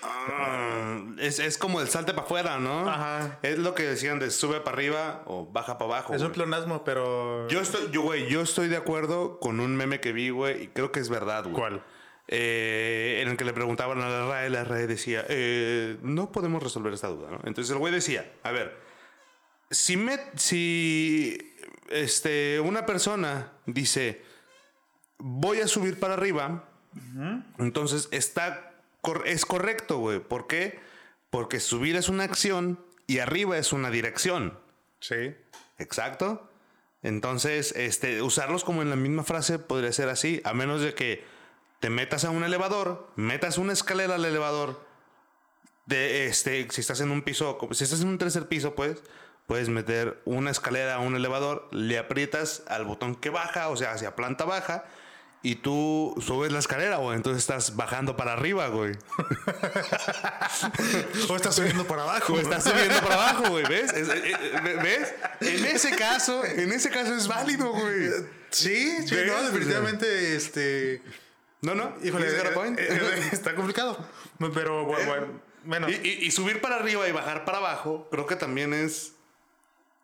Ah, 0.03 1.01
es, 1.19 1.39
es 1.39 1.59
como 1.59 1.81
el 1.81 1.89
salte 1.89 2.13
para 2.13 2.27
afuera, 2.27 2.59
¿no? 2.59 2.89
Ajá. 2.89 3.39
Es 3.43 3.59
lo 3.59 3.75
que 3.75 3.83
decían 3.85 4.19
de 4.19 4.31
sube 4.31 4.61
para 4.61 4.77
arriba 4.77 5.23
o 5.27 5.47
baja 5.47 5.79
para 5.79 5.91
abajo. 5.97 6.15
es 6.15 6.23
un 6.23 6.33
pleonasmo, 6.33 6.85
pero. 6.85 7.47
Yo 7.49 7.61
estoy, 7.61 7.91
yo, 7.91 8.03
güey, 8.03 8.29
yo 8.29 8.41
estoy 8.43 8.69
de 8.69 8.77
acuerdo 8.77 9.39
con 9.41 9.61
un 9.61 9.77
meme 9.77 10.01
que 10.01 10.13
vi, 10.13 10.31
güey, 10.31 10.65
y 10.65 10.69
creo 10.69 10.93
que 10.93 11.01
es 11.01 11.09
verdad, 11.09 11.45
güey. 11.45 11.55
¿Cuál? 11.55 11.83
Eh, 12.29 13.21
en 13.23 13.29
el 13.29 13.37
que 13.37 13.45
le 13.45 13.53
preguntaban 13.53 14.01
a 14.01 14.09
la 14.09 14.27
RAE, 14.27 14.51
la 14.51 14.65
RAE 14.65 14.87
decía, 14.87 15.25
eh, 15.29 15.97
no 16.03 16.33
podemos 16.33 16.63
resolver 16.63 16.93
esta 16.93 17.09
duda, 17.09 17.31
¿no? 17.31 17.41
Entonces 17.45 17.71
el 17.71 17.79
güey 17.79 17.93
decía, 17.93 18.33
a 18.43 18.51
ver, 18.51 18.77
si, 19.71 19.97
me, 19.97 20.19
si 20.35 21.57
este, 21.89 22.59
una 22.61 22.85
persona 22.85 23.53
dice, 23.67 24.23
voy 25.19 25.61
a 25.61 25.69
subir 25.69 26.01
para 26.01 26.15
arriba, 26.15 26.69
entonces 27.59 28.09
está, 28.11 28.75
es 29.25 29.45
correcto, 29.45 29.99
güey. 29.99 30.19
¿Por 30.19 30.47
qué? 30.47 30.81
Porque 31.31 31.61
subir 31.61 31.95
es 31.97 32.09
una 32.09 32.25
acción 32.25 32.81
y 33.07 33.19
arriba 33.19 33.59
es 33.59 33.73
una 33.73 33.91
dirección. 33.91 34.59
Sí. 35.01 35.35
Exacto. 35.79 36.51
Entonces, 37.03 37.73
este, 37.77 38.23
usarlos 38.23 38.65
como 38.65 38.83
en 38.83 38.91
la 38.91 38.97
misma 38.97 39.23
frase 39.23 39.59
podría 39.59 39.93
ser 39.93 40.09
así, 40.09 40.41
a 40.45 40.55
menos 40.55 40.81
de 40.81 40.95
que 40.95 41.25
te 41.81 41.91
metas 41.91 42.25
a 42.25 42.31
un 42.31 42.45
elevador, 42.45 43.09
metas 43.17 43.59
una 43.59 43.73
escalera 43.73 44.15
al 44.17 44.25
elevador. 44.25 44.85
De 45.87 46.27
este, 46.27 46.67
si 46.71 46.81
estás 46.81 47.01
en 47.01 47.11
un 47.13 47.23
piso, 47.23 47.59
si 47.73 47.85
estás 47.85 48.01
en 48.01 48.09
un 48.09 48.19
tercer 48.19 48.49
piso, 48.49 48.75
pues, 48.75 48.99
puedes 49.47 49.69
meter 49.69 50.21
una 50.25 50.51
escalera 50.51 50.97
a 50.97 50.99
un 50.99 51.15
elevador, 51.15 51.69
le 51.71 51.99
aprietas 51.99 52.65
al 52.67 52.85
botón 52.85 53.15
que 53.15 53.31
baja, 53.31 53.69
o 53.69 53.77
sea, 53.77 53.93
hacia 53.93 54.17
planta 54.17 54.45
baja, 54.45 54.85
y 55.43 55.57
tú 55.57 56.13
subes 56.21 56.51
la 56.51 56.59
escalera, 56.59 56.97
güey. 56.97 57.15
Entonces 57.17 57.41
estás 57.43 57.77
bajando 57.77 58.17
para 58.17 58.33
arriba, 58.33 58.67
güey. 58.67 58.97
O 61.29 61.37
estás 61.37 61.55
subiendo 61.55 61.87
para 61.87 62.03
abajo. 62.03 62.33
O 62.35 62.39
estás 62.41 62.65
subiendo 62.65 62.99
para 63.01 63.15
abajo, 63.15 63.51
güey. 63.51 63.65
¿Ves? 63.69 63.93
Es- 63.93 64.09
eh, 64.09 64.33
eh, 64.33 64.79
¿Ves? 64.83 65.15
En 65.41 65.65
ese 65.67 65.95
caso, 65.97 66.45
en 66.45 66.73
ese 66.73 66.91
caso 66.91 67.15
es 67.15 67.29
válido, 67.29 67.71
güey. 67.73 68.09
Sí, 68.51 69.07
sí, 69.07 69.15
no, 69.27 69.43
definitivamente, 69.45 70.37
este. 70.37 71.03
No, 71.67 71.75
no. 71.75 71.95
Híjole, 72.03 72.27
a 72.29 72.31
eh, 72.31 72.77
eh, 72.79 73.01
eh, 73.17 73.29
está 73.33 73.55
complicado. 73.55 73.99
Pero 74.55 74.87
bu- 74.87 75.05
bueno, 75.07 75.27
bueno, 75.65 75.89
Y, 75.91 75.95
y- 75.95 76.27
y 76.27 76.31
subir 76.31 76.61
para 76.61 76.77
arriba 76.77 77.09
y 77.09 77.13
bajar 77.13 77.45
para 77.45 77.59
abajo, 77.59 78.07
creo 78.11 78.27
que 78.27 78.37
también 78.37 78.73
es. 78.73 79.13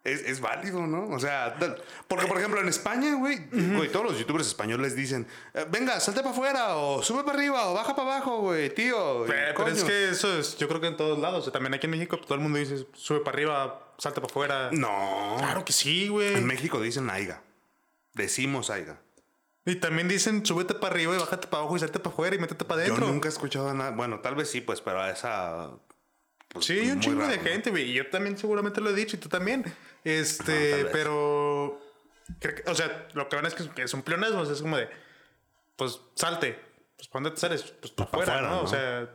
Es, 0.04 0.20
es 0.22 0.40
válido, 0.40 0.84
¿no? 0.88 1.06
O 1.14 1.20
sea, 1.20 1.54
tal- 1.60 1.80
porque 2.08 2.26
por 2.26 2.36
ejemplo 2.36 2.60
en 2.60 2.66
España, 2.66 3.14
güey, 3.14 3.38
güey, 3.52 3.88
todos 3.88 4.04
los 4.04 4.18
youtubers 4.18 4.48
españoles 4.48 4.96
dicen, 4.96 5.28
venga, 5.70 6.00
salte 6.00 6.22
para 6.22 6.32
afuera, 6.32 6.74
o 6.76 7.04
sube 7.04 7.22
para 7.22 7.38
arriba, 7.38 7.68
o 7.68 7.74
baja 7.74 7.94
para 7.94 8.16
abajo, 8.16 8.40
güey, 8.40 8.74
tío. 8.74 9.24
pero, 9.28 9.54
pero 9.56 9.68
es 9.68 9.84
que 9.84 10.08
eso 10.10 10.36
es, 10.36 10.56
yo 10.58 10.66
creo 10.66 10.80
que 10.80 10.88
en 10.88 10.96
todos 10.96 11.20
lados. 11.20 11.38
O 11.38 11.42
sea, 11.44 11.52
también 11.52 11.74
aquí 11.74 11.86
en 11.86 11.92
México 11.92 12.18
todo 12.18 12.34
el 12.34 12.40
mundo 12.40 12.58
dice 12.58 12.84
sube 12.94 13.20
para 13.20 13.36
arriba, 13.36 13.92
salta 13.98 14.20
para 14.20 14.32
afuera. 14.32 14.70
No. 14.72 15.36
Claro 15.38 15.64
que 15.64 15.72
sí, 15.72 16.06
En 16.06 16.10
güey. 16.10 16.40
México 16.40 16.80
dicen 16.80 17.08
aiga. 17.08 17.40
Decimos 18.14 18.70
aiga. 18.70 18.98
Y 19.64 19.76
también 19.76 20.08
dicen 20.08 20.44
súbete 20.44 20.74
para 20.74 20.94
arriba 20.94 21.14
y 21.14 21.18
bájate 21.18 21.46
para 21.46 21.60
abajo 21.62 21.76
y 21.76 21.80
salte 21.80 21.98
para 22.00 22.12
afuera 22.12 22.34
y 22.34 22.38
métete 22.38 22.64
para 22.64 22.80
Yo 22.84 22.92
adentro. 22.94 23.12
nunca 23.12 23.28
he 23.28 23.32
escuchado 23.32 23.72
nada. 23.74 23.90
Bueno, 23.92 24.20
tal 24.20 24.34
vez 24.34 24.50
sí, 24.50 24.60
pues, 24.60 24.80
pero 24.80 25.00
a 25.00 25.10
esa. 25.10 25.70
pues, 26.48 26.64
Sí, 26.66 26.80
un 26.90 27.00
chingo 27.00 27.20
raro, 27.20 27.30
de 27.30 27.38
¿no? 27.38 27.42
gente, 27.44 27.70
güey. 27.70 27.90
Y 27.90 27.94
yo 27.94 28.10
también 28.10 28.36
seguramente 28.36 28.80
lo 28.80 28.90
he 28.90 28.94
dicho 28.94 29.16
y 29.16 29.20
tú 29.20 29.28
también. 29.28 29.64
Este, 30.04 30.82
vez. 30.82 30.86
pero. 30.92 31.80
creo 32.40 32.54
que- 32.56 32.68
o 32.70 32.74
sea, 32.74 33.06
lo 33.14 33.28
que 33.28 33.36
van 33.36 33.46
es 33.46 33.54
que 33.54 33.82
es- 33.82 33.94
un 33.94 34.02
pleonasmo. 34.02 34.40
o 34.40 34.44
sea, 34.44 34.54
es 34.54 34.62
como 34.62 34.76
de. 34.76 34.88
Pues 35.76 36.00
salte. 36.16 36.58
Pues 36.96 37.08
¿para 37.08 37.22
dónde 37.22 37.30
te 37.36 37.40
sales? 37.40 37.62
Pues 37.80 37.92
para 37.92 38.10
pa' 38.10 38.16
afuera, 38.18 38.40
¿no? 38.42 38.48
¿no? 38.50 38.62
O 38.62 38.66
sea. 38.66 39.08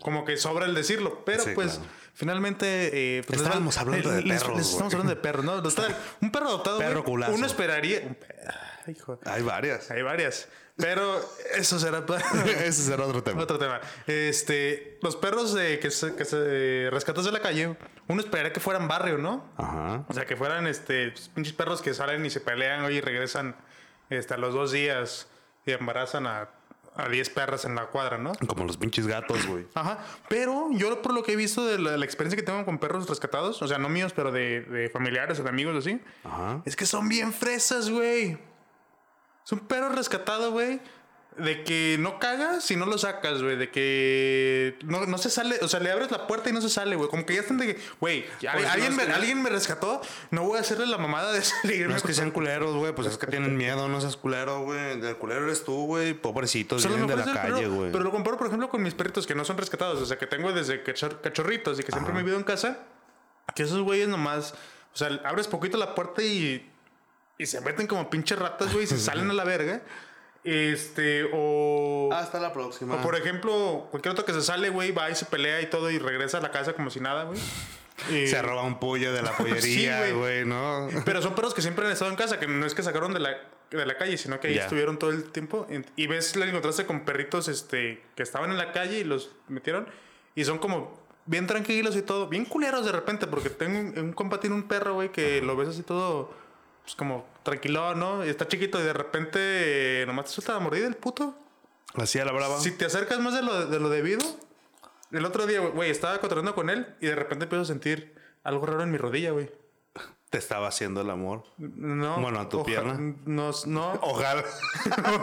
Como 0.00 0.24
que 0.24 0.36
sobra 0.36 0.64
el 0.66 0.74
decirlo. 0.74 1.22
Pero 1.24 1.44
Sí, 1.44 1.50
pues. 1.54 1.74
claro. 1.74 1.90
Finalmente. 2.14 3.18
eh, 3.18 3.22
pues, 3.26 3.40
Estábamos 3.42 3.74
les- 3.74 3.82
hablando 3.82 4.10
de 4.10 4.22
les- 4.22 4.42
perros, 4.42 4.56
les 4.58 4.70
estamos 4.70 4.92
hablando 4.94 5.14
de 5.14 5.20
perros, 5.20 5.44
¿no? 5.44 5.52
Un 6.22 6.32
perro 6.32 6.48
adoptado. 6.48 6.78
Perro 6.78 7.02
güey, 7.02 7.04
culazo. 7.12 7.34
Uno 7.34 7.46
esperaría. 7.46 8.00
un 8.06 8.14
pe- 8.14 8.26
Ay, 8.48 8.65
hijo. 8.90 9.18
Hay 9.24 9.42
varias. 9.42 9.90
Hay 9.90 10.02
varias. 10.02 10.48
Pero 10.76 11.20
eso 11.54 11.78
será. 11.78 12.04
Ese 12.64 12.82
será 12.82 13.04
otro 13.04 13.22
tema. 13.22 13.42
Otro 13.42 13.58
tema. 13.58 13.80
Este, 14.06 14.98
los 15.02 15.16
perros 15.16 15.56
eh, 15.58 15.78
que, 15.78 15.90
se, 15.90 16.14
que 16.14 16.24
se 16.24 16.88
rescatas 16.90 17.24
de 17.24 17.32
la 17.32 17.40
calle, 17.40 17.76
uno 18.08 18.20
esperaría 18.20 18.52
que 18.52 18.60
fueran 18.60 18.88
barrio, 18.88 19.18
¿no? 19.18 19.44
Ajá. 19.56 20.04
O 20.08 20.12
sea, 20.12 20.26
que 20.26 20.36
fueran 20.36 20.66
este 20.66 21.12
pinches 21.34 21.54
perros 21.54 21.80
que 21.82 21.94
salen 21.94 22.24
y 22.26 22.30
se 22.30 22.40
pelean 22.40 22.84
hoy 22.84 22.96
y 22.96 23.00
regresan 23.00 23.56
este, 24.10 24.34
a 24.34 24.36
los 24.36 24.54
dos 24.54 24.72
días 24.72 25.28
y 25.64 25.72
embarazan 25.72 26.26
a, 26.26 26.50
a 26.94 27.08
10 27.08 27.30
perras 27.30 27.64
en 27.64 27.74
la 27.74 27.86
cuadra, 27.86 28.18
¿no? 28.18 28.32
Como 28.46 28.64
los 28.64 28.76
pinches 28.76 29.06
gatos, 29.06 29.46
güey. 29.46 29.66
Ajá. 29.74 29.98
Pero 30.28 30.68
yo 30.72 31.00
por 31.02 31.12
lo 31.14 31.22
que 31.22 31.32
he 31.32 31.36
visto 31.36 31.64
de 31.64 31.78
la, 31.78 31.96
la 31.96 32.04
experiencia 32.04 32.36
que 32.36 32.42
tengo 32.44 32.64
con 32.64 32.78
perros 32.78 33.08
rescatados, 33.08 33.60
o 33.62 33.66
sea, 33.66 33.78
no 33.78 33.88
míos, 33.88 34.12
pero 34.14 34.30
de, 34.30 34.60
de 34.60 34.90
familiares 34.90 35.40
o 35.40 35.42
de 35.42 35.48
amigos 35.48 35.74
así, 35.76 36.00
Ajá. 36.24 36.62
es 36.64 36.76
que 36.76 36.86
son 36.86 37.08
bien 37.08 37.32
fresas, 37.32 37.88
güey. 37.90 38.38
Es 39.46 39.52
un 39.52 39.60
perro 39.60 39.88
rescatado, 39.90 40.50
güey. 40.50 40.80
De 41.38 41.64
que 41.64 41.98
no 42.00 42.18
cagas 42.18 42.64
si 42.64 42.76
no 42.76 42.86
lo 42.86 42.96
sacas, 42.96 43.42
güey. 43.42 43.56
De 43.56 43.70
que 43.70 44.78
no, 44.86 45.04
no 45.04 45.18
se 45.18 45.28
sale. 45.28 45.58
O 45.60 45.68
sea, 45.68 45.80
le 45.80 45.92
abres 45.92 46.10
la 46.10 46.26
puerta 46.26 46.48
y 46.48 46.52
no 46.54 46.62
se 46.62 46.70
sale, 46.70 46.96
güey. 46.96 47.10
Como 47.10 47.26
que 47.26 47.34
ya 47.34 47.40
están 47.42 47.58
de 47.58 47.74
que, 47.76 47.82
güey, 48.00 48.24
no, 48.42 48.50
alguien, 48.70 48.96
me, 48.96 49.02
alguien 49.02 49.42
me 49.42 49.50
rescató. 49.50 50.00
No 50.30 50.44
voy 50.44 50.56
a 50.56 50.62
hacerle 50.62 50.86
la 50.86 50.96
mamada 50.96 51.32
de 51.32 51.42
salir. 51.44 51.88
No 51.88 51.94
es 51.94 52.02
que 52.02 52.14
sean 52.14 52.30
culeros, 52.30 52.74
güey, 52.74 52.94
pues 52.94 53.06
es 53.08 53.18
que 53.18 53.26
tienen 53.26 53.54
miedo, 53.58 53.86
no 53.86 54.00
seas 54.00 54.16
culero, 54.16 54.62
güey. 54.62 54.92
El 54.98 55.16
culero 55.18 55.44
eres 55.44 55.62
tú, 55.62 55.84
güey. 55.84 56.14
Pobrecitos, 56.14 56.78
O 56.78 56.80
sea, 56.80 56.88
vienen 56.96 57.06
de 57.06 57.16
la 57.16 57.32
calle, 57.34 57.68
güey. 57.68 57.92
Pero 57.92 58.02
lo 58.02 58.10
comparo, 58.10 58.38
por 58.38 58.46
ejemplo, 58.46 58.70
con 58.70 58.82
mis 58.82 58.94
perritos 58.94 59.26
que 59.26 59.34
no 59.34 59.44
son 59.44 59.58
rescatados. 59.58 60.00
O 60.00 60.06
sea, 60.06 60.16
que 60.18 60.26
tengo 60.26 60.52
desde 60.52 60.82
cachor- 60.82 61.20
cachorritos 61.20 61.78
y 61.78 61.82
que 61.84 61.92
siempre 61.92 62.14
me 62.14 62.20
he 62.20 62.22
vivido 62.22 62.38
en 62.38 62.44
casa. 62.44 62.78
Que 63.54 63.64
esos 63.64 63.82
güeyes 63.82 64.08
nomás. 64.08 64.54
O 64.94 64.96
sea, 64.96 65.08
abres 65.26 65.46
poquito 65.48 65.76
la 65.76 65.94
puerta 65.94 66.22
y. 66.22 66.72
Y 67.38 67.46
se 67.46 67.60
meten 67.60 67.86
como 67.86 68.08
pinches 68.10 68.38
ratas, 68.38 68.72
güey, 68.72 68.84
y 68.84 68.86
se 68.86 68.98
salen 68.98 69.30
a 69.30 69.34
la 69.34 69.44
verga. 69.44 69.82
Este, 70.44 71.28
o. 71.32 72.08
Hasta 72.12 72.38
la 72.38 72.52
próxima. 72.52 72.94
O 72.94 73.02
por 73.02 73.16
ejemplo, 73.16 73.88
cualquier 73.90 74.12
otro 74.12 74.24
que 74.24 74.32
se 74.32 74.42
sale, 74.42 74.70
güey, 74.70 74.92
va 74.92 75.10
y 75.10 75.14
se 75.14 75.24
pelea 75.26 75.60
y 75.60 75.66
todo 75.68 75.90
y 75.90 75.98
regresa 75.98 76.38
a 76.38 76.40
la 76.40 76.50
casa 76.50 76.72
como 76.74 76.90
si 76.90 77.00
nada, 77.00 77.24
güey. 77.24 77.38
Y- 78.10 78.26
Se 78.28 78.40
roba 78.42 78.62
un 78.62 78.78
pollo 78.78 79.12
de 79.12 79.22
la 79.22 79.32
pollería, 79.36 79.98
güey. 80.00 80.12
güey, 80.12 80.44
¿no? 80.46 80.88
Pero 81.04 81.20
son 81.22 81.34
perros 81.34 81.52
que 81.54 81.62
siempre 81.62 81.84
han 81.86 81.92
estado 81.92 82.10
en 82.10 82.16
casa, 82.16 82.38
que 82.38 82.46
no 82.46 82.64
es 82.64 82.74
que 82.74 82.82
sacaron 82.82 83.12
de 83.12 83.20
la, 83.20 83.30
de 83.70 83.86
la 83.86 83.96
calle, 83.96 84.16
sino 84.18 84.38
que 84.38 84.48
ahí 84.48 84.54
Ya. 84.54 84.62
estuvieron 84.62 84.98
todo 84.98 85.10
el 85.10 85.24
tiempo. 85.30 85.66
Y 85.96 86.06
ves, 86.06 86.36
le 86.36 86.46
encontraste 86.46 86.86
con 86.86 87.04
perritos 87.04 87.48
este, 87.48 88.02
que 88.14 88.22
estaban 88.22 88.50
en 88.50 88.58
la 88.58 88.70
calle 88.72 88.98
y 89.00 89.04
los 89.04 89.30
metieron. 89.48 89.88
Y 90.36 90.44
son 90.44 90.58
como 90.58 91.00
bien 91.24 91.46
tranquilos 91.48 91.96
y 91.96 92.02
todo, 92.02 92.28
bien 92.28 92.44
culeros 92.44 92.84
de 92.86 92.92
repente, 92.92 93.26
porque 93.26 93.50
tengo 93.50 93.80
un, 93.80 93.98
un 93.98 94.12
compa 94.12 94.38
tiene 94.38 94.54
un 94.54 94.68
perro, 94.68 94.94
güey, 94.94 95.10
que 95.10 95.40
lo 95.42 95.56
ves 95.56 95.70
así 95.70 95.82
todo, 95.82 96.32
pues 96.86 96.94
como 96.94 97.26
tranquilo, 97.42 97.96
¿no? 97.96 98.24
Y 98.24 98.28
está 98.28 98.46
chiquito 98.46 98.80
y 98.80 98.84
de 98.84 98.92
repente 98.92 100.02
eh, 100.02 100.06
nomás 100.06 100.26
te 100.26 100.30
suelta 100.30 100.52
la 100.52 100.60
mordida 100.60 100.86
el 100.86 100.94
puto. 100.94 101.34
Así 101.94 102.20
a 102.20 102.24
la 102.24 102.30
brava. 102.30 102.60
Si 102.60 102.70
te 102.70 102.84
acercas 102.84 103.18
más 103.18 103.34
de 103.34 103.42
lo, 103.42 103.66
de 103.66 103.80
lo 103.80 103.88
debido, 103.88 104.24
el 105.10 105.24
otro 105.24 105.48
día, 105.48 105.58
güey, 105.58 105.90
estaba 105.90 106.16
cotorreando 106.20 106.54
con 106.54 106.70
él 106.70 106.94
y 107.00 107.06
de 107.06 107.16
repente 107.16 107.46
empiezo 107.46 107.62
a 107.62 107.66
sentir 107.66 108.14
algo 108.44 108.66
raro 108.66 108.84
en 108.84 108.92
mi 108.92 108.98
rodilla, 108.98 109.32
güey. 109.32 109.50
Te 110.30 110.38
estaba 110.38 110.68
haciendo 110.68 111.00
el 111.00 111.10
amor. 111.10 111.42
No. 111.58 112.20
Bueno, 112.20 112.38
a 112.38 112.48
tu 112.48 112.62
pierna. 112.62 112.96
No, 113.24 113.50
no. 113.66 113.92
Ojalá. 114.02 114.44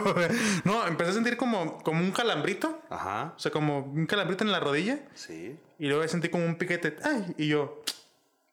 no, 0.64 0.86
empecé 0.86 1.12
a 1.12 1.14
sentir 1.14 1.38
como, 1.38 1.82
como 1.82 2.00
un 2.00 2.12
calambrito. 2.12 2.78
Ajá. 2.90 3.32
O 3.36 3.38
sea, 3.38 3.50
como 3.50 3.78
un 3.78 4.04
calambrito 4.04 4.44
en 4.44 4.52
la 4.52 4.60
rodilla. 4.60 5.00
Sí. 5.14 5.58
Y 5.78 5.86
luego 5.86 6.06
sentí 6.08 6.28
como 6.28 6.44
un 6.44 6.56
piquete. 6.56 6.96
Ay, 7.02 7.34
y 7.38 7.48
yo, 7.48 7.82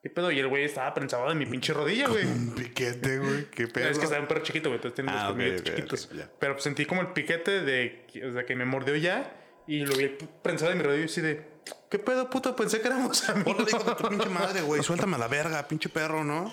¿qué 0.01 0.09
pedo? 0.09 0.31
Y 0.31 0.39
el 0.39 0.47
güey 0.47 0.63
estaba 0.63 0.93
prensado 0.93 1.27
de 1.29 1.35
mi 1.35 1.45
pinche 1.45 1.73
rodilla, 1.73 2.07
güey. 2.07 2.25
Un 2.25 2.53
piquete, 2.55 3.19
güey. 3.19 3.45
Qué 3.51 3.67
pedo. 3.67 3.87
Es 3.89 3.97
que 3.97 4.05
estaba 4.05 4.21
un 4.21 4.27
perro 4.27 4.41
chiquito, 4.43 4.69
güey. 4.69 4.77
Entonces 4.77 4.95
tiene 4.95 5.11
Ah, 5.11 5.15
los 5.15 5.23
ok, 5.23 5.29
colmillos 5.37 5.61
ok, 5.61 5.67
chiquitos. 5.67 6.09
Pero 6.39 6.53
pues, 6.53 6.63
sentí 6.63 6.85
como 6.85 7.01
el 7.01 7.07
piquete 7.07 7.61
de, 7.61 8.07
o 8.27 8.31
sea, 8.33 8.45
que 8.45 8.55
me 8.55 8.65
mordió 8.65 8.95
ya. 8.95 9.37
Y 9.67 9.85
lo 9.85 9.95
vi 9.95 10.07
prensado 10.41 10.71
de 10.71 10.77
mi 10.77 10.83
rodilla 10.83 11.03
y 11.03 11.05
así 11.05 11.21
de, 11.21 11.45
¿qué 11.89 11.99
pedo, 11.99 12.29
puto? 12.29 12.55
Pensé 12.55 12.81
que 12.81 12.87
éramos 12.87 13.29
amigos. 13.29 13.67
Hijo 13.71 13.83
de 13.83 13.95
tu 13.95 14.09
pinche 14.09 14.29
madre, 14.29 14.61
güey. 14.61 14.83
Suéltame 14.83 15.15
a 15.15 15.19
la 15.19 15.27
verga, 15.27 15.67
pinche 15.67 15.89
perro, 15.89 16.23
¿no? 16.23 16.51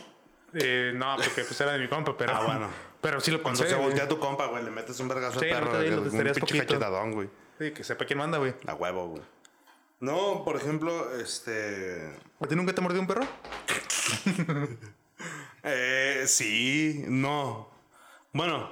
Eh, 0.55 0.93
no, 0.95 1.17
porque 1.17 1.43
pues 1.45 1.61
era 1.61 1.73
de 1.73 1.79
mi 1.79 1.89
compa, 1.89 2.17
pero. 2.17 2.35
Ah, 2.35 2.45
bueno. 2.45 2.69
Pero 3.01 3.21
sí 3.21 3.31
lo 3.31 3.41
Cuando 3.41 3.61
pensé. 3.61 3.75
se 3.75 3.79
güey. 3.79 3.91
voltea 3.91 4.09
tu 4.09 4.19
compa, 4.19 4.47
güey, 4.47 4.65
le 4.65 4.73
metes 4.73 4.99
un 4.99 5.07
vergazo 5.07 5.39
Sí, 5.39 5.47
al 5.51 5.61
perro. 5.61 5.67
no 5.67 5.79
güey, 5.79 5.89
te 6.11 6.11
un 6.11 6.33
pinche 6.35 6.59
cachetadón, 6.59 7.13
güey. 7.13 7.29
Sí, 7.57 7.71
que 7.71 7.85
sepa 7.85 8.05
quién 8.05 8.19
manda, 8.19 8.39
güey. 8.39 8.55
A 8.67 8.75
huevo, 8.75 9.07
güey. 9.11 9.23
No, 10.01 10.45
por 10.45 10.57
ejemplo, 10.57 11.19
este. 11.19 12.09
¿A 12.41 12.47
ti 12.47 12.55
nunca 12.55 12.73
te 12.73 12.81
mordió 12.81 13.01
un 13.01 13.07
perro? 13.07 13.23
Eh, 15.65 16.23
sí, 16.29 17.05
no. 17.09 17.69
Bueno, 18.33 18.71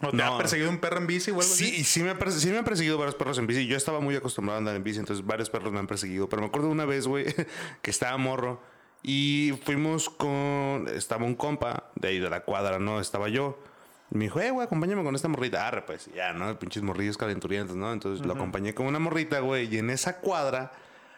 ¿O 0.00 0.10
te 0.10 0.16
No. 0.16 0.34
ha 0.34 0.38
perseguido 0.38 0.70
un 0.70 0.78
perro 0.78 0.96
en 0.96 1.06
bici 1.06 1.30
o 1.30 1.34
algo 1.34 1.42
sí, 1.46 1.66
así? 1.66 1.84
sí 1.84 2.02
me, 2.02 2.10
ha 2.10 2.30
sí 2.30 2.48
me 2.50 2.58
han 2.58 2.64
perseguido 2.64 2.96
varios 2.96 3.14
perros 3.14 3.36
en 3.38 3.46
bici. 3.46 3.66
Yo 3.66 3.76
estaba 3.76 4.00
muy 4.00 4.16
acostumbrado 4.16 4.56
a 4.56 4.58
andar 4.58 4.76
en 4.76 4.82
bici, 4.82 4.98
entonces 4.98 5.24
varios 5.24 5.50
perros 5.50 5.72
me 5.72 5.78
han 5.78 5.86
perseguido. 5.86 6.28
Pero 6.28 6.40
me 6.42 6.48
acuerdo 6.48 6.68
una 6.70 6.86
vez, 6.86 7.06
güey, 7.06 7.26
que 7.82 7.90
estaba 7.90 8.16
morro 8.16 8.62
Y 9.02 9.52
fuimos 9.64 10.08
con. 10.08 10.88
Estaba 10.92 11.24
un 11.26 11.34
compa 11.34 11.90
de 11.96 12.08
ahí 12.08 12.18
de 12.18 12.30
la 12.30 12.40
cuadra, 12.40 12.78
¿no? 12.78 12.98
Estaba 12.98 13.28
yo. 13.28 13.58
Me 14.14 14.24
dijo, 14.24 14.40
eh, 14.40 14.50
güey, 14.50 14.64
acompáñame 14.64 15.02
con 15.04 15.14
esta 15.14 15.28
morrita. 15.28 15.66
Arre, 15.66 15.82
pues 15.82 16.08
ya, 16.14 16.32
¿no? 16.32 16.58
Pinches 16.58 16.82
morrillos 16.82 17.18
calenturientos, 17.18 17.76
¿no? 17.76 17.92
Entonces 17.92 18.24
lo 18.24 18.32
acompañé 18.32 18.72
con 18.74 18.86
una 18.86 18.98
morrita, 18.98 19.40
güey. 19.40 19.72
Y 19.74 19.78
en 19.78 19.90
esa 19.90 20.18
cuadra, 20.20 20.72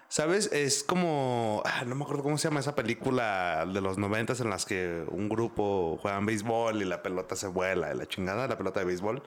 ¿sabes? 0.08 0.50
Es 0.50 0.82
como. 0.82 1.62
ah, 1.66 1.84
no 1.86 1.94
me 1.94 2.04
acuerdo 2.04 2.22
cómo 2.22 2.38
se 2.38 2.48
llama 2.48 2.60
esa 2.60 2.74
película 2.74 3.66
de 3.66 3.80
los 3.82 3.98
noventas 3.98 4.40
en 4.40 4.48
las 4.50 4.64
que 4.64 5.04
un 5.08 5.28
grupo 5.28 5.98
juegan 6.00 6.24
béisbol 6.26 6.80
y 6.80 6.86
la 6.86 7.02
pelota 7.02 7.36
se 7.36 7.48
vuela. 7.48 7.92
y 7.94 7.96
La 7.98 8.06
chingada, 8.06 8.48
la 8.48 8.56
pelota 8.56 8.80
de 8.80 8.86
béisbol. 8.86 9.22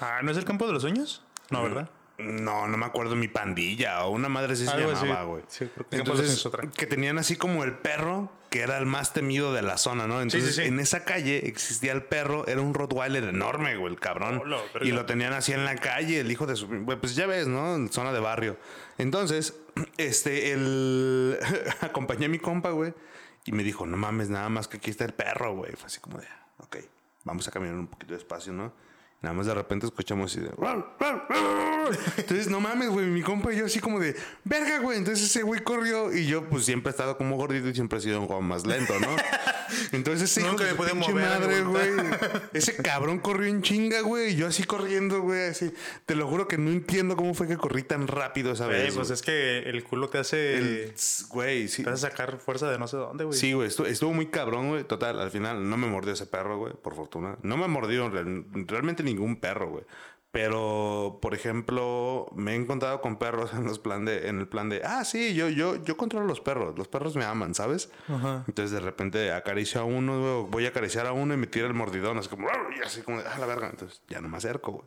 Ah, 0.00 0.20
¿no 0.22 0.30
es 0.30 0.36
el 0.36 0.44
campo 0.44 0.66
de 0.66 0.74
los 0.74 0.82
sueños? 0.82 1.24
No, 1.50 1.62
¿verdad? 1.62 1.88
No, 2.18 2.68
no 2.68 2.76
me 2.76 2.86
acuerdo 2.86 3.16
mi 3.16 3.26
pandilla 3.28 4.04
o 4.04 4.10
una 4.10 4.28
madre 4.28 4.52
así 4.52 4.66
se 4.66 4.70
Algo 4.70 4.92
llamaba, 4.92 5.24
güey. 5.24 5.42
Sí, 5.48 5.66
creo 5.74 5.88
que 5.88 5.96
Entonces, 5.96 6.46
otra. 6.46 6.68
que 6.70 6.86
tenían 6.86 7.18
así 7.18 7.36
como 7.36 7.64
el 7.64 7.72
perro, 7.72 8.30
que 8.54 8.60
era 8.60 8.78
el 8.78 8.86
más 8.86 9.12
temido 9.12 9.52
de 9.52 9.62
la 9.62 9.76
zona, 9.76 10.06
¿no? 10.06 10.22
Entonces, 10.22 10.54
sí, 10.54 10.62
sí. 10.62 10.68
en 10.68 10.78
esa 10.78 11.04
calle 11.04 11.48
existía 11.48 11.90
el 11.90 12.04
perro, 12.04 12.46
era 12.46 12.60
un 12.60 12.72
Rottweiler 12.72 13.24
enorme, 13.24 13.76
güey, 13.76 13.92
el 13.92 13.98
cabrón. 13.98 14.40
Y 14.80 14.92
lo 14.92 15.06
tenían 15.06 15.32
así 15.32 15.52
en 15.52 15.64
la 15.64 15.74
calle, 15.74 16.20
el 16.20 16.30
hijo 16.30 16.46
de 16.46 16.54
su... 16.54 16.68
güey, 16.68 16.96
Pues 16.96 17.16
ya 17.16 17.26
ves, 17.26 17.48
¿no? 17.48 17.74
En 17.74 17.90
zona 17.90 18.12
de 18.12 18.20
barrio. 18.20 18.56
Entonces, 18.96 19.56
este, 19.96 20.52
el... 20.52 21.36
Acompañé 21.80 22.26
a 22.26 22.28
mi 22.28 22.38
compa, 22.38 22.70
güey, 22.70 22.94
y 23.44 23.50
me 23.50 23.64
dijo, 23.64 23.86
no 23.86 23.96
mames, 23.96 24.30
nada 24.30 24.48
más 24.50 24.68
que 24.68 24.76
aquí 24.76 24.88
está 24.88 25.04
el 25.04 25.14
perro, 25.14 25.56
güey. 25.56 25.72
Fue 25.72 25.86
así 25.86 25.98
como 25.98 26.18
de, 26.18 26.28
ok, 26.58 26.76
vamos 27.24 27.48
a 27.48 27.50
caminar 27.50 27.74
un 27.74 27.88
poquito 27.88 28.14
despacio, 28.14 28.52
¿no? 28.52 28.72
Nada 29.22 29.34
más 29.34 29.46
de 29.46 29.54
repente 29.54 29.86
escuchamos 29.86 30.30
así 30.30 30.40
de... 30.40 30.50
Entonces, 32.16 32.48
no 32.48 32.60
mames, 32.60 32.88
güey, 32.90 33.06
mi 33.06 33.22
compa 33.22 33.52
y 33.52 33.56
yo 33.58 33.66
así 33.66 33.78
como 33.80 33.98
de... 34.00 34.14
Verga, 34.44 34.78
güey. 34.80 34.98
Entonces 34.98 35.24
ese 35.24 35.42
güey 35.42 35.62
corrió 35.62 36.14
y 36.14 36.26
yo 36.26 36.44
pues 36.48 36.64
siempre 36.64 36.90
he 36.90 36.92
estado 36.92 37.16
como 37.16 37.36
gordito 37.36 37.68
y 37.68 37.74
siempre 37.74 37.98
he 37.98 38.02
sido 38.02 38.20
un 38.20 38.26
juego 38.26 38.42
más 38.42 38.66
lento, 38.66 38.92
¿no? 39.00 39.08
Entonces 39.92 40.30
ese 40.30 40.42
hijo 40.46 40.56
de 40.56 40.74
pinche 40.74 40.94
mover 41.12 41.14
madre, 41.28 41.60
güey. 41.62 41.90
Ese 42.52 42.76
cabrón 42.76 43.18
corrió 43.18 43.48
en 43.48 43.62
chinga, 43.62 44.00
güey. 44.02 44.32
Y 44.32 44.36
yo 44.36 44.46
así 44.46 44.64
corriendo, 44.64 45.20
güey, 45.22 45.46
así. 45.48 45.72
Te 46.06 46.14
lo 46.14 46.26
juro 46.28 46.46
que 46.48 46.58
no 46.58 46.70
entiendo 46.70 47.16
cómo 47.16 47.34
fue 47.34 47.46
que 47.48 47.56
corrí 47.56 47.82
tan 47.82 48.06
rápido 48.06 48.52
esa 48.52 48.66
Güey, 48.66 48.84
vez. 48.84 48.94
pues 48.94 49.10
es 49.10 49.22
que 49.22 49.58
el 49.60 49.82
culo 49.84 50.08
te 50.08 50.18
hace. 50.18 50.92
Güey, 51.30 51.68
sí. 51.68 51.82
Te 51.82 51.90
hace 51.90 52.02
sacar 52.02 52.38
fuerza 52.38 52.70
de 52.70 52.78
no 52.78 52.86
sé 52.88 52.96
dónde, 52.96 53.24
güey. 53.24 53.38
Sí, 53.38 53.52
güey, 53.52 53.68
estuvo, 53.68 53.86
estuvo 53.86 54.12
muy 54.12 54.26
cabrón, 54.26 54.68
güey. 54.70 54.84
Total, 54.84 55.18
al 55.18 55.30
final 55.30 55.68
no 55.68 55.76
me 55.76 55.86
mordió 55.86 56.12
ese 56.12 56.26
perro, 56.26 56.58
güey, 56.58 56.72
por 56.74 56.94
fortuna. 56.94 57.36
No 57.42 57.56
me 57.56 57.68
mordió 57.68 58.08
real- 58.10 58.44
realmente 58.66 59.02
ningún 59.04 59.36
perro, 59.36 59.68
güey. 59.70 59.84
Pero, 60.34 61.20
por 61.22 61.32
ejemplo, 61.32 62.26
me 62.34 62.52
he 62.52 62.54
encontrado 62.56 63.00
con 63.00 63.18
perros 63.18 63.52
en 63.54 63.66
los 63.66 63.78
plan 63.78 64.04
de, 64.04 64.28
en 64.28 64.40
el 64.40 64.48
plan 64.48 64.68
de, 64.68 64.82
ah, 64.84 65.04
sí, 65.04 65.32
yo, 65.32 65.48
yo, 65.48 65.76
yo 65.84 65.96
controlo 65.96 66.26
los 66.26 66.40
perros, 66.40 66.76
los 66.76 66.88
perros 66.88 67.14
me 67.14 67.24
aman, 67.24 67.54
¿sabes? 67.54 67.88
Ajá. 68.08 68.42
Entonces 68.48 68.72
de 68.72 68.80
repente 68.80 69.30
acaricio 69.30 69.80
a 69.80 69.84
uno, 69.84 70.40
güey, 70.40 70.50
voy 70.50 70.66
a 70.66 70.70
acariciar 70.70 71.06
a 71.06 71.12
uno 71.12 71.34
y 71.34 71.36
me 71.36 71.46
tira 71.46 71.68
el 71.68 71.74
mordidón, 71.74 72.18
así 72.18 72.28
como, 72.28 72.48
y 72.48 72.82
así 72.84 73.02
como, 73.02 73.20
ah, 73.20 73.38
la 73.38 73.46
verga. 73.46 73.70
Entonces 73.70 74.02
ya 74.08 74.20
no 74.20 74.28
me 74.28 74.38
acerco, 74.38 74.72
güey. 74.72 74.84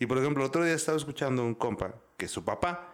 Y 0.00 0.06
por 0.06 0.18
ejemplo, 0.18 0.42
el 0.42 0.48
otro 0.48 0.64
día 0.64 0.74
estaba 0.74 0.98
escuchando 0.98 1.44
un 1.44 1.54
compa 1.54 1.94
que 2.16 2.26
su 2.26 2.44
papá 2.44 2.88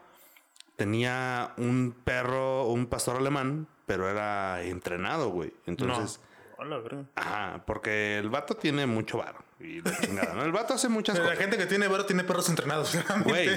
tenía 0.76 1.54
un 1.56 1.96
perro, 2.04 2.66
un 2.66 2.84
pastor 2.84 3.16
alemán, 3.16 3.66
pero 3.86 4.10
era 4.10 4.62
entrenado, 4.62 5.30
güey. 5.30 5.54
Entonces, 5.66 6.20
No. 6.20 6.34
Hola, 6.56 6.82
ajá, 7.16 7.62
porque 7.66 8.18
el 8.18 8.30
vato 8.30 8.54
tiene 8.56 8.86
mucho 8.86 9.18
varo. 9.18 9.43
Y 9.60 9.80
la 9.80 9.98
chingada, 10.00 10.34
¿no? 10.34 10.42
El 10.44 10.52
vato 10.52 10.74
hace 10.74 10.88
muchas 10.88 11.16
La 11.16 11.24
cosas. 11.24 11.38
gente 11.38 11.56
que 11.56 11.66
tiene 11.66 11.88
varo 11.88 12.06
tiene 12.06 12.24
perros 12.24 12.48
entrenados. 12.48 12.96
Güey, 13.24 13.48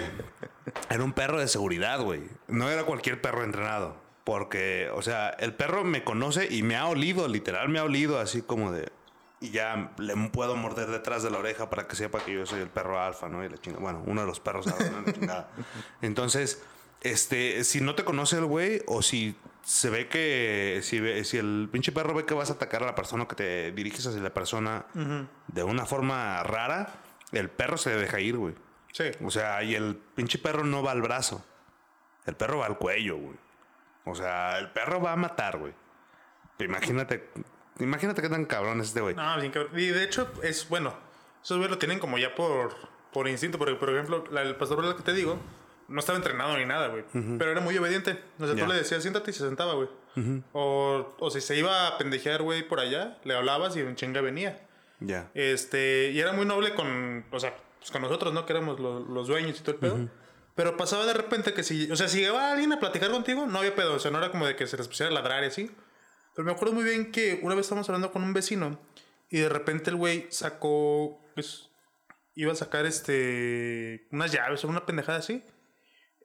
era 0.89 1.03
un 1.03 1.13
perro 1.13 1.39
de 1.39 1.47
seguridad, 1.47 2.01
güey. 2.01 2.21
No 2.47 2.69
era 2.69 2.83
cualquier 2.83 3.21
perro 3.21 3.43
entrenado. 3.43 3.95
Porque, 4.23 4.89
o 4.93 5.01
sea, 5.01 5.29
el 5.29 5.53
perro 5.53 5.83
me 5.85 6.03
conoce 6.03 6.47
y 6.53 6.61
me 6.61 6.75
ha 6.75 6.85
olido, 6.87 7.27
literal, 7.27 7.69
me 7.69 7.79
ha 7.79 7.83
olido 7.83 8.19
así 8.19 8.41
como 8.41 8.71
de. 8.71 8.91
Y 9.39 9.51
ya 9.51 9.91
le 9.97 10.15
puedo 10.29 10.55
morder 10.55 10.89
detrás 10.89 11.23
de 11.23 11.29
la 11.29 11.37
oreja 11.37 11.69
para 11.69 11.87
que 11.87 11.95
sepa 11.95 12.19
que 12.19 12.33
yo 12.33 12.45
soy 12.45 12.59
el 12.61 12.69
perro 12.69 12.99
alfa, 12.99 13.29
¿no? 13.29 13.43
Y 13.45 13.49
la 13.49 13.57
chingada. 13.57 13.81
Bueno, 13.81 14.03
uno 14.05 14.21
de 14.21 14.27
los 14.27 14.39
perros 14.39 14.67
alfa, 14.67 14.89
¿no? 14.89 15.01
La 15.01 15.13
chingada. 15.13 15.49
Entonces, 16.01 16.61
este, 17.01 17.63
si 17.63 17.79
no 17.81 17.95
te 17.95 18.03
conoce 18.03 18.37
el 18.37 18.45
güey, 18.45 18.81
o 18.87 19.01
si 19.01 19.37
se 19.69 19.89
ve 19.89 20.07
que. 20.07 20.79
Si, 20.81 21.01
ve- 21.01 21.25
si 21.25 21.37
el 21.37 21.67
pinche 21.69 21.91
perro 21.91 22.13
ve 22.13 22.25
que 22.25 22.33
vas 22.33 22.49
a 22.49 22.53
atacar 22.53 22.83
a 22.83 22.85
la 22.85 22.95
persona 22.95 23.23
o 23.23 23.27
que 23.27 23.35
te 23.35 23.71
diriges 23.73 24.05
hacia 24.07 24.21
la 24.21 24.33
persona 24.33 24.85
de 25.47 25.63
una 25.63 25.85
forma 25.85 26.41
rara, 26.43 26.87
el 27.33 27.49
perro 27.49 27.75
se 27.77 27.89
deja 27.95 28.21
ir, 28.21 28.37
güey. 28.37 28.55
Sí. 28.93 29.11
O 29.25 29.29
sea, 29.29 29.61
y 29.63 29.75
el 29.75 29.97
pinche 30.15 30.37
perro 30.39 30.63
no 30.63 30.83
va 30.83 30.91
al 30.93 31.01
brazo. 31.01 31.45
El 32.25 32.35
perro 32.35 32.59
va 32.59 32.65
al 32.67 32.77
cuello, 32.77 33.17
güey. 33.17 33.35
O 34.05 34.15
sea, 34.15 34.57
el 34.57 34.69
perro 34.71 35.01
va 35.01 35.11
a 35.11 35.15
matar, 35.17 35.57
güey. 35.57 35.73
Imagínate, 36.59 37.29
imagínate 37.79 38.21
qué 38.21 38.29
tan 38.29 38.45
cabrón 38.45 38.79
es 38.79 38.87
este 38.87 39.01
güey. 39.01 39.15
No, 39.15 39.37
bien 39.37 39.51
cabrón. 39.51 39.77
Y 39.77 39.87
de 39.87 40.03
hecho, 40.05 40.31
es 40.43 40.69
bueno. 40.69 40.93
Esos 41.43 41.57
güeyes 41.57 41.71
lo 41.71 41.77
tienen 41.77 41.99
como 41.99 42.17
ya 42.17 42.33
por, 42.35 42.73
por 43.11 43.27
instinto. 43.27 43.57
Porque, 43.57 43.75
por 43.75 43.89
ejemplo, 43.89 44.23
la- 44.31 44.43
el 44.43 44.55
pastor 44.55 44.95
que 44.95 45.03
te 45.03 45.11
digo, 45.13 45.37
no 45.87 45.99
estaba 45.99 46.17
entrenado 46.17 46.57
ni 46.57 46.65
nada, 46.65 46.87
güey. 46.87 47.03
Pero 47.37 47.51
era 47.51 47.61
muy 47.61 47.77
obediente. 47.77 48.19
O 48.39 48.45
sea, 48.45 48.55
tú 48.55 48.67
le 48.67 48.75
decías, 48.75 49.01
siéntate 49.01 49.31
y 49.31 49.33
se 49.33 49.45
sentaba, 49.45 49.73
güey. 49.75 49.89
o, 50.53 51.15
o 51.19 51.29
si 51.31 51.41
se 51.41 51.55
iba 51.57 51.87
a 51.87 51.97
pendejear, 51.97 52.41
güey, 52.41 52.67
por 52.67 52.79
allá, 52.79 53.17
le 53.23 53.35
hablabas 53.35 53.75
y 53.75 53.81
en 53.81 53.95
chinga 53.95 54.21
venía. 54.21 54.65
Ya. 54.99 55.29
Este, 55.35 56.11
y 56.11 56.19
era 56.19 56.33
muy 56.33 56.45
noble 56.45 56.73
con, 56.73 57.25
o 57.31 57.39
sea, 57.39 57.55
pues 57.79 57.91
con 57.91 58.01
nosotros, 58.01 58.33
¿no? 58.33 58.45
Que 58.45 58.53
éramos 58.53 58.79
lo- 58.79 58.99
los 58.99 59.27
dueños 59.27 59.59
y 59.59 59.61
todo 59.63 59.73
el 59.73 59.79
pedo. 59.79 60.09
Pero 60.55 60.75
pasaba 60.75 61.05
de 61.05 61.13
repente 61.13 61.53
que 61.53 61.61
si, 61.61 61.91
o 61.91 61.95
sea, 61.95 62.07
si 62.07 62.19
llegaba 62.19 62.51
alguien 62.51 62.73
a 62.73 62.79
platicar 62.79 63.11
contigo, 63.11 63.45
no 63.45 63.59
había 63.59 63.75
pedo. 63.75 63.93
O 63.93 63.99
sea, 63.99 64.09
no 64.09 64.17
era 64.17 64.31
como 64.31 64.47
de 64.47 64.55
que 64.55 64.65
se 64.65 64.75
les 64.75 64.87
pusiera 64.87 65.11
a 65.11 65.13
ladrar 65.13 65.43
y 65.43 65.47
así. 65.47 65.71
Pero 66.35 66.45
me 66.47 66.51
acuerdo 66.51 66.73
muy 66.73 66.83
bien 66.83 67.11
que 67.11 67.39
una 67.43 67.53
vez 67.53 67.65
estábamos 67.65 67.87
hablando 67.89 68.11
con 68.11 68.23
un 68.23 68.33
vecino 68.33 68.79
y 69.29 69.37
de 69.39 69.49
repente 69.49 69.91
el 69.91 69.97
güey 69.97 70.25
sacó, 70.31 71.23
pues, 71.35 71.69
iba 72.33 72.51
a 72.51 72.55
sacar 72.55 72.85
este, 72.87 74.07
unas 74.11 74.31
llaves 74.31 74.63
o 74.63 74.67
una 74.67 74.85
pendejada 74.85 75.19
así. 75.19 75.43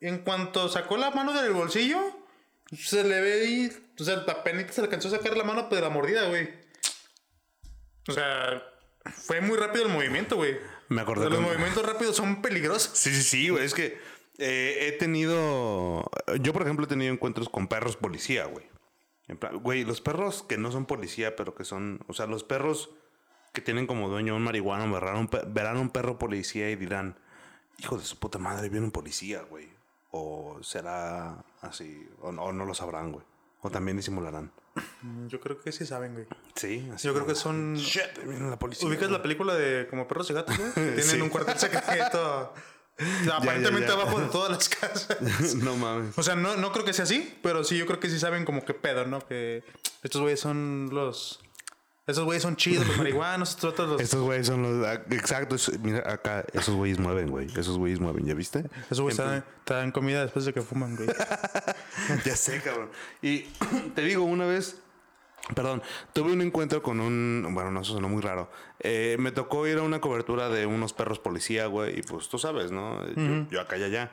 En 0.03 0.19
cuanto 0.19 0.69
sacó 0.69 0.97
la 0.97 1.13
mano 1.13 1.33
del 1.33 1.53
bolsillo, 1.53 2.01
se 2.77 3.05
le 3.05 3.21
ve 3.21 3.47
y, 3.47 3.73
o 4.01 4.05
sea, 4.05 4.25
apenas 4.27 4.75
se 4.75 4.81
le 4.81 4.87
alcanzó 4.87 5.07
a 5.07 5.13
sacar 5.13 5.37
la 5.37 5.45
mano 5.45 5.69
de 5.69 5.81
la 5.81 5.91
mordida, 5.91 6.29
güey. 6.29 6.49
O 8.09 8.13
sea, 8.13 8.65
fue 9.05 9.41
muy 9.41 9.57
rápido 9.57 9.87
el 9.87 9.93
movimiento, 9.93 10.35
güey. 10.35 10.57
Me 10.89 11.03
acordé 11.03 11.27
O 11.27 11.31
sea, 11.31 11.39
los 11.39 11.49
movimientos 11.49 11.87
rápidos 11.87 12.17
son 12.17 12.43
peligrosos. 12.43 12.91
Sí, 12.95 13.15
sí, 13.15 13.23
sí, 13.23 13.49
güey. 13.49 13.65
Es 13.65 13.75
que 13.75 13.97
eh, 14.39 14.89
he 14.89 14.93
tenido. 14.99 16.11
Yo, 16.41 16.53
por 16.53 16.63
ejemplo, 16.63 16.87
he 16.87 16.89
tenido 16.89 17.13
encuentros 17.13 17.49
con 17.49 17.69
perros 17.69 17.97
policía, 17.97 18.47
güey. 18.47 18.67
En 19.29 19.37
plan, 19.37 19.59
güey, 19.59 19.85
los 19.85 20.01
perros 20.01 20.43
que 20.43 20.59
no 20.59 20.73
son 20.73 20.87
policía, 20.87 21.37
pero 21.37 21.55
que 21.55 21.65
son. 21.65 22.01
O 22.09 22.13
sea, 22.13 22.27
los 22.27 22.43
perros 22.43 22.91
que 23.53 23.61
tienen 23.61 23.87
como 23.87 24.09
dueño 24.09 24.35
un 24.35 24.43
marihuano 24.43 24.93
verán 24.93 25.17
un, 25.17 25.31
verán 25.55 25.77
un 25.77 25.91
perro 25.91 26.19
policía 26.19 26.71
y 26.71 26.77
dirán: 26.77 27.21
Hijo 27.79 27.99
de 27.99 28.05
su 28.05 28.19
puta 28.19 28.39
madre, 28.39 28.69
viene 28.69 28.87
un 28.87 28.93
policía, 28.93 29.43
güey. 29.43 29.72
O 30.13 30.59
será 30.63 31.45
así. 31.63 32.09
O, 32.21 32.31
no- 32.33 32.45
o 32.45 32.53
no 32.53 32.65
lo 32.65 32.75
sabrán, 32.75 33.11
güey. 33.13 33.25
O 33.63 33.71
también 33.71 33.97
disimularán. 33.97 34.53
Yo 35.29 35.41
creo 35.41 35.61
que 35.61 35.71
sí 35.73 35.85
saben, 35.85 36.15
güey. 36.15 36.27
Sí, 36.55 36.89
así. 36.95 37.07
Yo 37.09 37.15
creo 37.15 37.27
que 37.27 37.35
son. 37.35 37.75
Shit, 37.77 38.25
viene 38.25 38.49
la 38.49 38.59
policía. 38.59 38.89
¿Ubicas 38.89 39.11
la 39.11 39.21
película 39.23 39.55
de 39.55 39.87
como 39.89 40.07
perros 40.09 40.31
y 40.31 40.35
gatos, 40.35 40.57
güey? 40.57 40.71
Que 40.75 40.81
Tienen 40.81 41.05
Sí. 41.05 41.21
un 41.21 41.29
cuartel 41.29 41.59
secreto. 41.59 42.53
aparentemente 43.33 43.89
ya. 43.89 43.95
abajo 43.95 44.21
de 44.21 44.27
todas 44.29 44.51
las 44.51 44.69
casas. 44.69 45.17
no 45.57 45.77
mames. 45.77 46.17
O 46.19 46.23
sea, 46.23 46.35
no, 46.37 46.57
no 46.57 46.73
creo 46.73 46.85
que 46.85 46.93
sea 46.93 47.05
así, 47.05 47.39
pero 47.43 47.65
sí, 47.65 47.77
yo 47.79 47.87
creo 47.87 48.01
que 48.01 48.09
sí 48.11 48.19
saben 48.19 48.45
como 48.45 48.65
qué 48.65 48.75
pedo, 48.75 49.07
¿no? 49.07 49.21
Que 49.27 49.65
estos 50.03 50.21
güeyes 50.21 50.41
son 50.41 50.89
los. 50.93 51.41
Esos 52.05 52.25
güeyes 52.25 52.43
son 52.43 52.57
chidos, 52.57 52.87
los 52.87 52.97
marihuanos, 52.99 53.63
otros 53.63 53.89
los. 53.89 54.01
Estos 54.01 54.23
güeyes 54.23 54.47
son 54.49 54.63
los. 54.63 54.85
ah, 54.87 55.01
Exacto. 55.11 55.55
es- 55.55 55.79
Mira, 55.81 56.03
acá, 56.13 56.45
esos 56.53 56.75
güeyes 56.75 56.99
mueven, 56.99 57.31
güey. 57.31 57.47
Esos 57.57 57.79
güeyes 57.79 58.01
mueven, 58.01 58.27
¿ya 58.27 58.35
viste? 58.35 58.65
Esos 58.87 59.01
güeyes 59.01 59.17
te 59.19 59.23
dan, 59.23 59.45
te 59.65 59.75
dan 59.75 59.93
comida 59.93 60.23
después 60.23 60.45
de 60.45 60.53
que 60.53 60.63
fuman, 60.63 60.97
güey. 60.97 61.09
ya 62.25 62.35
sé, 62.37 62.61
cabrón. 62.61 62.91
Y 63.23 63.41
te 63.95 64.03
digo, 64.03 64.25
una 64.25 64.47
vez, 64.47 64.81
perdón, 65.55 65.81
tuve 66.13 66.33
un 66.33 66.43
encuentro 66.43 66.83
con 66.83 66.99
un, 66.99 67.47
bueno, 67.53 67.71
no, 67.71 67.83
eso 67.83 67.93
sonó 67.93 68.09
muy 68.09 68.21
raro. 68.21 68.51
Eh, 68.81 69.17
me 69.21 69.31
tocó 69.31 69.65
ir 69.69 69.79
a 69.79 69.83
una 69.83 70.01
cobertura 70.01 70.49
de 70.49 70.67
unos 70.67 70.93
perros 70.93 71.21
policía, 71.21 71.67
güey, 71.67 72.01
y 72.01 72.03
pues 72.03 72.29
tú 72.29 72.37
sabes, 72.37 72.73
¿no? 72.73 73.07
Yo, 73.15 73.47
yo 73.49 73.61
acá 73.61 73.77
y 73.77 73.85
allá. 73.85 74.11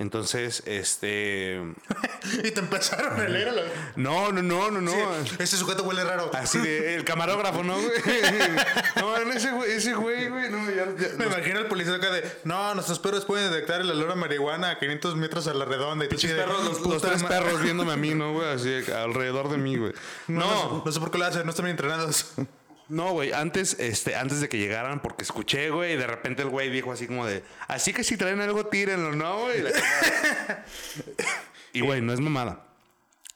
Entonces, 0.00 0.62
este... 0.64 1.60
y 2.44 2.50
te 2.52 2.60
empezaron 2.60 3.20
a 3.20 3.28
leer 3.28 3.48
a 3.48 3.52
la. 3.52 3.62
No, 3.96 4.30
no, 4.30 4.42
no, 4.42 4.70
no, 4.70 4.80
no. 4.80 4.92
Este 5.40 5.56
sujeto 5.56 5.82
huele 5.82 6.04
raro. 6.04 6.30
Así 6.34 6.58
de, 6.58 6.94
el 6.94 7.04
camarógrafo, 7.04 7.64
¿no, 7.64 7.74
güey? 7.74 7.90
No, 8.96 9.16
ese 9.32 9.50
güey, 9.50 9.72
ese 9.72 9.94
güey, 9.94 10.28
güey, 10.28 10.50
no, 10.50 10.58
ya, 10.70 10.86
ya- 10.98 11.16
Me 11.16 11.26
imagino 11.26 11.58
al 11.58 11.66
policía 11.66 11.94
acá 11.96 12.10
de, 12.10 12.22
no, 12.44 12.74
nuestros 12.74 12.98
perros 13.00 13.24
pueden 13.24 13.50
detectar 13.50 13.80
el 13.80 13.90
olor 13.90 14.12
a 14.12 14.14
marihuana 14.14 14.70
a 14.70 14.78
500 14.78 15.16
metros 15.16 15.46
a 15.48 15.54
la 15.54 15.64
redonda. 15.64 16.04
Y 16.04 16.08
tú 16.08 16.16
de, 16.16 16.34
perros, 16.34 16.58
los, 16.64 16.68
los 16.74 16.78
"Puta 16.78 17.08
tres 17.08 17.22
ma- 17.22 17.28
perros 17.28 17.60
viéndome 17.60 17.92
a 17.92 17.96
mí, 17.96 18.14
¿no, 18.14 18.32
güey? 18.34 18.48
Así 18.54 18.72
alrededor 18.92 19.50
de 19.50 19.58
mí, 19.58 19.76
güey. 19.76 19.92
No, 20.28 20.40
No, 20.40 20.70
no, 20.76 20.82
no 20.86 20.92
sé 20.92 21.00
por 21.00 21.10
qué 21.10 21.18
lo 21.18 21.24
hacen, 21.26 21.44
no 21.44 21.50
están 21.50 21.64
bien 21.64 21.72
entrenados. 21.76 22.26
No, 22.88 23.12
güey. 23.12 23.32
Antes, 23.32 23.76
este, 23.78 24.16
antes 24.16 24.40
de 24.40 24.48
que 24.48 24.58
llegaran, 24.58 25.00
porque 25.00 25.22
escuché, 25.22 25.70
güey, 25.70 25.94
y 25.94 25.96
de 25.96 26.06
repente 26.06 26.42
el 26.42 26.48
güey 26.48 26.70
dijo 26.70 26.92
así 26.92 27.06
como 27.06 27.26
de, 27.26 27.42
así 27.66 27.92
que 27.92 28.04
si 28.04 28.16
traen 28.16 28.40
algo, 28.40 28.66
tírenlo, 28.66 29.12
¿no, 29.12 29.40
güey? 29.42 29.64
Y, 31.72 31.80
güey, 31.82 32.00
no 32.00 32.12
es 32.12 32.20
mamada. 32.20 32.64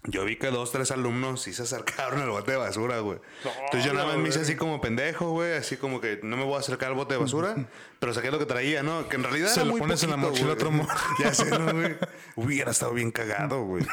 Yo 0.05 0.25
vi 0.25 0.35
que 0.35 0.49
dos, 0.49 0.73
tres 0.73 0.91
alumnos 0.91 1.43
sí 1.43 1.53
se 1.53 1.63
acercaron 1.63 2.21
al 2.21 2.31
bote 2.31 2.51
de 2.51 2.57
basura, 2.57 2.99
güey. 2.99 3.21
Entonces 3.45 3.85
yo 3.85 3.93
nada 3.93 4.07
más 4.07 4.17
me 4.17 4.31
hice 4.31 4.41
así 4.41 4.57
como 4.57 4.81
pendejo, 4.81 5.31
güey. 5.31 5.53
Así 5.53 5.77
como 5.77 6.01
que 6.01 6.19
no 6.25 6.37
me 6.37 6.43
voy 6.43 6.57
a 6.57 6.59
acercar 6.59 6.89
al 6.89 6.97
bote 6.97 7.15
de 7.15 7.21
basura. 7.21 7.55
pero 8.01 8.13
saqué 8.13 8.33
lo 8.33 8.41
que 8.41 8.47
traía, 8.47 8.83
¿no? 8.83 9.09
Que 9.09 9.15
en 9.15 9.23
realidad 9.23 9.49
Se 9.49 9.61
era 9.61 9.67
lo 9.67 9.73
muy 9.73 9.81
pones 9.81 10.03
en 10.03 10.11
la 10.11 10.17
mochila 10.17 10.55
otro 10.55 10.73
morro. 10.73 10.93
Ya 11.21 11.33
sé, 11.33 11.51
¿no, 11.57 11.73
güey? 11.73 11.97
Hubiera 12.35 12.73
estado 12.73 12.95
bien 12.95 13.13
cagado, 13.13 13.63
güey. 13.63 13.87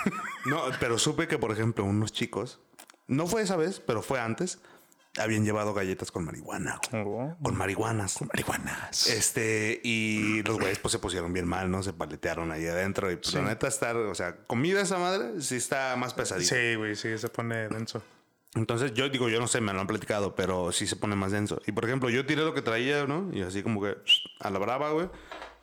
No, 0.45 0.63
pero 0.80 0.98
supe 0.98 1.28
que, 1.28 1.38
por 1.38 1.52
ejemplo, 1.52 1.84
unos 1.86 2.12
chicos... 2.12 2.60
No 3.06 3.26
fue 3.26 3.41
esa 3.41 3.56
vez, 3.56 3.80
pero 3.80 4.04
fue 4.04 4.19
antes. 4.19 4.60
Habían 5.17 5.43
llevado 5.43 5.74
galletas 5.74 6.12
con 6.12 6.24
marihuana, 6.24 6.80
güey. 6.91 7.04
Oh. 7.04 7.36
Con 7.41 7.58
marihuanas. 7.58 8.13
Con 8.13 8.28
marihuanas. 8.28 9.08
Este, 9.08 9.82
y 9.84 10.43
los 10.43 10.60
güeyes 10.60 10.80
pues 10.80 10.91
se 10.91 11.00
pusieron 11.00 11.34
bien 11.34 11.48
mal, 11.48 11.72
¿no? 11.72 11.82
Se 11.82 11.93
paletearon 11.93 12.52
ahí 12.52 12.67
adentro. 12.67 13.12
Y 13.12 13.15
pues 13.15 13.34
la 13.34 13.41
neta 13.41 13.67
estar, 13.67 13.95
o 13.95 14.15
sea, 14.15 14.38
comida 14.45 14.82
esa 14.82 14.98
madre 15.00 15.41
sí 15.41 15.56
está 15.56 15.95
más 15.95 16.13
pesadita. 16.13 16.56
Sí, 16.56 16.76
güey, 16.76 16.95
sí, 16.95 17.17
se 17.17 17.28
pone 17.30 17.67
denso. 17.69 18.04
Entonces 18.56 18.93
yo 18.93 19.10
digo, 19.10 19.30
yo 19.30 19.39
no 19.39 19.48
sé, 19.48 19.62
me 19.62 19.74
lo 19.74 19.82
han 19.82 19.88
platicado, 19.88 20.36
pero 20.36 20.72
sí 20.72 20.88
se 20.88 20.95
pone 20.95 21.15
más 21.15 21.32
denso. 21.32 21.62
Y 21.67 21.72
por 21.72 21.86
ejemplo, 21.86 22.10
yo 22.10 22.26
tiré 22.26 22.43
lo 22.43 22.54
que 22.54 22.62
traía, 22.62 23.06
¿no? 23.06 23.30
Y 23.34 23.41
así 23.41 23.63
como 23.63 23.82
que 23.82 23.98
a 24.39 24.50
la 24.50 24.60
brava, 24.60 24.91
güey. 24.91 25.10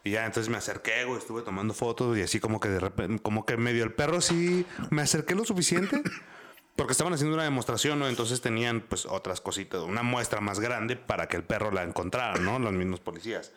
Y 0.05 0.13
ya 0.13 0.25
entonces 0.25 0.49
me 0.49 0.57
acerqué, 0.57 1.05
güey, 1.05 1.19
estuve 1.19 1.43
tomando 1.43 1.75
fotos 1.75 2.17
y 2.17 2.23
así 2.23 2.39
como 2.39 2.61
que 2.61 2.69
de 2.69 2.79
repente, 2.79 3.21
como 3.23 3.45
que 3.45 3.57
medio 3.57 3.83
el 3.83 3.93
perro 3.93 4.21
sí 4.21 4.65
me 4.91 5.03
acerqué 5.03 5.35
lo 5.35 5.45
suficiente. 5.45 6.03
Porque 6.77 6.93
estaban 6.93 7.15
haciendo 7.15 7.35
una 7.35 7.45
demostración, 7.45 7.99
¿no? 7.99 8.07
Entonces 8.07 8.41
tenían 8.43 8.83
pues 8.83 9.07
otras 9.07 9.41
cositas, 9.41 9.83
una 9.83 10.03
muestra 10.03 10.41
más 10.41 10.61
grande 10.61 10.97
para 10.97 11.27
que 11.27 11.37
el 11.37 11.43
perro 11.45 11.71
la 11.71 11.83
encontrara, 11.83 12.39
¿no? 12.39 12.59
Los 12.59 12.73
mismos 12.73 13.01
policías. 13.01 13.53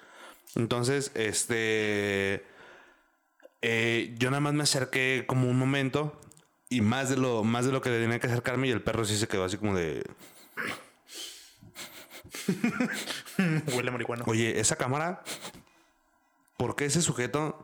Entonces, 0.55 1.11
este... 1.15 2.45
eh, 3.61 4.15
yo 4.17 4.29
nada 4.31 4.39
más 4.39 4.53
me 4.53 4.63
acerqué 4.63 5.25
como 5.27 5.49
un 5.49 5.59
momento 5.59 6.19
y 6.69 6.81
más 6.81 7.09
de 7.09 7.17
lo 7.17 7.43
más 7.43 7.65
de 7.65 7.71
lo 7.71 7.81
que 7.81 7.89
tenía 7.89 8.19
que 8.19 8.27
acercarme 8.27 8.67
y 8.67 8.71
el 8.71 8.81
perro 8.81 9.03
sí 9.03 9.17
se 9.17 9.27
quedó 9.27 9.43
así 9.43 9.57
como 9.57 9.75
de 9.75 10.03
Huele 13.75 13.91
marihuana. 13.91 14.23
oye 14.27 14.59
esa 14.59 14.75
cámara 14.75 15.23
¿por 16.57 16.75
qué 16.75 16.85
ese 16.85 17.01
sujeto 17.01 17.63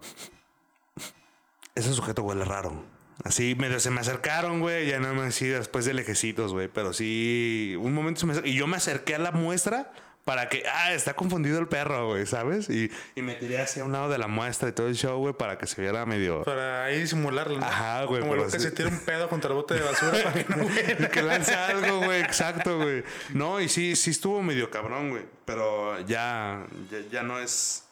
ese 1.75 1.93
sujeto 1.93 2.23
huele 2.23 2.45
raro 2.45 2.83
así 3.23 3.55
medio 3.55 3.79
se 3.79 3.89
me 3.89 4.01
acercaron 4.01 4.59
güey 4.59 4.87
ya 4.87 4.99
nada 4.99 5.13
más 5.13 5.27
así 5.27 5.47
después 5.47 5.85
de 5.85 5.93
lejecitos 5.93 6.51
güey 6.53 6.67
pero 6.67 6.93
sí 6.93 7.75
un 7.79 7.93
momento 7.93 8.19
se 8.21 8.25
me 8.25 8.47
y 8.47 8.55
yo 8.55 8.67
me 8.67 8.77
acerqué 8.77 9.15
a 9.15 9.19
la 9.19 9.31
muestra 9.31 9.91
para 10.25 10.49
que, 10.49 10.63
ah, 10.67 10.91
está 10.91 11.13
confundido 11.13 11.59
el 11.59 11.67
perro, 11.67 12.07
güey, 12.07 12.25
¿sabes? 12.25 12.67
Y, 12.67 12.91
y 13.13 13.21
me 13.21 13.35
tiré 13.35 13.61
hacia 13.61 13.85
un 13.85 13.91
lado 13.91 14.09
de 14.09 14.17
la 14.17 14.27
muestra 14.27 14.69
y 14.69 14.71
todo 14.71 14.87
el 14.87 14.95
show, 14.95 15.19
güey, 15.19 15.35
para 15.35 15.59
que 15.59 15.67
se 15.67 15.79
viera 15.79 16.03
medio... 16.07 16.41
Para 16.43 16.85
ahí 16.85 17.01
disimularlo. 17.01 17.59
¿no? 17.59 17.65
Ajá, 17.65 18.05
güey, 18.05 18.21
Como 18.21 18.35
lo 18.35 18.45
que 18.45 18.51
sí. 18.51 18.59
se 18.59 18.71
tira 18.71 18.89
un 18.89 18.99
pedo 19.01 19.29
contra 19.29 19.51
el 19.51 19.55
bote 19.55 19.75
de 19.75 19.81
basura 19.81 20.17
para 20.23 20.43
que 20.43 20.55
no 20.55 21.11
que 21.11 21.21
lanza 21.21 21.67
algo, 21.67 21.99
güey, 22.05 22.21
exacto, 22.21 22.77
güey. 22.77 23.03
No, 23.35 23.61
y 23.61 23.69
sí, 23.69 23.95
sí 23.95 24.09
estuvo 24.09 24.41
medio 24.41 24.71
cabrón, 24.71 25.11
güey. 25.11 25.25
Pero 25.45 25.99
ya, 26.07 26.65
ya, 26.89 26.97
ya 27.11 27.21
no 27.23 27.39
es. 27.39 27.84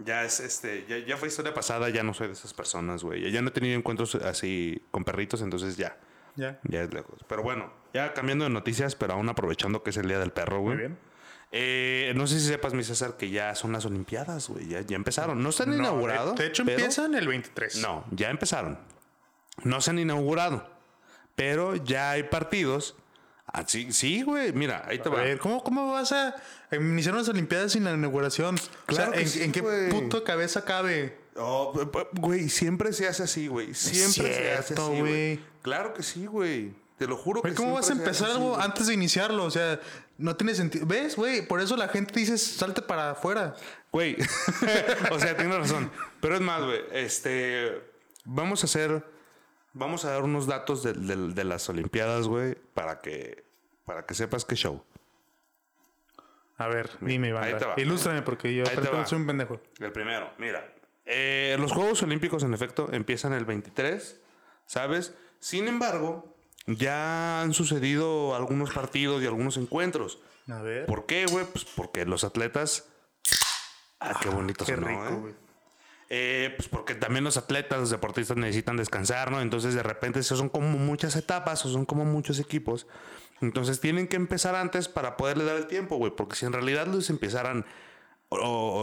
Ya 0.00 0.24
es 0.24 0.40
este. 0.40 0.84
Ya, 0.88 0.98
ya 0.98 1.16
fue 1.16 1.28
historia 1.28 1.54
pasada, 1.54 1.88
ya 1.88 2.02
no 2.02 2.14
soy 2.14 2.26
de 2.28 2.32
esas 2.32 2.52
personas, 2.54 3.04
güey. 3.04 3.30
Ya, 3.30 3.40
no 3.42 3.48
he 3.48 3.52
tenido 3.52 3.76
encuentros 3.76 4.14
así 4.16 4.82
con 4.90 5.04
perritos, 5.04 5.40
entonces 5.42 5.76
ya. 5.76 5.96
Ya. 6.36 6.58
Ya 6.64 6.82
es 6.82 6.92
lejos. 6.92 7.20
Pero 7.28 7.42
bueno, 7.42 7.72
ya 7.92 8.12
cambiando 8.12 8.44
de 8.44 8.50
noticias, 8.50 8.96
pero 8.96 9.12
aún 9.14 9.28
aprovechando 9.28 9.82
que 9.84 9.90
es 9.90 9.96
el 9.96 10.08
día 10.08 10.18
del 10.18 10.32
perro, 10.32 10.60
güey. 10.60 10.74
Muy 10.76 10.86
bien. 10.86 10.98
Eh, 11.52 12.12
no 12.16 12.26
sé 12.26 12.40
si 12.40 12.46
sepas, 12.48 12.74
mi 12.74 12.82
César, 12.82 13.16
que 13.16 13.30
ya 13.30 13.54
son 13.54 13.70
las 13.70 13.84
Olimpiadas, 13.86 14.48
güey. 14.48 14.66
Ya, 14.66 14.80
ya 14.80 14.96
empezaron. 14.96 15.40
No 15.42 15.52
se 15.52 15.62
han 15.62 15.70
No, 15.70 15.76
inaugurado. 15.76 16.32
de, 16.34 16.42
de 16.42 16.48
hecho, 16.48 16.64
pero- 16.64 16.78
empiezan 16.78 17.14
el 17.14 17.28
23. 17.28 17.76
no, 17.76 18.04
ya 18.10 18.30
empezaron. 18.30 18.78
No 19.62 19.80
se 19.80 19.90
han 19.90 20.00
inaugurado. 20.00 20.68
Pero 21.36 21.76
ya 21.76 22.10
hay 22.10 22.24
partidos. 22.24 22.96
Ah, 23.56 23.64
sí, 23.66 24.22
güey. 24.22 24.52
Mira, 24.52 24.84
ahí 24.86 24.98
te 24.98 25.08
A 25.08 25.12
va. 25.12 25.22
ver, 25.22 25.38
¿cómo, 25.38 25.62
¿cómo 25.62 25.92
vas 25.92 26.10
a 26.10 26.34
iniciar 26.72 27.14
unas 27.14 27.28
Olimpiadas 27.28 27.70
sin 27.72 27.84
la 27.84 27.92
inauguración? 27.92 28.56
Claro 28.86 29.10
o 29.10 29.14
que 29.14 29.20
¿en, 29.20 29.28
sí, 29.28 29.42
en 29.42 29.52
qué 29.52 29.62
puto 29.90 30.24
cabeza 30.24 30.64
cabe? 30.64 31.16
Oh, 31.36 31.72
güey, 32.14 32.48
siempre 32.48 32.92
se 32.92 33.06
hace 33.06 33.22
así, 33.22 33.46
güey. 33.46 33.72
Siempre 33.74 34.34
se 34.34 34.52
hace 34.52 34.74
así, 34.74 35.00
güey. 35.00 35.40
Claro 35.62 35.94
que 35.94 36.02
sí, 36.02 36.26
güey. 36.26 36.74
Te 36.98 37.06
lo 37.08 37.16
juro 37.16 37.40
Güey, 37.42 37.52
que 37.52 37.56
¿Cómo 37.56 37.74
vas 37.74 37.90
a 37.90 37.92
empezar 37.92 38.28
así, 38.30 38.36
algo 38.36 38.56
antes 38.56 38.86
de 38.86 38.94
iniciarlo? 38.94 39.44
O 39.44 39.50
sea, 39.50 39.80
no 40.18 40.36
tiene 40.36 40.54
sentido. 40.54 40.86
¿Ves, 40.86 41.16
güey? 41.16 41.46
Por 41.46 41.60
eso 41.60 41.76
la 41.76 41.88
gente 41.88 42.18
dice 42.18 42.38
salte 42.38 42.82
para 42.82 43.10
afuera. 43.12 43.54
Güey, 43.92 44.16
o 45.12 45.18
sea, 45.18 45.36
tienes 45.36 45.56
razón. 45.56 45.90
Pero 46.20 46.34
es 46.36 46.40
más, 46.40 46.62
güey, 46.62 46.80
este, 46.92 47.82
vamos 48.24 48.62
a 48.62 48.66
hacer, 48.66 49.04
vamos 49.72 50.04
a 50.04 50.10
dar 50.10 50.22
unos 50.22 50.46
datos 50.46 50.82
de, 50.84 50.92
de- 50.92 51.32
de 51.34 51.44
las 51.44 51.68
Olimpiadas, 51.68 52.26
güey, 52.28 52.54
para 52.74 53.00
que, 53.00 53.43
para 53.84 54.04
que 54.06 54.14
sepas 54.14 54.44
qué 54.44 54.54
show. 54.56 54.82
A 56.56 56.68
ver, 56.68 56.90
dime, 57.00 57.28
ahí 57.28 57.32
banda. 57.52 57.58
te 57.58 57.64
va. 57.66 57.74
Ilústrame 57.76 58.22
porque 58.22 58.54
yo 58.54 58.64
Ahí 58.68 58.76
soy 59.06 59.18
un 59.18 59.26
pendejo. 59.26 59.60
El 59.80 59.92
primero, 59.92 60.32
mira, 60.38 60.72
eh, 61.04 61.56
los 61.58 61.72
Juegos 61.72 62.02
Olímpicos, 62.02 62.42
en 62.44 62.54
efecto, 62.54 62.88
empiezan 62.92 63.32
el 63.32 63.44
23, 63.44 64.20
¿sabes? 64.66 65.14
Sin 65.40 65.68
embargo, 65.68 66.34
ya 66.66 67.42
han 67.42 67.52
sucedido 67.52 68.34
algunos 68.34 68.72
partidos 68.72 69.22
y 69.22 69.26
algunos 69.26 69.56
encuentros. 69.56 70.20
A 70.48 70.62
ver. 70.62 70.86
¿Por 70.86 71.06
qué, 71.06 71.26
güey? 71.26 71.44
Pues 71.46 71.64
porque 71.64 72.04
los 72.06 72.24
atletas. 72.24 72.88
Ah, 74.00 74.18
qué 74.22 74.28
bonito 74.28 74.64
Qué 74.64 74.74
sonó, 74.74 74.86
rico, 74.86 75.28
¿eh? 75.28 75.34
Eh, 76.10 76.54
pues 76.56 76.68
porque 76.68 76.94
también 76.94 77.24
los 77.24 77.36
atletas, 77.36 77.80
los 77.80 77.90
deportistas 77.90 78.36
necesitan 78.36 78.76
descansar, 78.76 79.30
¿no? 79.30 79.40
Entonces 79.40 79.74
de 79.74 79.82
repente 79.82 80.20
eso 80.20 80.36
son 80.36 80.48
como 80.50 80.78
muchas 80.78 81.16
etapas 81.16 81.64
o 81.64 81.72
son 81.72 81.86
como 81.86 82.04
muchos 82.04 82.38
equipos. 82.38 82.86
Entonces 83.40 83.80
tienen 83.80 84.08
que 84.08 84.16
empezar 84.16 84.54
antes 84.54 84.88
para 84.88 85.16
poderle 85.16 85.44
dar 85.44 85.56
el 85.56 85.66
tiempo, 85.66 85.96
güey. 85.96 86.12
Porque 86.14 86.36
si 86.36 86.46
en 86.46 86.52
realidad 86.52 86.86
los 86.86 87.10
empezaran 87.10 87.64
o, 88.28 88.38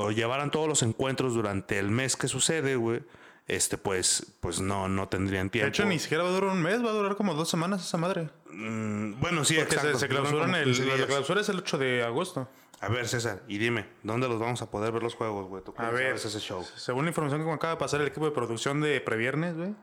o 0.05 0.11
llevaran 0.11 0.51
todos 0.51 0.67
los 0.67 0.83
encuentros 0.83 1.33
durante 1.33 1.79
el 1.79 1.89
mes 1.89 2.15
que 2.15 2.27
sucede, 2.27 2.75
güey, 2.75 3.01
este, 3.47 3.77
pues, 3.77 4.33
pues 4.39 4.61
no, 4.61 4.87
no 4.87 5.09
tendrían 5.09 5.49
tiempo. 5.49 5.65
De 5.65 5.69
hecho, 5.69 5.85
ni 5.85 5.99
siquiera 5.99 6.23
va 6.23 6.29
a 6.29 6.33
durar 6.33 6.51
un 6.51 6.61
mes, 6.61 6.83
va 6.85 6.89
a 6.89 6.93
durar 6.93 7.15
como 7.15 7.33
dos 7.33 7.49
semanas 7.49 7.85
esa 7.85 7.97
madre. 7.97 8.29
Mm, 8.51 9.19
bueno, 9.19 9.43
sí, 9.43 9.55
Porque 9.55 9.71
se, 9.71 9.77
exacto. 9.77 9.99
se 9.99 10.07
duran 10.07 10.23
clausuran 10.25 10.55
el, 10.55 10.63
15 10.65 10.97
la 10.97 11.05
clausura 11.07 11.41
es 11.41 11.49
el 11.49 11.57
8 11.57 11.77
de 11.77 12.03
agosto. 12.03 12.47
A 12.79 12.87
ver, 12.89 13.07
César, 13.07 13.43
y 13.47 13.57
dime, 13.57 13.85
¿dónde 14.03 14.27
los 14.27 14.39
vamos 14.39 14.61
a 14.61 14.71
poder 14.71 14.91
ver 14.91 15.03
los 15.03 15.15
juegos, 15.15 15.47
güey? 15.47 15.63
¿Tú 15.63 15.73
A 15.77 15.89
ver, 15.91 16.15
ese 16.15 16.39
show? 16.39 16.65
según 16.75 17.05
la 17.05 17.09
información 17.09 17.41
que 17.41 17.47
me 17.47 17.53
acaba 17.53 17.73
de 17.73 17.79
pasar 17.79 18.01
el 18.01 18.07
equipo 18.07 18.25
de 18.25 18.31
producción 18.31 18.79
de 18.81 18.99
Previernes, 19.01 19.55
güey. 19.55 19.75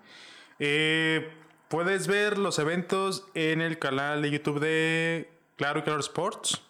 eh, 0.59 1.31
puedes 1.69 2.07
ver 2.07 2.39
los 2.39 2.59
eventos 2.59 3.25
en 3.35 3.61
el 3.61 3.79
canal 3.79 4.23
de 4.23 4.31
YouTube 4.31 4.61
de 4.61 5.31
Claro 5.57 5.81
y 5.81 5.83
Claro 5.83 6.01
Sports. 6.01 6.61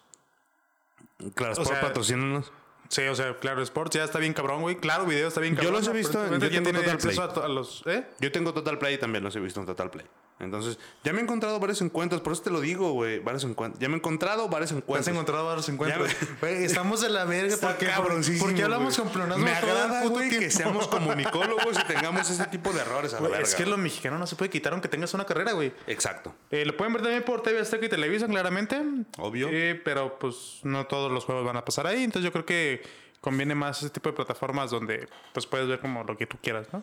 Claro, 1.35 1.53
o 1.53 1.55
por 1.57 1.67
sea, 1.67 1.81
patrocínanos. 1.81 2.51
Sí, 2.87 3.03
o 3.03 3.15
sea, 3.15 3.37
Claro 3.37 3.61
Sports 3.61 3.95
ya 3.97 4.03
está 4.03 4.19
bien 4.19 4.33
cabrón, 4.33 4.61
güey. 4.61 4.77
Claro 4.77 5.05
Video 5.05 5.27
está 5.27 5.41
bien 5.41 5.55
Yo 5.55 5.61
cabrón. 5.63 5.75
los 5.81 5.87
he 5.87 5.93
visto, 5.93 6.19
yo 6.37 6.39
tengo 6.63 6.71
Total 6.81 6.97
Play. 6.97 7.17
a, 7.19 7.27
to- 7.33 7.43
a 7.43 7.47
los... 7.47 7.83
¿Eh? 7.85 8.05
Yo 8.19 8.31
tengo 8.31 8.53
Total 8.53 8.77
Play 8.79 8.95
y 8.95 8.97
también 8.97 9.23
los 9.23 9.35
he 9.35 9.39
visto 9.39 9.59
en 9.59 9.65
Total 9.65 9.89
Play. 9.91 10.05
Entonces, 10.39 10.79
ya 11.03 11.11
me 11.11 11.19
he 11.19 11.23
encontrado 11.23 11.59
varios 11.59 11.81
encuentros, 11.81 12.21
por 12.21 12.31
eso 12.33 12.41
te 12.43 12.49
lo 12.49 12.61
digo, 12.61 12.93
güey, 12.93 13.19
varios 13.19 13.43
encuentros. 13.43 13.81
Ya 13.81 13.89
me 13.89 13.95
he 13.95 13.97
encontrado 13.97 14.47
varios 14.47 14.71
Has 14.71 14.77
encuentros. 14.77 15.07
encontrado 15.09 15.45
varios 15.45 15.67
encuentros. 15.67 16.09
Estamos 16.41 17.01
de 17.01 17.09
la 17.09 17.25
verga 17.25 17.57
cabroncísimo, 17.77 18.45
porque 18.45 18.63
hablamos 18.63 18.95
güey. 18.97 19.03
con 19.05 19.13
pleonasmo 19.13 19.43
Me 19.43 19.51
agrada, 19.51 20.05
güey, 20.07 20.29
que 20.29 20.49
seamos 20.49 20.87
comunicólogos 20.89 21.77
y 21.79 21.83
tengamos 21.87 22.29
ese 22.29 22.45
tipo 22.45 22.71
de 22.71 22.81
errores 22.81 23.11
a 23.13 23.15
la 23.17 23.19
Güey, 23.21 23.31
verga. 23.33 23.47
es 23.47 23.55
que 23.55 23.65
lo 23.65 23.77
mexicano 23.77 24.17
no 24.17 24.25
se 24.27 24.35
puede 24.37 24.49
quitar 24.49 24.71
aunque 24.73 24.87
tengas 24.87 25.13
una 25.13 25.25
carrera, 25.25 25.51
güey. 25.51 25.73
Exacto. 25.87 26.33
Eh, 26.51 26.65
lo 26.65 26.77
pueden 26.77 26.93
ver 26.93 27.01
también 27.01 27.23
por 27.23 27.41
TV 27.43 27.59
Azteca 27.59 27.85
y 27.85 27.89
Televisa, 27.89 28.27
claramente. 28.27 28.81
Obvio. 29.17 29.49
Eh, 29.51 29.79
pero 29.83 30.17
pues 30.19 30.59
no 30.63 30.87
todos 30.87 31.11
los 31.11 31.25
juegos 31.25 31.45
van 31.45 31.57
a 31.57 31.65
pasar 31.65 31.85
ahí. 31.85 32.03
Entonces 32.03 32.23
yo 32.25 32.31
creo 32.31 32.45
que 32.45 32.81
conviene 33.21 33.55
más 33.55 33.79
ese 33.79 33.89
tipo 33.89 34.07
de 34.09 34.15
plataformas 34.15 34.71
donde 34.71 35.09
pues 35.33 35.45
puedes 35.45 35.67
ver 35.67 35.81
como 35.81 36.03
lo 36.05 36.15
que 36.15 36.25
tú 36.25 36.37
quieras, 36.41 36.67
¿no? 36.71 36.81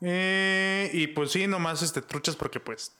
Eh, 0.00 0.90
y 0.92 1.06
pues 1.08 1.32
sí, 1.32 1.46
nomás 1.46 1.82
este, 1.82 2.02
truchas 2.02 2.36
porque 2.36 2.60
pues, 2.60 2.92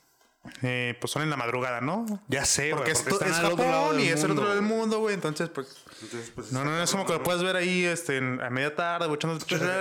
eh, 0.62 0.96
pues 1.00 1.11
son 1.11 1.22
en 1.22 1.30
la 1.30 1.37
madrugada, 1.37 1.80
¿no? 1.80 2.06
Ya 2.28 2.44
sé, 2.44 2.70
Porque 2.70 2.92
güey, 2.92 3.30
es, 3.30 3.37
Japón 3.37 4.00
y 4.00 4.09
es 4.09 4.22
el 4.22 4.30
otro 4.30 4.44
lado 4.44 4.54
del 4.54 4.64
mundo, 4.64 5.00
güey. 5.00 5.14
Entonces, 5.14 5.48
pues, 5.50 5.76
Entonces, 6.02 6.32
pues, 6.35 6.52
no, 6.52 6.64
no, 6.64 6.70
no 6.70 6.82
es 6.82 6.90
como 6.90 7.04
que 7.06 7.12
lo 7.12 7.22
puedes 7.22 7.42
ver 7.42 7.56
ahí 7.56 7.85
este, 7.85 8.16
en- 8.16 8.40
a 8.40 8.50
media 8.50 8.74
tarde, 8.74 9.06
güey, 9.06 9.18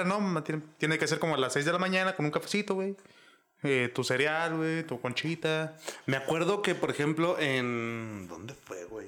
No, 0.06 0.43
tiene, 0.43 0.62
tiene 0.78 0.97
que 0.97 1.08
ser 1.08 1.19
como 1.19 1.36
a 1.36 1.38
las 1.38 1.54
6 1.54 1.65
de 1.65 1.71
la 1.71 1.80
mañana 1.80 2.15
con 2.15 2.25
un 2.25 2.32
cafecito, 2.32 2.75
güey. 2.75 2.95
Eh, 3.63 3.89
tu 3.93 4.04
cereal, 4.04 4.58
güey, 4.58 4.84
tu 4.84 4.99
conchita. 5.01 5.78
Me 6.06 6.17
acuerdo 6.17 6.62
que, 6.62 6.75
por 6.75 6.91
ejemplo, 6.91 7.39
en. 7.39 8.28
¿Dónde 8.28 8.54
fue, 8.54 8.86
güey? 8.86 9.08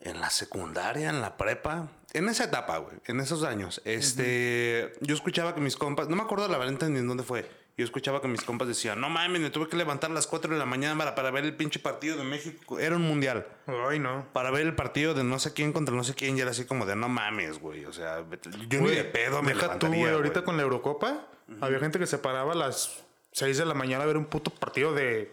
En 0.00 0.20
la 0.20 0.30
secundaria, 0.30 1.10
en 1.10 1.20
la 1.20 1.36
prepa. 1.36 1.88
En 2.12 2.28
esa 2.28 2.44
etapa, 2.44 2.78
güey. 2.78 2.96
En 3.06 3.20
esos 3.20 3.42
años. 3.42 3.82
Este. 3.84 4.92
Yo 5.00 5.14
escuchaba 5.14 5.54
que 5.54 5.60
mis 5.60 5.76
compas. 5.76 6.08
No 6.08 6.16
me 6.16 6.22
acuerdo 6.22 6.48
la 6.48 6.58
verdad 6.58 6.88
ni 6.88 6.98
en 6.98 7.08
dónde 7.08 7.24
fue. 7.24 7.50
Yo 7.76 7.84
escuchaba 7.84 8.20
que 8.20 8.28
mis 8.28 8.42
compas 8.42 8.66
decían: 8.68 9.00
No 9.00 9.08
mames, 9.08 9.40
me 9.40 9.50
tuve 9.50 9.68
que 9.68 9.76
levantar 9.76 10.10
a 10.10 10.14
las 10.14 10.26
4 10.26 10.52
de 10.52 10.58
la 10.58 10.66
mañana 10.66 10.98
para, 10.98 11.14
para 11.14 11.30
ver 11.30 11.44
el 11.44 11.54
pinche 11.54 11.78
partido 11.78 12.16
de 12.16 12.24
México. 12.24 12.78
Era 12.78 12.96
un 12.96 13.02
mundial. 13.02 13.46
Ay, 13.66 13.98
no. 13.98 14.26
Para 14.32 14.50
ver 14.50 14.62
el 14.66 14.74
partido 14.74 15.14
de 15.14 15.24
no 15.24 15.38
sé 15.38 15.52
quién 15.52 15.72
contra 15.72 15.94
no 15.94 16.02
sé 16.04 16.14
quién. 16.14 16.36
Y 16.36 16.40
era 16.40 16.52
así 16.52 16.64
como 16.64 16.86
de: 16.86 16.96
No 16.96 17.08
mames, 17.08 17.58
güey. 17.58 17.84
O 17.84 17.92
sea, 17.92 18.24
yo 18.68 18.80
ni 18.80 18.90
de 18.90 19.04
pedo 19.04 19.42
me 19.42 19.54
Deja 19.54 19.78
tú, 19.78 19.88
güey. 19.88 20.06
Ahorita 20.06 20.40
güey. 20.40 20.44
con 20.44 20.56
la 20.56 20.62
Eurocopa, 20.62 21.26
había 21.60 21.78
gente 21.78 21.98
que 21.98 22.06
se 22.06 22.18
paraba 22.18 22.52
a 22.52 22.56
las 22.56 23.04
6 23.32 23.58
de 23.58 23.64
la 23.64 23.74
mañana 23.74 24.04
a 24.04 24.06
ver 24.06 24.16
un 24.16 24.26
puto 24.26 24.50
partido 24.50 24.92
de 24.92 25.32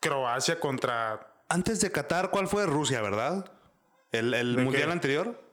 Croacia 0.00 0.60
contra 0.60 1.25
Antes 1.48 1.80
de 1.80 1.90
Qatar, 1.92 2.30
¿cuál 2.30 2.48
fue? 2.48 2.66
Rusia, 2.66 3.00
¿verdad? 3.02 3.50
El, 4.12 4.34
el 4.34 4.56
¿De 4.56 4.62
mundial 4.62 4.86
qué? 4.86 4.92
anterior 4.92 5.46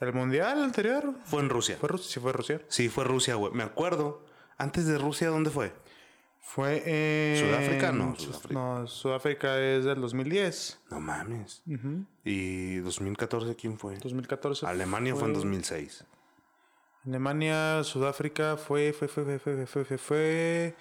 el 0.00 0.12
mundial 0.12 0.62
anterior. 0.62 1.12
fue 1.24 1.40
en 1.42 1.48
Rusia. 1.48 1.76
¿Fue 1.80 1.88
Rusia? 1.88 2.08
Sí, 2.08 2.20
fue 2.20 2.32
Rusia. 2.32 2.60
Sí, 2.68 2.88
fue 2.88 3.02
Rusia, 3.04 3.34
güey. 3.34 3.52
Me 3.52 3.64
acuerdo. 3.64 4.24
Antes 4.56 4.86
de 4.86 4.96
Rusia, 4.96 5.28
¿dónde 5.28 5.50
fue? 5.50 5.72
Fue 6.40 6.82
en. 6.86 7.44
¿Sudáfrica? 7.48 7.90
No, 7.90 8.14
Su- 8.14 8.26
Sudáfrica. 8.26 8.54
No, 8.54 8.86
Sudáfrica 8.86 9.58
es 9.60 9.84
del 9.84 10.00
2010. 10.00 10.82
No 10.90 11.00
mames. 11.00 11.62
¿Y 12.24 12.76
2014 12.76 13.56
quién 13.56 13.76
fue? 13.76 13.96
2014. 13.98 14.66
Alemania 14.68 15.16
fue 15.16 15.26
en 15.26 15.34
2006. 15.34 16.04
Alemania, 17.04 17.82
Sudáfrica 17.84 18.56
fue, 18.56 18.92
fue, 18.92 19.08
fue, 19.08 19.24
fue, 19.24 19.38
fue, 19.40 19.66
fue, 19.66 19.84
fue, 19.84 19.98
fue. 19.98 20.76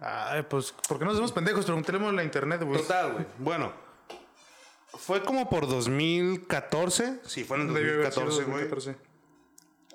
Ay, 0.00 0.42
pues, 0.48 0.74
¿por 0.88 0.98
qué 0.98 1.04
nos 1.04 1.14
hacemos 1.14 1.32
pendejos? 1.32 1.64
Preguntémosle 1.64 2.16
la 2.16 2.24
internet, 2.24 2.62
güey. 2.64 2.80
Total, 2.80 3.12
güey. 3.12 3.26
Bueno, 3.38 3.72
fue 4.98 5.22
como 5.22 5.48
por 5.48 5.68
2014. 5.68 7.20
Sí, 7.24 7.44
fue 7.44 7.58
en 7.58 7.68
el 7.68 7.74
Debió 7.74 7.94
haber 7.94 8.12
sido 8.12 8.26
2014, 8.26 8.50
güey. 8.50 8.68
2014. 8.68 9.16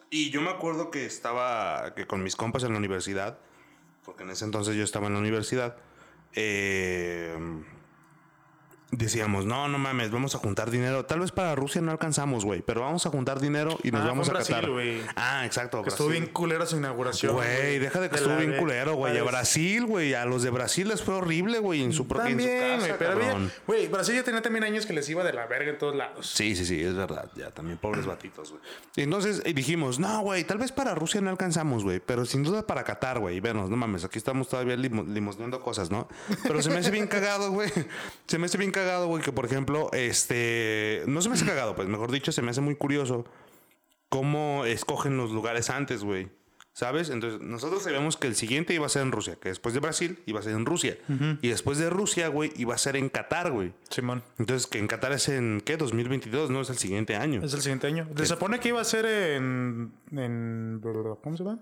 Y 0.10 0.30
yo 0.30 0.42
me 0.42 0.50
acuerdo 0.50 0.92
que 0.92 1.06
estaba 1.06 1.94
que 1.96 2.06
con 2.06 2.22
mis 2.22 2.36
compas 2.36 2.64
en 2.64 2.74
la 2.74 2.78
universidad, 2.78 3.40
porque 4.04 4.24
en 4.24 4.32
ese 4.32 4.46
entonces 4.46 4.76
yo 4.76 4.84
estaba 4.84 5.08
en 5.08 5.14
la 5.14 5.20
universidad, 5.20 5.78
eh, 6.34 7.34
decíamos, 8.92 9.46
no, 9.46 9.68
no 9.68 9.78
mames, 9.78 10.12
vamos 10.12 10.36
a 10.36 10.38
juntar 10.38 10.70
dinero. 10.70 11.06
Tal 11.06 11.20
vez 11.22 11.32
para 11.32 11.56
Rusia 11.56 11.82
no 11.82 11.92
alcanzamos, 11.92 12.44
güey, 12.46 12.62
pero 12.62 12.82
vamos 12.82 13.06
a 13.06 13.10
juntar 13.10 13.40
dinero 13.40 13.78
y 13.84 13.92
nos 13.92 14.02
Ah, 14.02 14.08
vamos 14.08 14.30
a 14.30 14.34
Brasil, 14.34 14.56
Qatar. 14.56 14.70
Ah, 15.16 15.46
exacto. 15.46 15.82
Que 15.82 15.90
estuvo 15.90 16.10
bien 16.10 16.28
culera 16.28 16.66
su 16.66 16.78
inauguración. 16.78 17.34
Güey, 17.34 17.80
deja 17.80 18.00
de 18.02 18.10
que 18.10 18.18
estuvo 18.18 18.36
bien 18.38 18.58
culero, 18.58 18.96
güey. 18.96 19.18
A 19.18 19.24
Brasil, 19.24 19.86
güey. 19.86 20.14
A 20.14 20.26
los 20.26 20.44
de 20.44 20.50
Brasil 20.50 20.88
les 20.88 21.02
fue 21.02 21.16
horrible, 21.16 21.60
güey. 21.60 21.82
En 21.84 21.94
su 21.94 22.08
propia 22.08 22.28
También, 22.30 22.80
güey. 22.80 22.94
Pero 22.98 23.20
cabrón. 23.20 23.52
güey, 23.68 23.88
Brasil 23.88 24.16
ya 24.16 24.24
tenía 24.24 24.42
también 24.42 24.64
años 24.64 24.86
que 24.86 24.94
les 24.94 25.08
iba 25.10 25.24
de 25.24 25.34
la 25.34 25.46
verga 25.48 25.72
en 25.72 25.78
todos 25.78 25.96
lados. 25.96 26.28
Sí, 26.30 26.56
sí, 26.56 26.66
sí, 26.66 26.82
es 26.82 26.96
verdad. 26.96 27.30
Ya, 27.36 27.52
también 27.52 27.78
pobres 27.78 28.06
batitos, 28.06 28.52
güey. 28.52 28.62
Entonces 28.98 29.42
eh, 29.46 29.54
dijimos, 29.54 30.00
no, 30.00 30.22
güey, 30.22 30.44
tal 30.44 30.58
vez 30.58 30.72
para 30.72 30.96
Rusia 30.96 31.22
no 31.22 31.30
alcanzamos, 31.30 31.84
güey. 31.84 32.00
Pero 32.00 32.26
sin 32.26 32.44
duda 32.44 32.68
para 32.68 32.84
Qatar, 32.84 33.20
güey. 33.20 33.40
Venos, 33.40 33.70
no 33.70 33.78
mames, 33.78 34.04
aquí 34.04 34.18
estamos 34.18 34.50
todavía 34.50 34.76
limo- 34.76 35.04
limosneando 35.08 35.62
cosas, 35.62 35.90
¿no? 35.92 36.08
Pero 36.44 36.62
se 36.62 36.70
me 36.70 36.78
hace 36.78 36.92
bien 36.92 37.08
cagado, 37.08 37.52
güey. 37.52 37.70
Se 38.28 38.38
me 38.38 38.48
hace 38.48 38.58
bien 38.58 38.72
cagado, 38.72 38.81
güey, 39.08 39.24
que 39.24 39.32
por 39.32 39.46
ejemplo, 39.46 39.90
este. 39.94 41.04
No 41.08 41.22
se 41.22 41.30
me 41.30 41.36
hace 41.36 41.46
cagado, 41.46 41.76
pues 41.76 41.88
mejor 41.88 42.12
dicho, 42.12 42.32
se 42.32 42.42
me 42.42 42.52
hace 42.52 42.62
muy 42.62 42.76
curioso 42.76 43.26
cómo 44.10 44.66
escogen 44.66 45.18
los 45.18 45.32
lugares 45.32 45.70
antes, 45.70 46.04
güey. 46.04 46.30
¿Sabes? 46.74 47.10
Entonces, 47.10 47.42
nosotros 47.42 47.84
sabíamos 47.84 48.16
que 48.16 48.28
el 48.28 48.36
siguiente 48.36 48.74
iba 48.74 48.86
a 48.86 48.90
ser 48.90 49.02
en 49.02 49.12
Rusia, 49.12 49.36
que 49.36 49.50
después 49.50 49.74
de 49.74 49.82
Brasil 49.82 50.20
iba 50.26 50.40
a 50.40 50.44
ser 50.44 50.54
en 50.54 50.66
Rusia. 50.66 50.98
Y 51.42 51.50
después 51.50 51.78
de 51.78 51.90
Rusia, 51.90 52.30
güey, 52.30 52.52
iba 52.56 52.74
a 52.74 52.78
ser 52.78 52.96
en 52.96 53.10
Qatar, 53.10 53.52
güey. 53.52 53.74
Simón. 53.90 54.24
Entonces, 54.40 54.68
que 54.68 54.80
en 54.80 54.88
Qatar 54.88 55.12
es 55.12 55.28
en, 55.28 55.62
¿qué? 55.66 55.76
2022, 55.76 56.50
¿no? 56.50 56.62
Es 56.62 56.70
el 56.70 56.78
siguiente 56.78 57.18
año. 57.18 57.44
Es 57.44 57.54
el 57.54 57.62
siguiente 57.62 57.88
año. 57.88 58.08
Se 58.16 58.26
supone 58.26 58.60
que 58.60 58.70
iba 58.70 58.80
a 58.80 58.86
ser 58.86 59.06
en. 59.06 59.92
en 60.12 60.80
¿Cómo 60.82 61.36
se 61.36 61.44
llama? 61.44 61.60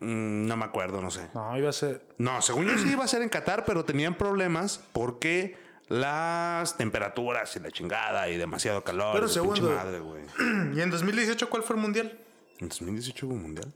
Mm, 0.00 0.46
no 0.46 0.56
me 0.56 0.64
acuerdo, 0.64 1.02
no 1.02 1.10
sé. 1.10 1.28
No, 1.34 1.56
iba 1.58 1.68
a 1.68 1.72
ser. 1.72 2.06
No, 2.18 2.40
según 2.40 2.66
yo 2.66 2.78
sí 2.78 2.90
iba 2.90 3.04
a 3.04 3.08
ser 3.08 3.22
en 3.22 3.28
Qatar, 3.28 3.64
pero 3.66 3.84
tenían 3.84 4.14
problemas 4.14 4.82
porque 4.92 5.56
las 5.88 6.76
temperaturas 6.76 7.54
y 7.56 7.60
la 7.60 7.70
chingada 7.70 8.28
y 8.28 8.36
demasiado 8.36 8.82
calor. 8.84 9.14
Pero 9.14 9.28
segundo. 9.28 9.70
madre. 9.70 10.00
¿Y 10.74 10.80
en 10.80 10.90
2018 10.90 11.48
cuál 11.50 11.62
fue 11.62 11.76
el 11.76 11.82
mundial? 11.82 12.18
¿En 12.58 12.68
2018 12.68 13.26
hubo 13.26 13.34
mundial? 13.36 13.72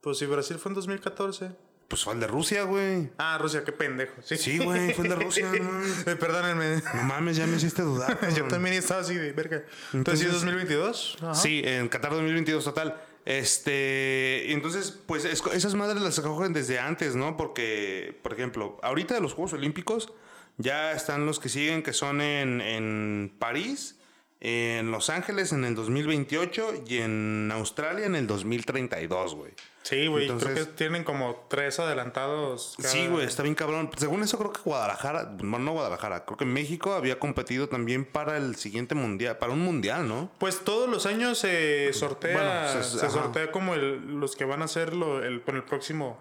Pues 0.00 0.18
si 0.18 0.26
Brasil 0.26 0.58
fue 0.58 0.70
en 0.70 0.74
2014. 0.76 1.50
Pues 1.88 2.04
fue 2.04 2.12
el 2.12 2.20
de 2.20 2.26
Rusia, 2.26 2.64
güey. 2.64 3.10
Ah, 3.16 3.38
Rusia, 3.40 3.64
qué 3.64 3.72
pendejo. 3.72 4.12
Sí, 4.22 4.36
Sí, 4.36 4.58
güey, 4.58 4.92
fue 4.92 5.04
el 5.06 5.10
de 5.10 5.16
Rusia. 5.16 5.50
no. 5.60 6.12
Eh, 6.12 6.16
perdónenme. 6.16 6.82
No 6.94 7.02
mames, 7.04 7.36
ya 7.38 7.46
me 7.46 7.56
hiciste 7.56 7.80
dudar. 7.82 8.18
Yo 8.36 8.46
también 8.46 8.74
estaba 8.76 9.00
así 9.00 9.14
de 9.14 9.32
verga. 9.32 9.62
Entonces, 9.94 10.20
¿sí 10.20 10.26
es 10.26 10.32
2022? 10.34 11.16
Ajá. 11.22 11.34
Sí, 11.34 11.62
en 11.64 11.88
Qatar 11.88 12.12
2022 12.12 12.62
total. 12.62 13.00
Este, 13.24 14.52
entonces, 14.52 14.98
pues 15.06 15.24
es- 15.24 15.42
esas 15.52 15.74
madres 15.74 16.02
las 16.02 16.18
acogen 16.18 16.52
desde 16.52 16.78
antes, 16.78 17.16
¿no? 17.16 17.36
Porque, 17.36 18.18
por 18.22 18.34
ejemplo, 18.34 18.78
ahorita 18.82 19.14
de 19.14 19.20
los 19.20 19.32
Juegos 19.32 19.54
Olímpicos 19.54 20.12
ya 20.58 20.92
están 20.92 21.24
los 21.26 21.40
que 21.40 21.48
siguen, 21.48 21.82
que 21.82 21.92
son 21.92 22.20
en, 22.20 22.60
en 22.60 23.34
París, 23.38 23.94
en 24.40 24.92
Los 24.92 25.10
Ángeles 25.10 25.52
en 25.52 25.64
el 25.64 25.74
2028 25.74 26.84
y 26.86 26.98
en 26.98 27.50
Australia 27.52 28.06
en 28.06 28.14
el 28.14 28.26
2032, 28.28 29.34
güey. 29.34 29.52
Sí, 29.82 30.06
güey. 30.06 30.26
Creo 30.28 30.54
que 30.54 30.64
tienen 30.66 31.02
como 31.02 31.46
tres 31.48 31.80
adelantados. 31.80 32.74
cada- 32.76 32.88
Sí, 32.90 33.06
güey, 33.08 33.24
está 33.26 33.42
bien 33.42 33.54
cabrón. 33.54 33.90
Según 33.96 34.22
eso, 34.22 34.36
creo 34.38 34.52
que 34.52 34.60
Guadalajara, 34.62 35.32
bueno, 35.38 35.58
no 35.60 35.72
Guadalajara, 35.72 36.24
creo 36.26 36.36
que 36.36 36.44
México 36.44 36.92
había 36.92 37.18
competido 37.18 37.68
también 37.68 38.04
para 38.04 38.36
el 38.36 38.54
siguiente 38.56 38.94
mundial, 38.94 39.38
para 39.38 39.52
un 39.54 39.60
mundial, 39.60 40.06
¿no? 40.06 40.30
Pues 40.38 40.60
todos 40.62 40.88
los 40.90 41.06
años 41.06 41.38
se 41.38 41.90
sortea, 41.94 42.34
Bueno, 42.34 42.82
se- 42.84 42.98
se, 42.98 43.10
sortea 43.10 43.50
como 43.50 43.74
el- 43.74 44.20
los 44.20 44.36
que 44.36 44.44
van 44.44 44.60
a 44.62 44.66
hacer 44.66 44.94
lo- 44.94 45.24
el, 45.24 45.40
con 45.42 45.56
el 45.56 45.64
próximo 45.64 46.20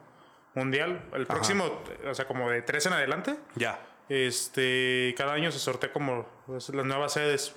mundial. 0.55 1.03
El 1.13 1.27
próximo, 1.27 1.83
o 2.09 2.15
sea, 2.15 2.25
como 2.25 2.49
de 2.49 2.61
tres 2.61 2.85
en 2.85 2.93
adelante. 2.93 3.35
Ya. 3.55 3.79
Este, 4.09 5.13
cada 5.17 5.33
año 5.33 5.51
se 5.51 5.59
sortea 5.59 5.91
como 5.91 6.25
pues, 6.45 6.69
las 6.69 6.85
nuevas 6.85 7.13
sedes. 7.13 7.53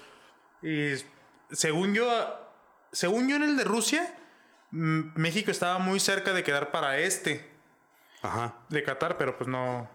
Y 0.62 0.92
según 1.52 1.94
yo, 1.94 2.06
según 2.92 3.28
yo 3.28 3.36
en 3.36 3.42
el 3.42 3.56
de 3.56 3.64
Rusia, 3.64 4.14
México 4.70 5.50
estaba 5.50 5.78
muy 5.78 6.00
cerca 6.00 6.32
de 6.32 6.42
quedar 6.44 6.70
para 6.70 6.98
este 6.98 7.48
Ajá. 8.22 8.54
de 8.68 8.82
Qatar, 8.82 9.16
pero 9.16 9.36
pues 9.36 9.48
no, 9.48 9.88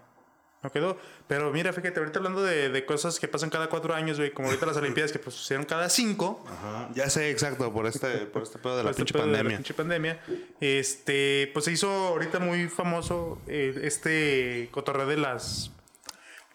no 0.63 0.71
quedó. 0.71 0.97
Pero 1.27 1.51
mira, 1.51 1.71
fíjate, 1.73 1.99
ahorita 1.99 2.19
hablando 2.19 2.41
de, 2.43 2.69
de 2.69 2.85
cosas 2.85 3.19
que 3.19 3.27
pasan 3.27 3.49
cada 3.49 3.67
cuatro 3.67 3.93
años, 3.93 4.17
güey, 4.17 4.31
como 4.31 4.47
ahorita 4.47 4.65
las 4.65 4.77
Olimpiadas 4.77 5.11
que 5.11 5.19
pues 5.19 5.35
sucedieron 5.35 5.65
cada 5.65 5.89
cinco. 5.89 6.43
Ajá. 6.47 6.89
Ya 6.93 7.09
sé, 7.09 7.29
exacto, 7.29 7.71
por 7.71 7.85
este, 7.85 8.25
por 8.27 8.43
este 8.43 8.57
pedo 8.59 8.77
de 8.77 8.83
la 8.83 8.89
Este 8.91 9.01
pinche 9.01 9.13
pedo 9.13 9.25
de 9.25 9.31
la 9.31 9.37
pandemia. 9.37 9.57
pinche 9.57 9.73
pandemia. 9.73 10.19
Este, 10.59 11.49
pues 11.53 11.65
se 11.65 11.71
hizo 11.73 11.89
ahorita 11.89 12.39
muy 12.39 12.67
famoso 12.69 13.39
eh, 13.47 13.79
este 13.83 14.69
cotorreo 14.71 15.05
de 15.07 15.17
las. 15.17 15.71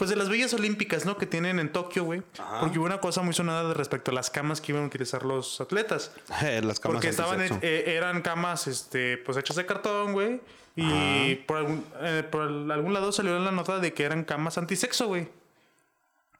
Pues 0.00 0.08
de 0.08 0.16
las 0.16 0.30
villas 0.30 0.54
olímpicas, 0.54 1.04
¿no? 1.04 1.18
Que 1.18 1.26
tienen 1.26 1.58
en 1.58 1.70
Tokio, 1.70 2.04
güey. 2.04 2.22
Porque 2.58 2.78
hubo 2.78 2.86
una 2.86 3.00
cosa 3.00 3.20
muy 3.20 3.34
sonada 3.34 3.68
de 3.68 3.74
respecto 3.74 4.10
a 4.10 4.14
las 4.14 4.30
camas 4.30 4.62
que 4.62 4.72
iban 4.72 4.84
a 4.84 4.86
utilizar 4.86 5.26
los 5.26 5.60
atletas. 5.60 6.12
Las 6.40 6.80
camas 6.80 6.80
Porque 6.80 7.08
estaban, 7.08 7.38
eh, 7.60 7.84
eran 7.86 8.22
camas, 8.22 8.66
este, 8.66 9.18
pues 9.18 9.36
hechas 9.36 9.56
de 9.56 9.66
cartón, 9.66 10.14
güey. 10.14 10.40
Y 10.74 11.34
por 11.46 11.58
algún, 11.58 11.84
eh, 12.00 12.24
por 12.30 12.44
algún 12.44 12.94
lado 12.94 13.12
salió 13.12 13.38
la 13.38 13.52
nota 13.52 13.78
de 13.78 13.92
que 13.92 14.04
eran 14.04 14.24
camas 14.24 14.56
antisexo, 14.56 15.06
güey. 15.06 15.28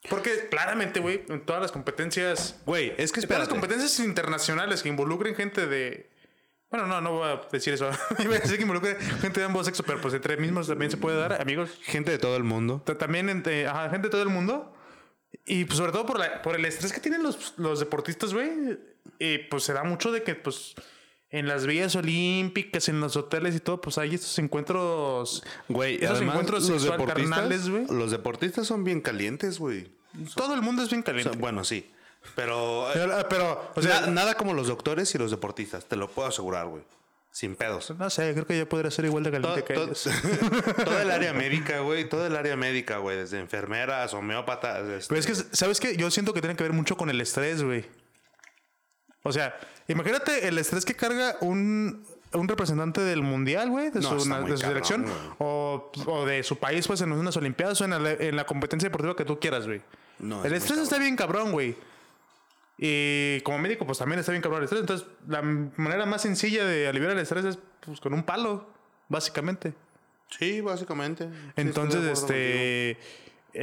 Porque 0.09 0.49
claramente, 0.49 1.01
güey, 1.01 1.27
en 1.29 1.45
todas 1.45 1.61
las 1.61 1.71
competencias 1.71 2.57
Güey, 2.65 2.95
es 2.97 3.13
que 3.13 3.21
en 3.21 3.27
todas 3.27 3.41
las 3.41 3.49
competencias 3.51 4.01
internacionales 4.01 4.83
que 4.83 4.89
involucren 4.89 5.35
gente 5.35 5.67
de. 5.67 6.09
Bueno, 6.71 6.87
no, 6.87 7.01
no 7.01 7.13
voy 7.13 7.29
a 7.29 7.41
decir 7.51 7.75
eso. 7.75 7.91
Iba 8.21 8.37
a 8.37 8.39
decir 8.39 8.57
que 8.57 8.63
involucre 8.63 8.97
gente 9.21 9.41
de 9.41 9.47
ambos 9.47 9.67
sexos, 9.67 9.85
pero 9.87 10.01
pues 10.01 10.15
entre 10.15 10.37
mismos 10.37 10.69
también 10.69 10.91
se 10.91 10.97
puede 10.97 11.19
dar, 11.19 11.41
amigos. 11.41 11.71
Gente 11.83 12.13
de 12.13 12.19
todo 12.19 12.37
el 12.37 12.45
mundo. 12.45 12.81
Ta- 12.85 12.97
También 12.97 13.29
entre 13.29 13.67
ajá, 13.67 13.91
gente 13.91 14.07
de 14.07 14.11
todo 14.11 14.23
el 14.23 14.29
mundo. 14.29 14.73
Y 15.45 15.65
pues 15.65 15.79
sobre 15.79 15.91
todo 15.93 16.07
por, 16.07 16.19
la- 16.19 16.43
por 16.43 16.55
el 16.55 16.65
estrés 16.65 16.93
que 16.93 17.01
tienen 17.01 17.23
los, 17.25 17.55
los 17.57 17.81
deportistas, 17.81 18.33
güey. 18.33 18.79
Y 19.19 19.39
pues 19.39 19.65
se 19.65 19.73
da 19.73 19.83
mucho 19.83 20.13
de 20.13 20.23
que, 20.23 20.35
pues, 20.37 20.75
en 21.31 21.49
las 21.49 21.67
villas 21.67 21.95
olímpicas, 21.97 22.89
en 22.89 23.01
los 23.01 23.17
hoteles 23.17 23.55
y 23.57 23.61
todo, 23.61 23.81
pues 23.81 23.99
hay 23.99 24.15
estos 24.15 24.39
encuentros. 24.39 25.43
Güey, 25.69 25.97
esos 25.97 26.17
además, 26.19 26.35
encuentros 26.35 26.69
los 26.69 26.83
deportistas, 26.85 27.15
carnales, 27.31 27.69
güey. 27.69 27.87
los 27.89 28.11
deportistas 28.13 28.67
son 28.67 28.85
bien 28.85 29.01
calientes, 29.01 29.59
güey. 29.59 29.91
Todo 30.37 30.55
el 30.55 30.63
mundo 30.63 30.83
es 30.83 30.91
bien 30.91 31.01
O 31.01 31.05
caliente. 31.05 31.33
sea, 31.33 31.41
bueno, 31.41 31.65
sí. 31.65 31.91
Pero, 32.37 32.91
eh, 32.91 32.93
pero, 32.95 33.29
pero, 33.29 33.71
o 33.75 33.83
sea, 33.83 34.03
na- 34.03 34.07
nada 34.09 34.35
como 34.35 34.55
los 34.55 34.69
doctores 34.69 35.15
y 35.15 35.19
los 35.19 35.31
deportistas, 35.31 35.85
te 35.87 35.97
lo 35.97 36.09
puedo 36.09 36.29
asegurar, 36.29 36.67
güey. 36.67 36.83
Sin 37.33 37.55
pedos. 37.55 37.93
no 37.97 38.11
sé, 38.11 38.33
creo 38.33 38.45
que 38.47 38.59
yo 38.59 38.69
podría 38.69 38.91
ser 38.91 39.05
igual 39.05 39.23
de 39.23 39.31
Todo, 39.41 39.41
caliente 39.55 39.65
que 39.65 39.75
todo- 39.75 39.85
ellos. 39.87 40.09
toda 40.85 41.03
el 41.03 41.11
área 41.11 41.33
médica, 41.45 41.79
güey. 41.81 42.09
Toda 42.09 42.27
el 42.27 42.37
área 42.37 42.57
médica, 42.57 42.99
güey. 42.99 43.17
Desde 43.19 43.39
enfermeras, 43.39 44.13
homeópatas. 44.15 44.85
este, 44.89 45.09
Pero 45.15 45.21
es 45.21 45.27
que, 45.27 45.57
¿sabes 45.57 45.79
qué? 45.81 45.97
Yo 45.97 46.11
siento 46.11 46.35
que 46.35 46.41
tiene 46.41 46.57
que 46.57 46.65
ver 46.65 46.73
mucho 46.73 46.97
con 46.97 47.09
el 47.09 47.21
estrés, 47.21 47.63
güey. 47.63 47.85
O 49.23 49.33
sea, 49.33 49.55
imagínate 49.87 50.49
el 50.49 50.59
estrés 50.59 50.85
que 50.85 50.95
carga 50.97 51.37
un, 51.41 52.05
un 52.33 52.49
representante 52.49 53.01
del 53.03 53.23
mundial, 53.23 53.71
güey, 53.71 53.91
de, 53.91 54.01
No, 54.01 54.19
su, 54.19 54.29
de 54.29 54.57
su 54.57 54.57
selección, 54.59 55.07
o, 55.39 55.93
o 56.07 56.27
de 56.27 56.43
su 56.43 56.57
país, 56.59 56.87
pues 56.87 57.01
en 57.03 57.13
unas 57.13 57.37
Olimpiadas 57.37 57.81
o 57.81 57.85
en 57.85 58.03
la, 58.03 58.11
en 58.13 58.35
la 58.35 58.45
competencia 58.45 58.89
deportiva 58.89 59.15
que 59.15 59.25
tú 59.25 59.39
quieras, 59.39 59.67
güey. 59.67 59.83
No, 60.19 60.45
el 60.45 60.53
es 60.53 60.63
estrés 60.63 60.81
está 60.81 60.99
bien 60.99 61.17
cabrón, 61.17 61.53
güey. 61.53 61.77
Y 62.83 63.43
como 63.43 63.59
médico, 63.59 63.85
pues 63.85 63.99
también 63.99 64.21
está 64.21 64.33
bien 64.33 64.41
cabrón 64.41 64.61
el 64.61 64.65
estrés. 64.65 64.81
Entonces, 64.81 65.07
la 65.29 65.43
manera 65.43 66.07
más 66.07 66.23
sencilla 66.23 66.65
de 66.65 66.89
aliviar 66.89 67.13
el 67.13 67.19
estrés 67.19 67.45
es 67.45 67.59
pues, 67.85 68.01
con 68.01 68.15
un 68.15 68.23
palo, 68.23 68.67
básicamente. 69.11 69.75
Sí, 70.31 70.63
básicamente. 70.63 71.29
Entonces, 71.57 72.05
este. 72.05 72.93
eh, 72.93 72.97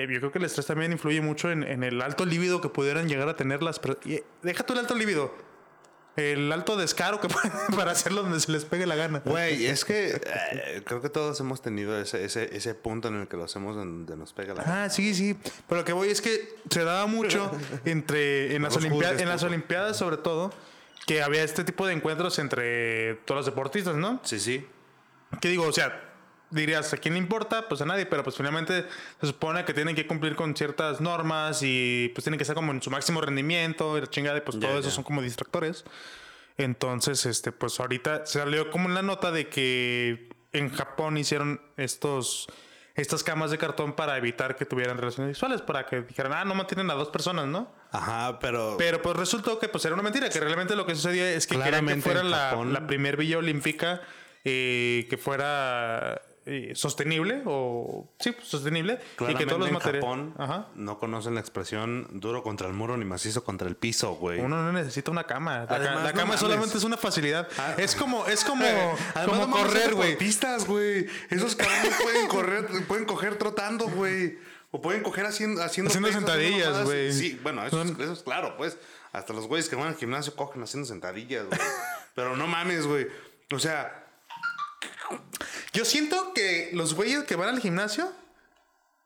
yo 0.07 0.19
creo 0.19 0.31
que 0.31 0.37
el 0.37 0.45
estrés 0.45 0.67
también 0.67 0.91
influye 0.91 1.19
mucho 1.21 1.49
en, 1.49 1.63
en 1.63 1.83
el 1.83 1.99
alto 2.03 2.27
líbido 2.27 2.61
que 2.61 2.69
pudieran 2.69 3.09
llegar 3.09 3.27
a 3.27 3.35
tener 3.35 3.63
las 3.63 3.79
personas. 3.79 4.21
Deja 4.43 4.63
tú 4.63 4.73
el 4.73 4.79
alto 4.79 4.93
líbido. 4.93 5.33
El 6.17 6.51
alto 6.51 6.75
descaro 6.75 7.21
que 7.21 7.27
para 7.75 7.91
hacerlo 7.91 8.23
donde 8.23 8.39
se 8.39 8.51
les 8.51 8.65
pegue 8.65 8.85
la 8.85 8.95
gana. 8.95 9.21
Güey, 9.23 9.67
es 9.67 9.85
que 9.85 10.19
eh, 10.51 10.81
creo 10.83 10.99
que 11.01 11.09
todos 11.09 11.39
hemos 11.39 11.61
tenido 11.61 11.99
ese, 11.99 12.25
ese, 12.25 12.55
ese 12.55 12.73
punto 12.73 13.07
en 13.07 13.21
el 13.21 13.27
que 13.27 13.37
lo 13.37 13.43
hacemos 13.43 13.75
donde 13.75 14.17
nos 14.17 14.33
pega 14.33 14.55
la 14.55 14.63
gana. 14.63 14.83
Ah, 14.85 14.89
sí, 14.89 15.13
sí. 15.13 15.37
Pero 15.69 15.81
lo 15.81 15.85
que 15.85 15.93
voy 15.93 16.09
es 16.09 16.21
que 16.21 16.55
se 16.69 16.83
daba 16.83 17.05
mucho 17.05 17.51
entre 17.85 18.55
en 18.55 18.63
las, 18.63 18.75
juzgues, 18.75 19.21
en 19.21 19.29
las 19.29 19.43
olimpiadas 19.43 19.97
sobre 19.97 20.17
todo 20.17 20.51
que 21.05 21.21
había 21.21 21.43
este 21.43 21.63
tipo 21.63 21.85
de 21.87 21.93
encuentros 21.93 22.37
entre 22.39 23.15
todos 23.25 23.39
los 23.39 23.45
deportistas, 23.45 23.95
¿no? 23.95 24.19
Sí, 24.23 24.39
sí. 24.39 24.67
¿Qué 25.39 25.49
digo? 25.49 25.65
O 25.67 25.71
sea, 25.71 26.06
dirías, 26.49 26.93
¿a 26.93 26.97
quién 26.97 27.13
le 27.13 27.19
importa? 27.19 27.67
Pues 27.67 27.81
a 27.81 27.85
nadie, 27.85 28.05
pero 28.05 28.23
pues 28.23 28.35
finalmente 28.35 28.85
se 29.19 29.27
supone 29.27 29.65
que 29.65 29.73
tienen 29.73 29.95
que 29.95 30.07
cumplir 30.07 30.35
con 30.35 30.55
ciertas 30.55 31.01
normas 31.01 31.61
y 31.63 32.11
pues 32.13 32.23
tienen 32.23 32.37
que 32.37 32.43
estar 32.43 32.55
como 32.55 32.71
en 32.71 32.81
su 32.81 32.89
máximo 32.89 33.21
rendimiento 33.21 33.97
y 33.97 34.01
la 34.01 34.07
chingada, 34.07 34.37
y 34.37 34.41
pues 34.41 34.59
Ya, 34.59 34.67
todo 34.67 34.79
eso 34.79 34.91
son 34.91 35.03
como 35.03 35.21
distractores. 35.21 35.83
Entonces, 36.57 37.25
este, 37.25 37.51
pues 37.51 37.79
ahorita 37.79 38.25
salió 38.25 38.71
como 38.71 38.87
en 38.89 38.95
la 38.95 39.01
nota 39.01 39.31
de 39.31 39.47
que 39.47 40.29
en 40.53 40.69
Japón 40.69 41.17
hicieron 41.17 41.61
estos 41.77 42.47
estas 42.95 43.23
camas 43.23 43.51
de 43.51 43.59
cartón 43.59 43.93
para 43.93 44.17
evitar 44.17 44.55
que 44.55 44.65
tuvieran 44.65 44.97
relaciones 44.97 45.37
sexuales, 45.37 45.61
para 45.61 45.85
que 45.85 46.01
dijeran, 46.01 46.33
ah, 46.33 46.43
no 46.45 46.55
mantienen 46.55 46.89
a 46.89 46.95
dos 46.95 47.09
personas, 47.09 47.45
¿no? 47.45 47.71
Ajá, 47.91 48.39
pero. 48.39 48.75
Pero 48.79 49.03
pues 49.03 49.15
resultó 49.15 49.59
que 49.59 49.69
pues 49.69 49.85
era 49.85 49.93
una 49.93 50.01
mentira, 50.01 50.29
que 50.29 50.39
realmente 50.39 50.75
lo 50.75 50.87
que 50.87 50.95
sucedía 50.95 51.31
es 51.31 51.45
que 51.45 51.55
Claramente 51.55 52.01
fuera 52.01 52.23
la, 52.23 52.55
la 52.65 52.87
primer 52.87 53.15
villa 53.15 53.37
olímpica 53.37 54.01
eh, 54.43 55.07
que 55.09 55.17
fuera 55.17 56.21
eh, 56.49 56.71
sostenible 56.75 57.41
o 57.45 58.09
sí, 58.19 58.31
pues, 58.31 58.47
sostenible 58.47 58.93
y 58.93 58.97
que 58.97 59.15
Claramente 59.17 59.45
todos 59.47 59.59
los 59.59 59.67
en 59.67 59.73
materiales 59.73 60.03
Japón 60.03 60.33
Ajá. 60.37 60.67
no 60.75 60.97
conocen 60.97 61.35
la 61.35 61.41
expresión 61.41 62.07
duro 62.13 62.41
contra 62.41 62.67
el 62.67 62.73
muro 62.73 62.95
ni 62.97 63.03
macizo 63.05 63.43
contra 63.43 63.67
el 63.67 63.75
piso, 63.75 64.15
güey. 64.15 64.39
Uno 64.39 64.63
no 64.63 64.71
necesita 64.71 65.11
una 65.11 65.25
cama. 65.25 65.59
La, 65.59 65.67
ca- 65.67 65.75
Además, 65.75 65.95
la 66.03 66.09
no 66.11 66.15
cama 66.15 66.25
mames. 66.25 66.39
solamente 66.39 66.77
es 66.77 66.83
una 66.85 66.97
facilidad. 66.97 67.47
Ah. 67.57 67.75
Es 67.77 67.95
como, 67.95 68.25
es 68.27 68.43
como, 68.45 68.63
como 69.25 69.45
no 69.47 69.51
correr, 69.51 69.93
güey. 69.93 70.09
deportistas, 70.11 70.65
güey. 70.65 71.05
Esos 71.29 71.55
cabrones 71.55 71.93
pueden 72.01 72.27
correr, 72.27 72.67
pueden 72.87 73.05
coger 73.05 73.35
trotando, 73.35 73.85
güey. 73.89 74.37
O 74.71 74.81
pueden 74.81 75.03
coger 75.03 75.25
haciendo 75.25 75.61
haciendo, 75.63 75.89
Haciendo 75.89 76.07
pesas, 76.09 76.23
sentadillas, 76.23 76.83
güey. 76.85 77.11
Sí, 77.13 77.39
bueno, 77.43 77.65
eso, 77.65 77.77
Son- 77.85 78.01
eso 78.01 78.13
es 78.13 78.23
claro, 78.23 78.55
pues. 78.57 78.77
Hasta 79.13 79.33
los 79.33 79.47
güeyes 79.47 79.69
que 79.69 79.75
van 79.75 79.87
al 79.87 79.95
gimnasio 79.95 80.35
cogen 80.35 80.61
haciendo 80.63 80.87
sentadillas, 80.87 81.45
güey. 81.47 81.59
Pero 82.15 82.35
no 82.35 82.47
mames, 82.47 82.85
güey. 82.87 83.07
O 83.53 83.59
sea, 83.59 84.06
Yo 85.77 85.85
siento 85.85 86.33
que 86.33 86.71
los 86.73 86.95
güeyes 86.95 87.25
que 87.25 87.35
van 87.35 87.49
al 87.49 87.59
gimnasio 87.59 88.11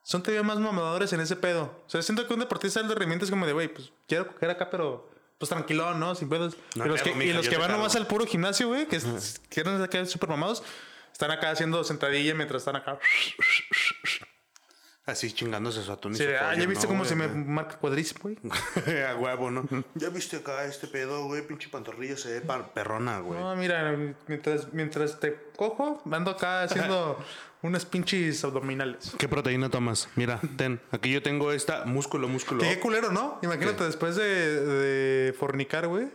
son 0.03 0.23
todavía 0.23 0.41
más 0.41 0.57
mamadores 0.57 1.11
en 1.11 1.19
ese 1.19 1.35
pedo. 1.35 1.63
O 1.85 1.89
sea, 1.89 2.01
siento 2.01 2.25
que 2.25 2.33
un 2.33 2.39
deportista 2.39 2.81
de 2.81 2.87
rendimiento 2.95 3.25
es 3.25 3.29
como 3.29 3.45
de, 3.45 3.51
güey, 3.51 3.67
pues 3.67 3.91
quiero 4.07 4.25
coger 4.25 4.51
acá, 4.51 4.69
pero 4.69 5.11
pues 5.37 5.49
tranquilo, 5.49 5.93
¿no? 5.95 6.15
Sin 6.15 6.29
pedos. 6.29 6.55
No 6.75 6.85
y 6.85 6.87
los, 6.87 7.01
que, 7.01 7.09
y 7.09 7.33
los 7.33 7.45
van 7.49 7.59
cargo. 7.59 7.75
nomás 7.75 7.97
al 7.97 8.07
puro 8.07 8.25
gimnasio, 8.25 8.69
güey, 8.69 8.87
que 8.87 9.01
quieren 9.49 9.81
acá 9.81 10.05
súper 10.05 10.29
mamados, 10.29 10.63
están 11.11 11.31
acá 11.31 11.51
haciendo 11.51 11.83
sentadilla 11.83 12.33
mientras 12.35 12.61
están 12.61 12.77
acá. 12.77 12.97
Así 15.11 15.31
chingándose 15.31 15.83
su 15.83 15.91
atún 15.91 16.13
y 16.13 16.15
su 16.15 16.23
ah, 16.23 16.49
pollo, 16.49 16.61
¿ya 16.61 16.67
viste 16.67 16.85
¿no, 16.85 16.89
cómo 16.89 16.99
güey? 16.99 17.09
se 17.09 17.15
me 17.15 17.27
marca 17.27 17.77
cuadríceps, 17.77 18.21
güey? 18.21 18.37
A 19.09 19.15
huevo, 19.15 19.51
¿no? 19.51 19.67
¿Ya 19.95 20.09
viste 20.09 20.37
acá 20.37 20.65
este 20.65 20.87
pedo, 20.87 21.25
güey? 21.25 21.45
Pinche 21.45 21.69
pantorrilla 21.69 22.17
se 22.17 22.39
ve 22.39 22.41
perrona, 22.73 23.19
güey. 23.19 23.39
No, 23.39 23.55
mira, 23.55 23.95
mientras, 24.27 24.73
mientras 24.73 25.19
te 25.19 25.35
cojo, 25.55 26.01
ando 26.11 26.31
acá 26.31 26.63
haciendo 26.63 27.17
unas 27.61 27.85
pinches 27.85 28.43
abdominales. 28.43 29.13
¿Qué 29.17 29.27
proteína 29.27 29.69
tomas? 29.69 30.09
Mira, 30.15 30.39
ten. 30.57 30.81
Aquí 30.91 31.11
yo 31.11 31.21
tengo 31.21 31.51
esta 31.51 31.85
músculo, 31.85 32.27
músculo. 32.27 32.61
Qué 32.61 32.79
culero, 32.79 33.11
¿no? 33.11 33.39
Imagínate 33.43 33.83
después 33.83 34.15
de, 34.15 34.65
de 34.65 35.33
fornicar, 35.33 35.87
güey, 35.87 36.07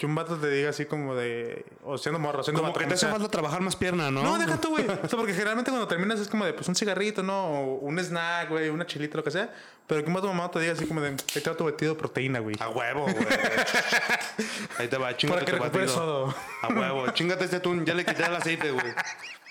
que 0.00 0.06
un 0.06 0.14
vato 0.14 0.38
te 0.38 0.48
diga 0.48 0.70
así 0.70 0.86
como 0.86 1.14
de. 1.14 1.66
O 1.84 1.98
siendo 1.98 2.18
morro, 2.18 2.42
siendo 2.42 2.62
Como 2.62 2.72
vato, 2.72 2.80
que 2.80 2.86
te 2.86 2.94
hace 2.94 3.06
falta 3.06 3.28
trabajar 3.28 3.60
más 3.60 3.76
pierna, 3.76 4.10
¿no? 4.10 4.22
No, 4.22 4.38
deja 4.38 4.58
tú, 4.58 4.70
güey. 4.70 4.86
O 4.88 5.06
sea, 5.06 5.18
porque 5.18 5.34
generalmente 5.34 5.70
cuando 5.70 5.86
terminas 5.86 6.18
es 6.18 6.26
como 6.26 6.46
de, 6.46 6.54
pues, 6.54 6.66
un 6.68 6.74
cigarrito, 6.74 7.22
¿no? 7.22 7.48
O 7.48 7.74
un 7.80 7.98
snack, 7.98 8.48
güey, 8.48 8.70
una 8.70 8.86
chilita, 8.86 9.18
lo 9.18 9.24
que 9.24 9.30
sea. 9.30 9.52
Pero 9.86 10.02
que 10.02 10.08
un 10.08 10.14
vato 10.14 10.28
mamá 10.28 10.50
te 10.50 10.58
diga 10.58 10.72
así 10.72 10.86
como 10.86 11.02
de, 11.02 11.08
ahí 11.08 11.42
te 11.42 11.50
va 11.50 11.54
tu 11.54 11.64
batido 11.64 11.92
de 11.92 11.98
proteína, 11.98 12.38
güey. 12.38 12.56
A 12.60 12.70
huevo, 12.70 13.02
güey. 13.02 13.14
Ahí 14.78 14.88
te 14.88 14.96
va, 14.96 15.14
chingate 15.14 15.40
Para 15.40 15.44
que 15.44 15.52
tu 15.52 15.58
recuperes 15.58 15.92
todo. 15.92 16.34
A 16.62 16.68
huevo, 16.68 17.10
chingate 17.10 17.44
este 17.44 17.56
atún. 17.56 17.84
Ya 17.84 17.92
le 17.92 18.06
quité 18.06 18.24
el 18.24 18.34
aceite, 18.34 18.70
güey. 18.70 18.94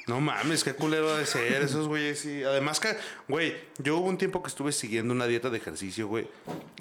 No 0.09 0.19
mames, 0.21 0.63
qué 0.63 0.73
culero 0.73 1.15
de 1.15 1.25
ser 1.25 1.61
esos 1.61 1.87
güeyes. 1.87 2.19
Sí. 2.19 2.43
Además, 2.43 2.79
que, 2.79 2.97
güey, 3.27 3.55
yo 3.77 3.97
hubo 3.97 4.07
un 4.07 4.17
tiempo 4.17 4.41
que 4.41 4.47
estuve 4.49 4.71
siguiendo 4.71 5.13
una 5.13 5.27
dieta 5.27 5.49
de 5.49 5.57
ejercicio, 5.57 6.07
güey. 6.07 6.27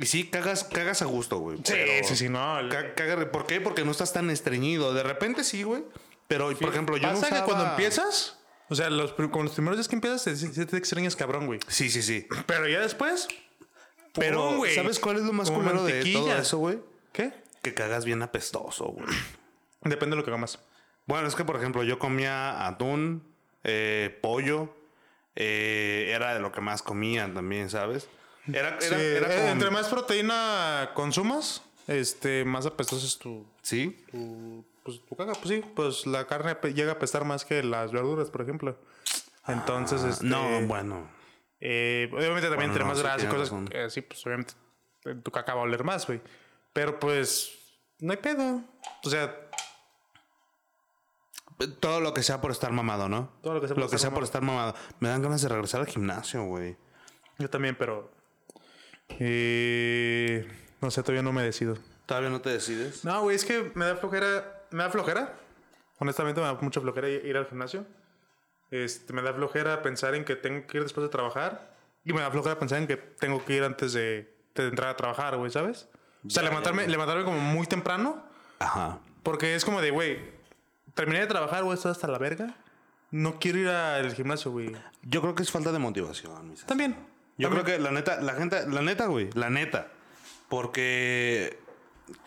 Y 0.01 0.07
sí, 0.07 0.29
cagas, 0.29 0.65
cagas 0.65 1.03
a 1.03 1.05
gusto, 1.05 1.39
güey. 1.39 1.59
Sí, 1.63 1.75
sí, 2.05 2.17
sí, 2.17 2.29
no. 2.29 2.59
Ca- 2.71 2.95
caga- 2.95 3.31
¿Por 3.31 3.47
qué? 3.47 3.61
Porque 3.61 3.85
no 3.85 3.91
estás 3.91 4.13
tan 4.15 4.31
estreñido. 4.31 4.95
De 4.95 5.03
repente 5.03 5.45
sí, 5.45 5.63
güey. 5.63 5.85
Pero, 6.27 6.51
por 6.59 6.71
ejemplo, 6.71 6.97
yo 6.97 7.07
no 7.09 7.15
Pasa 7.15 7.29
que 7.29 7.35
usaba- 7.35 7.45
cuando 7.47 7.65
empiezas, 7.71 8.39
o 8.69 8.75
sea, 8.75 8.91
los, 8.91 9.13
con 9.13 9.45
los 9.45 9.53
primeros 9.53 9.77
días 9.77 9.89
que 9.89 9.97
empiezas, 9.97 10.25
te, 10.25 10.67
te 10.67 10.77
extrañas 10.77 11.15
cabrón, 11.15 11.47
güey. 11.47 11.61
Sí, 11.69 11.91
sí, 11.91 12.03
sí. 12.03 12.27
Pero 12.47 12.67
ya 12.69 12.81
después. 12.81 13.29
Pero, 14.15 14.57
güey. 14.57 14.75
¿sabes 14.75 14.99
cuál 14.99 15.17
es 15.17 15.23
lo 15.23 15.33
más 15.33 15.51
culero 15.51 15.85
de 15.85 16.03
todo 16.13 16.35
eso, 16.37 16.59
güey? 16.59 16.79
¿Qué? 17.13 17.33
Que 17.63 17.75
cagas 17.75 18.05
bien 18.05 18.23
apestoso, 18.23 18.87
güey. 18.87 19.07
Depende 19.83 20.15
de 20.17 20.21
lo 20.21 20.25
que 20.25 20.31
comas. 20.31 20.59
Bueno, 21.09 21.27
es 21.27 21.35
que, 21.35 21.45
por 21.45 21.57
ejemplo, 21.57 21.83
yo 21.83 21.99
comía 21.99 22.67
atún, 22.69 23.25
eh, 23.65 24.17
pollo. 24.23 24.75
eh, 25.41 26.11
era 26.15 26.35
de 26.35 26.41
lo 26.41 26.51
que 26.51 26.61
más 26.61 26.83
comía 26.83 27.33
también, 27.33 27.71
¿sabes? 27.71 28.09
Era, 28.49 28.71
era, 28.71 28.81
Sí, 28.81 28.95
era 28.97 29.33
eh, 29.33 29.37
como- 29.39 29.49
Entre 29.53 29.71
más 29.71 29.87
proteína 29.89 30.91
consumas, 30.95 31.63
este, 31.87 32.45
más 32.45 32.67
apestoso 32.67 33.07
es 33.07 33.19
tu, 33.19 33.47
Sí. 33.63 34.05
tu, 34.11 34.65
pues, 34.83 35.01
tu 35.09 35.15
caca. 35.15 35.33
Pues 35.35 35.49
sí, 35.49 35.65
pues 35.77 36.07
la 36.09 36.27
carne 36.27 36.57
llega 36.75 36.91
a 36.91 36.95
apestar 36.97 37.25
más 37.25 37.45
que 37.45 37.63
las 37.63 37.93
verduras, 37.93 38.31
por 38.31 38.43
ejemplo. 38.43 38.77
Entonces, 39.47 40.03
este, 40.03 40.27
Ah, 40.27 40.29
No, 40.29 40.67
bueno. 40.67 41.09
eh, 41.61 42.09
obviamente 42.13 42.49
también 42.49 42.71
Bueno, 42.71 42.73
entre 42.73 42.83
no, 42.83 42.89
más 42.89 43.01
grasa 43.01 43.25
y 43.25 43.29
cosas 43.29 43.53
así, 43.87 44.01
pues 44.01 44.27
obviamente 44.27 44.55
tu 45.23 45.31
caca 45.31 45.55
va 45.55 45.61
a 45.61 45.65
oler 45.65 45.85
más, 45.85 46.05
güey. 46.07 46.21
Pero 46.73 46.99
pues, 46.99 47.53
no 48.01 48.11
hay 48.13 48.19
pedo. 48.19 48.61
O 49.05 49.09
sea, 49.09 49.48
Todo 51.81 52.01
lo 52.01 52.15
que 52.15 52.23
sea 52.23 52.41
por 52.41 52.51
estar 52.53 52.71
mamado, 52.73 53.09
¿no? 53.09 53.31
Todo 53.43 53.55
lo 53.55 53.61
que 53.61 53.67
sea 53.67 53.75
por 53.75 53.83
lo 53.85 53.91
que 53.91 53.97
estar 53.97 54.11
sea 54.11 54.15
por 54.15 54.23
estar 54.25 54.43
mamado. 54.43 54.75
Me 55.01 55.09
dan 55.09 55.23
ganas 55.23 55.43
de 55.43 55.49
regresar 55.49 55.81
al 55.81 55.87
gimnasio, 55.87 56.45
güey. 56.45 56.77
yo 57.39 57.51
también, 57.51 57.75
pero... 57.77 58.11
eh, 59.19 60.47
no 60.81 60.91
sé, 60.91 61.03
todavía 61.03 61.23
no 61.23 61.33
me 61.33 61.43
decido. 61.43 61.77
¿Todavía 62.07 62.31
no 62.31 62.41
te 62.41 62.51
decides? 62.51 63.05
No, 63.05 63.23
güey, 63.23 63.37
es 63.37 63.45
que 63.45 63.73
me 63.75 63.85
da 63.87 63.97
flojera. 63.97 64.65
Me 64.71 64.83
da 64.85 64.91
flojera. 64.91 65.35
Honestamente, 65.99 66.41
me 66.41 66.47
da 66.47 66.55
mucha 66.55 66.81
flojera 66.81 67.09
ir 67.09 67.37
al 67.37 67.47
gimnasio. 67.47 67.85
Este, 68.71 69.13
me 69.13 69.23
da 69.23 69.33
flojera 69.35 69.83
pensar 69.83 70.15
en 70.15 70.25
que 70.25 70.37
tengo 70.37 70.67
que 70.67 70.77
ir 70.79 70.83
después 70.85 71.03
de 71.05 71.09
trabajar. 71.11 71.75
Y 72.05 72.13
me 72.13 72.21
da 72.21 72.31
flojera 72.31 72.59
pensar 72.59 72.79
en 72.79 72.87
que 72.87 72.97
tengo 72.97 73.45
que 73.45 73.55
ir 73.57 73.65
antes 73.65 73.93
de, 73.93 74.33
de 74.55 74.69
entrar 74.69 74.91
a 74.91 74.97
trabajar, 74.97 75.37
güey, 75.37 75.51
¿sabes? 75.51 75.89
O 76.25 76.31
sea, 76.31 76.43
Ya, 76.43 76.49
levantarme, 76.49 76.83
ya. 76.85 76.89
levantarme 76.91 77.25
como 77.25 77.41
muy 77.41 77.67
temprano. 77.67 78.23
Ajá. 78.61 79.01
Porque 79.23 79.55
es 79.55 79.65
como 79.65 79.81
de, 79.83 79.91
güey, 79.91 80.19
terminé 80.99 81.21
de 81.21 81.27
trabajar, 81.29 81.63
güey, 81.63 81.77
estoy 81.77 81.93
hasta 81.93 82.09
la 82.09 82.19
verga. 82.19 82.55
No 83.13 83.39
quiero 83.39 83.59
ir 83.61 83.69
al 83.69 84.13
gimnasio, 84.15 84.51
güey. 84.51 84.73
Yo 85.03 85.21
creo 85.23 85.35
que 85.37 85.43
es 85.45 85.51
falta 85.51 85.71
de 85.73 85.79
motivación, 85.79 86.49
mis 86.51 86.65
También. 86.67 86.97
Yo 87.39 87.49
también. 87.49 87.65
creo 87.65 87.65
que 87.65 87.83
la 87.83 87.91
neta, 87.93 88.21
la 88.21 88.35
gente, 88.35 88.69
la 88.69 88.83
neta, 88.83 89.07
güey, 89.07 89.31
la 89.35 89.49
neta. 89.49 89.87
Porque 90.49 91.59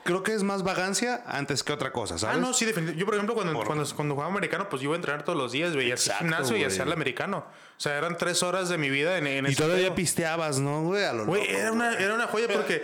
creo 0.03 0.23
que 0.23 0.33
es 0.33 0.43
más 0.43 0.63
vagancia 0.63 1.21
antes 1.27 1.63
que 1.63 1.73
otra 1.73 1.91
cosa, 1.91 2.15
Ah, 2.15 2.17
¿sabes? 2.19 2.37
no, 2.39 2.53
sí, 2.53 2.65
definitivamente. 2.65 2.99
Yo, 2.99 3.05
por 3.05 3.15
ejemplo, 3.15 3.35
cuando, 3.35 3.53
Por- 3.53 3.65
cuando, 3.67 3.85
cuando 3.95 4.13
jugaba 4.15 4.31
americano, 4.31 4.69
pues 4.69 4.81
yo 4.81 4.87
iba 4.87 4.95
a 4.95 4.97
entrenar 4.97 5.23
todos 5.23 5.37
los 5.37 5.51
días, 5.51 5.73
güey. 5.73 5.89
Y 5.89 5.91
hacía 5.91 6.15
gimnasio 6.17 6.55
y 6.55 6.63
hacía 6.63 6.83
el 6.83 6.91
americano. 6.93 7.39
O 7.77 7.79
sea, 7.81 7.97
eran 7.97 8.17
tres 8.17 8.41
horas 8.41 8.69
de 8.69 8.77
mi 8.77 8.89
vida 8.89 9.17
en, 9.17 9.27
en 9.27 9.47
Y 9.51 9.55
todavía 9.55 9.85
pedo. 9.87 9.95
pisteabas, 9.95 10.59
¿no, 10.59 10.83
güey? 10.83 11.03
A 11.03 11.13
lo 11.13 11.25
Güey, 11.25 11.41
loco, 11.47 11.57
era 11.59 11.71
una, 11.71 11.91
güey. 11.91 12.03
era 12.03 12.13
una 12.13 12.27
joya 12.27 12.47
porque, 12.51 12.83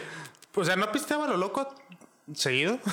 o 0.56 0.66
sea, 0.66 0.76
no 0.76 0.92
pisteaba 0.92 1.26
a 1.26 1.28
lo 1.30 1.38
loco 1.38 1.74
seguido. 2.34 2.80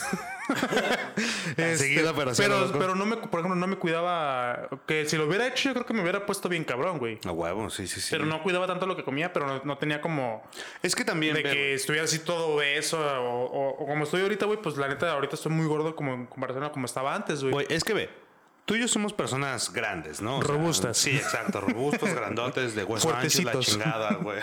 Este, 1.57 1.77
seguido, 1.79 2.15
pero 2.15 2.33
pero, 2.37 2.71
pero 2.79 2.95
no 2.95 3.07
me, 3.07 3.17
por 3.17 3.41
ejemplo, 3.41 3.55
no 3.55 3.67
me 3.67 3.77
cuidaba. 3.77 4.69
Que 4.87 5.07
si 5.09 5.17
lo 5.17 5.27
hubiera 5.27 5.47
hecho, 5.47 5.69
yo 5.71 5.73
creo 5.75 5.87
que 5.87 5.95
me 5.95 6.03
hubiera 6.03 6.27
puesto 6.27 6.49
bien 6.51 6.65
cabrón, 6.65 6.99
güey. 6.99 7.19
A 7.27 7.31
huevo, 7.31 7.71
sí, 7.71 7.87
sí, 7.87 8.01
sí. 8.01 8.09
Pero 8.11 8.27
no 8.27 8.43
cuidaba 8.43 8.67
tanto 8.67 8.85
lo 8.87 8.95
que 8.97 9.05
comía, 9.05 9.33
pero 9.33 9.47
no, 9.47 9.63
no 9.65 9.79
tenía 9.79 10.01
como 10.03 10.43
Es 10.83 10.95
que 10.95 11.05
también. 11.05 11.35
de 11.35 11.43
que 11.43 11.75
estuviera 11.75 12.05
así 12.05 12.19
todo 12.19 12.61
eso. 12.61 12.99
O, 13.01 13.45
o- 13.45 13.71
o 13.83 13.87
como 13.87 14.05
estoy 14.05 14.21
ahorita, 14.23 14.45
güey, 14.47 14.61
pues 14.61 14.77
la 14.77 14.89
neta, 14.89 15.13
ahorita 15.13 15.35
estoy 15.37 15.53
muy 15.53 15.67
gordo 15.67 15.95
como 15.97 16.13
en 16.13 16.27
comparación 16.27 16.65
a 16.65 16.73
como 16.73 16.85
estaba 16.87 17.15
antes, 17.15 17.41
güey. 17.41 17.53
Güey, 17.53 17.67
es 17.71 17.85
que 17.85 17.95
ve. 17.95 18.11
Tú 18.65 18.77
y 18.77 18.81
yo 18.81 18.89
somos 18.89 19.13
personas 19.13 19.73
grandes, 19.73 20.23
¿no? 20.23 20.39
O 20.39 20.43
sea, 20.43 20.55
Robustas. 20.55 20.97
sí, 20.97 21.11
exacto. 21.17 21.61
Robustos, 21.61 22.09
grandotes, 22.15 22.75
de 22.75 22.85
hueso 22.85 23.15
ancho 23.15 23.43
la 23.43 23.59
chingada, 23.61 24.15
güey. 24.15 24.41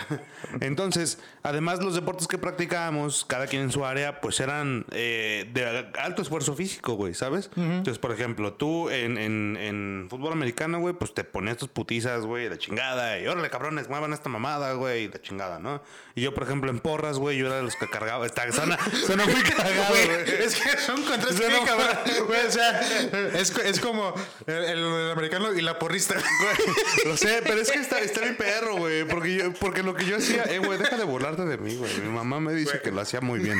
Entonces, 0.60 1.18
además, 1.42 1.82
los 1.82 1.94
deportes 1.94 2.28
que 2.28 2.38
practicábamos, 2.38 3.24
cada 3.24 3.46
quien 3.46 3.62
en 3.62 3.72
su 3.72 3.84
área, 3.84 4.20
pues 4.20 4.38
eran 4.40 4.86
eh, 4.92 5.50
de 5.52 5.90
alto 5.98 6.22
esfuerzo 6.22 6.54
físico, 6.54 6.94
güey, 6.94 7.14
¿sabes? 7.14 7.50
Entonces, 7.56 7.98
por 7.98 8.12
ejemplo, 8.12 8.54
tú 8.54 8.90
en, 8.90 9.18
en, 9.18 9.56
en 9.56 10.06
fútbol 10.08 10.32
americano, 10.32 10.78
güey, 10.78 10.94
pues 10.94 11.14
te 11.14 11.24
ponías 11.24 11.56
tus 11.56 11.68
putizas, 11.68 12.22
güey, 12.24 12.48
la 12.48 12.58
chingada. 12.58 13.18
Y 13.18 13.26
órale, 13.26 13.50
cabrones, 13.50 13.88
muevan 13.88 14.12
esta 14.12 14.28
mamada, 14.28 14.74
güey, 14.74 15.08
la 15.08 15.20
chingada, 15.20 15.58
¿no? 15.58 15.82
Y 16.14 16.22
yo, 16.22 16.34
por 16.34 16.44
ejemplo, 16.44 16.70
en 16.70 16.78
porras, 16.78 17.18
güey, 17.18 17.38
yo 17.38 17.46
era 17.46 17.56
de 17.56 17.62
los 17.62 17.74
que 17.74 17.88
cargaba. 17.88 18.24
Está, 18.26 18.50
suena, 18.52 18.78
suena 19.04 19.24
muy 19.24 19.42
cagado, 19.42 19.72
Güey, 19.88 20.44
es 20.44 20.54
que 20.54 20.76
son 20.78 21.02
cabrón. 21.02 21.98
Güey, 22.26 22.46
o 22.46 22.50
sea, 22.50 22.80
es, 23.34 23.50
es 23.58 23.80
como 23.80 24.11
el, 24.46 24.54
el 24.64 25.10
americano 25.12 25.52
y 25.52 25.60
la 25.60 25.78
porrista. 25.78 26.14
Lo 27.04 27.16
sé, 27.16 27.40
pero 27.44 27.60
es 27.60 27.70
que 27.70 27.78
está, 27.78 28.00
está 28.00 28.20
mi 28.24 28.32
perro, 28.34 28.76
güey. 28.76 29.04
Porque, 29.04 29.34
yo- 29.36 29.52
porque 29.54 29.82
lo 29.82 29.94
que 29.94 30.04
yo 30.06 30.16
hacía, 30.16 30.44
eh, 30.44 30.58
güey, 30.58 30.78
deja 30.78 30.96
de 30.96 31.04
burlarte 31.04 31.44
de 31.44 31.58
mí, 31.58 31.76
güey. 31.76 31.92
Mi 32.00 32.08
mamá 32.08 32.40
me 32.40 32.52
dice 32.54 32.80
que 32.82 32.90
lo 32.90 33.00
hacía 33.00 33.20
muy 33.20 33.40
bien. 33.40 33.58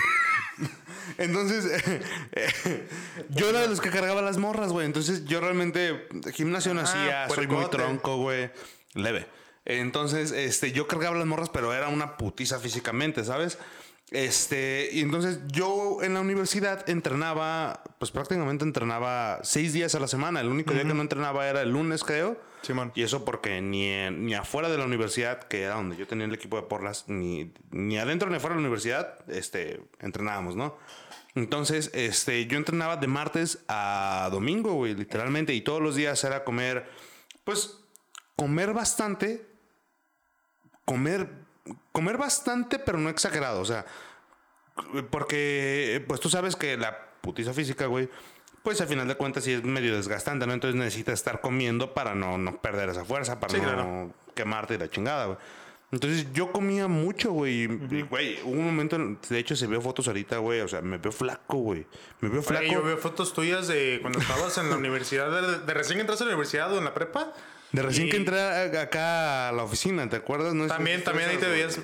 Entonces, 1.18 1.64
eh, 1.86 2.03
eh, 2.32 2.88
yo 3.30 3.50
era 3.50 3.61
de 3.61 3.68
los 3.68 3.80
que 3.80 3.90
cargaba 3.90 4.22
las 4.22 4.38
morras, 4.38 4.70
güey. 4.70 4.86
Entonces, 4.86 5.24
yo 5.24 5.40
realmente 5.40 6.07
gimnasio 6.32 6.72
no 6.74 6.80
hacía, 6.82 7.28
soy 7.28 7.46
muy 7.46 7.68
tronco, 7.70 8.16
güey. 8.16 8.50
Leve. 8.94 9.26
Entonces, 9.64 10.32
este, 10.32 10.72
yo 10.72 10.88
cargaba 10.88 11.16
las 11.16 11.26
morras, 11.26 11.48
pero 11.50 11.72
era 11.72 11.88
una 11.88 12.16
putiza 12.16 12.59
físicamente, 12.59 13.24
¿sabes? 13.24 13.59
Este, 14.12 14.90
y 14.92 15.00
entonces 15.00 15.40
yo 15.48 16.02
en 16.02 16.12
la 16.14 16.20
universidad 16.20 16.88
entrenaba, 16.88 17.82
pues 17.98 18.10
prácticamente 18.10 18.62
entrenaba 18.64 19.40
seis 19.42 19.72
días 19.72 19.94
a 19.94 20.00
la 20.00 20.06
semana. 20.08 20.40
El 20.40 20.48
único 20.48 20.74
día 20.74 20.82
que 20.84 20.92
no 20.92 21.00
entrenaba 21.00 21.48
era 21.48 21.62
el 21.62 21.70
lunes, 21.70 22.04
creo. 22.04 22.38
Simón. 22.60 22.92
Y 22.94 23.02
eso 23.02 23.24
porque 23.24 23.60
ni, 23.62 23.88
en- 23.88 24.26
ni 24.26 24.34
afuera 24.34 24.68
de 24.68 24.76
la 24.78 24.84
universidad, 24.84 25.42
que 25.44 25.62
era 25.62 25.74
donde 25.76 25.96
yo 25.96 26.06
tenía 26.06 26.26
el 26.26 26.34
equipo 26.34 26.56
de 26.56 26.62
porlas, 26.64 27.06
ni, 27.08 27.52
ni 27.70 27.98
adentro 27.98 28.28
ni 28.28 28.36
afuera 28.36 28.54
de 28.54 28.60
la 28.60 28.66
universidad, 28.68 29.18
este, 29.30 29.80
entrenábamos, 30.00 30.56
¿no? 30.56 30.76
Entonces, 31.34 31.90
este, 31.94 32.46
yo 32.46 32.58
entrenaba 32.58 32.98
de 32.98 33.06
martes 33.06 33.60
a 33.66 34.28
domingo, 34.30 34.74
güey, 34.74 34.94
literalmente. 34.94 35.54
Y 35.54 35.62
todos 35.62 35.80
los 35.80 35.96
días 35.96 36.22
era 36.24 36.44
comer, 36.44 36.86
pues, 37.44 37.78
comer 38.36 38.74
bastante. 38.74 39.46
Comer, 40.84 41.30
comer 41.92 42.16
bastante, 42.18 42.78
pero 42.78 42.98
no 42.98 43.08
exagerado. 43.10 43.60
O 43.60 43.64
sea, 43.64 43.84
porque, 45.10 46.04
pues 46.08 46.20
tú 46.20 46.28
sabes 46.28 46.56
que 46.56 46.76
la 46.76 46.98
putiza 47.20 47.52
física, 47.52 47.86
güey, 47.86 48.08
pues 48.62 48.80
al 48.80 48.88
final 48.88 49.08
de 49.08 49.16
cuentas 49.16 49.44
sí 49.44 49.52
es 49.52 49.64
medio 49.64 49.96
desgastante, 49.96 50.46
¿no? 50.46 50.52
Entonces 50.52 50.78
necesitas 50.78 51.14
estar 51.14 51.40
comiendo 51.40 51.94
para 51.94 52.14
no, 52.14 52.38
no 52.38 52.56
perder 52.60 52.88
esa 52.90 53.04
fuerza, 53.04 53.40
para 53.40 53.52
Sí, 53.54 53.60
no 53.60 53.64
claro. 53.64 54.10
quemarte 54.34 54.74
y 54.74 54.78
la 54.78 54.88
chingada, 54.88 55.26
güey. 55.26 55.38
Entonces 55.90 56.32
yo 56.32 56.52
comía 56.52 56.88
mucho, 56.88 57.32
güey. 57.32 57.66
Güey, 57.66 58.40
hubo 58.44 58.52
un 58.52 58.64
momento, 58.64 58.96
en- 58.96 59.18
de 59.28 59.38
hecho 59.38 59.54
se 59.54 59.66
veo 59.66 59.82
fotos 59.82 60.08
ahorita, 60.08 60.38
güey. 60.38 60.60
O 60.62 60.68
sea, 60.68 60.80
me 60.80 60.96
veo 60.96 61.12
flaco, 61.12 61.58
güey. 61.58 61.86
Me 62.20 62.30
veo 62.30 62.42
flaco. 62.42 62.64
Oye, 62.64 62.72
yo 62.72 62.82
veo 62.82 62.96
fotos 62.96 63.34
tuyas 63.34 63.68
de 63.68 63.98
cuando 64.00 64.18
estabas 64.18 64.56
en 64.56 64.70
la 64.70 64.76
universidad, 64.78 65.30
de, 65.30 65.58
de 65.58 65.74
recién 65.74 66.00
entraste 66.00 66.24
a 66.24 66.28
la 66.28 66.32
universidad 66.32 66.72
o 66.72 66.78
en 66.78 66.84
la 66.84 66.94
prepa. 66.94 67.34
De 67.72 67.82
recién 67.82 68.06
Y 68.06 68.10
que 68.10 68.16
entré 68.18 68.40
acá 68.40 69.48
a 69.48 69.52
la 69.52 69.64
oficina, 69.64 70.08
¿te 70.08 70.16
acuerdas? 70.16 70.54
No 70.54 70.66
También, 70.66 71.02
también 71.02 71.30
ahí 71.30 71.38
te 71.38 71.48
veías. 71.48 71.80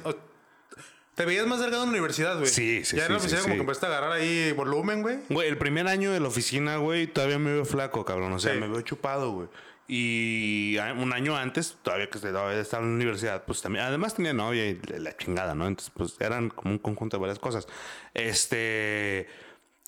Te 1.14 1.24
veías 1.24 1.48
más 1.48 1.58
delgado 1.58 1.82
en 1.82 1.88
la 1.88 1.94
universidad, 1.94 2.36
güey. 2.38 2.46
Sí, 2.48 2.84
sí, 2.84 2.96
Ya 2.96 3.06
en 3.06 3.12
la 3.12 3.18
oficina 3.18 3.40
sí, 3.40 3.42
como 3.42 3.54
sí. 3.54 3.58
que 3.58 3.62
empezaste 3.62 3.86
a 3.86 3.88
agarrar 3.88 4.12
ahí 4.12 4.52
volumen, 4.52 5.02
güey. 5.02 5.18
Güey, 5.28 5.48
el 5.48 5.58
primer 5.58 5.88
año 5.88 6.12
de 6.12 6.20
la 6.20 6.28
oficina, 6.28 6.76
güey, 6.76 7.08
todavía 7.08 7.40
me 7.40 7.52
veo 7.52 7.64
flaco, 7.64 8.04
cabrón. 8.04 8.32
O 8.34 8.38
sea, 8.38 8.54
me 8.54 8.68
veo 8.68 8.82
chupado, 8.82 9.32
güey. 9.32 9.48
Y 9.88 10.76
un 10.98 11.12
año 11.14 11.34
antes, 11.36 11.78
todavía 11.82 12.08
que 12.10 12.18
estaba 12.18 12.84
en 12.84 12.90
la 12.90 12.94
universidad, 12.94 13.44
pues 13.46 13.62
también. 13.62 13.86
Además 13.86 14.14
tenía 14.14 14.34
novia 14.34 14.66
y 14.66 14.78
la 14.98 15.16
chingada, 15.16 15.54
¿no? 15.54 15.66
Entonces, 15.66 15.92
pues 15.96 16.14
eran 16.20 16.50
como 16.50 16.74
un 16.74 16.78
conjunto 16.78 17.16
de 17.16 17.22
varias 17.22 17.38
cosas. 17.38 17.66
Este. 18.14 19.26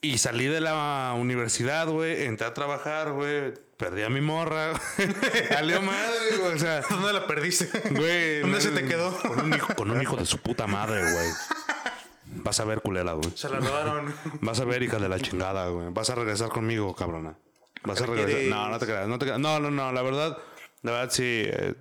Y 0.03 0.17
salí 0.19 0.47
de 0.47 0.61
la 0.61 1.15
universidad, 1.17 1.87
güey. 1.89 2.25
Entré 2.25 2.47
a 2.47 2.55
trabajar, 2.55 3.13
güey. 3.13 3.53
Perdí 3.77 4.03
a 4.03 4.09
mi 4.11 4.21
morra. 4.23 4.73
Salió 5.49 5.83
madre, 5.83 6.37
güey. 6.39 6.55
O 6.55 6.59
sea, 6.59 6.81
¿Dónde 6.91 7.13
la 7.13 7.27
perdiste? 7.27 7.69
güey. 7.91 8.41
¿Dónde 8.41 8.61
se 8.63 8.71
te 8.71 8.85
quedó? 8.87 9.13
Con 9.19 9.41
un 9.41 9.55
hijo, 9.55 9.75
con 9.75 9.91
un 9.91 10.01
hijo 10.01 10.17
de 10.17 10.25
su 10.25 10.39
puta 10.39 10.67
madre, 10.67 11.03
güey. 11.03 11.29
Vas 12.43 12.61
a 12.61 12.65
ver, 12.65 12.81
culera, 12.81 13.13
güey. 13.13 13.31
Se 13.35 13.49
la 13.51 13.59
robaron. 13.61 14.15
Vas 14.41 14.61
a 14.61 14.65
ver, 14.65 14.83
hija 14.83 14.99
de 14.99 15.09
la 15.09 15.19
chingada, 15.21 15.69
güey. 15.69 15.89
Vas 15.91 16.09
a 16.09 16.15
regresar 16.15 16.49
conmigo, 16.49 16.95
cabrona. 16.95 17.37
Vas 17.83 18.01
a 18.01 18.07
¿Qué 18.07 18.11
regresar. 18.13 18.43
No, 18.51 18.69
no 18.71 18.79
te 18.79 18.87
creas, 18.87 19.09
no 19.09 19.19
te 19.19 19.27
creas. 19.27 19.41
No, 19.41 19.61
no, 19.61 19.71
no, 19.71 19.93
la 19.93 20.03
verdad, 20.03 20.39
la 20.83 20.93
verdad 20.93 21.11
sí. 21.11 21.43
eh, 21.47 21.75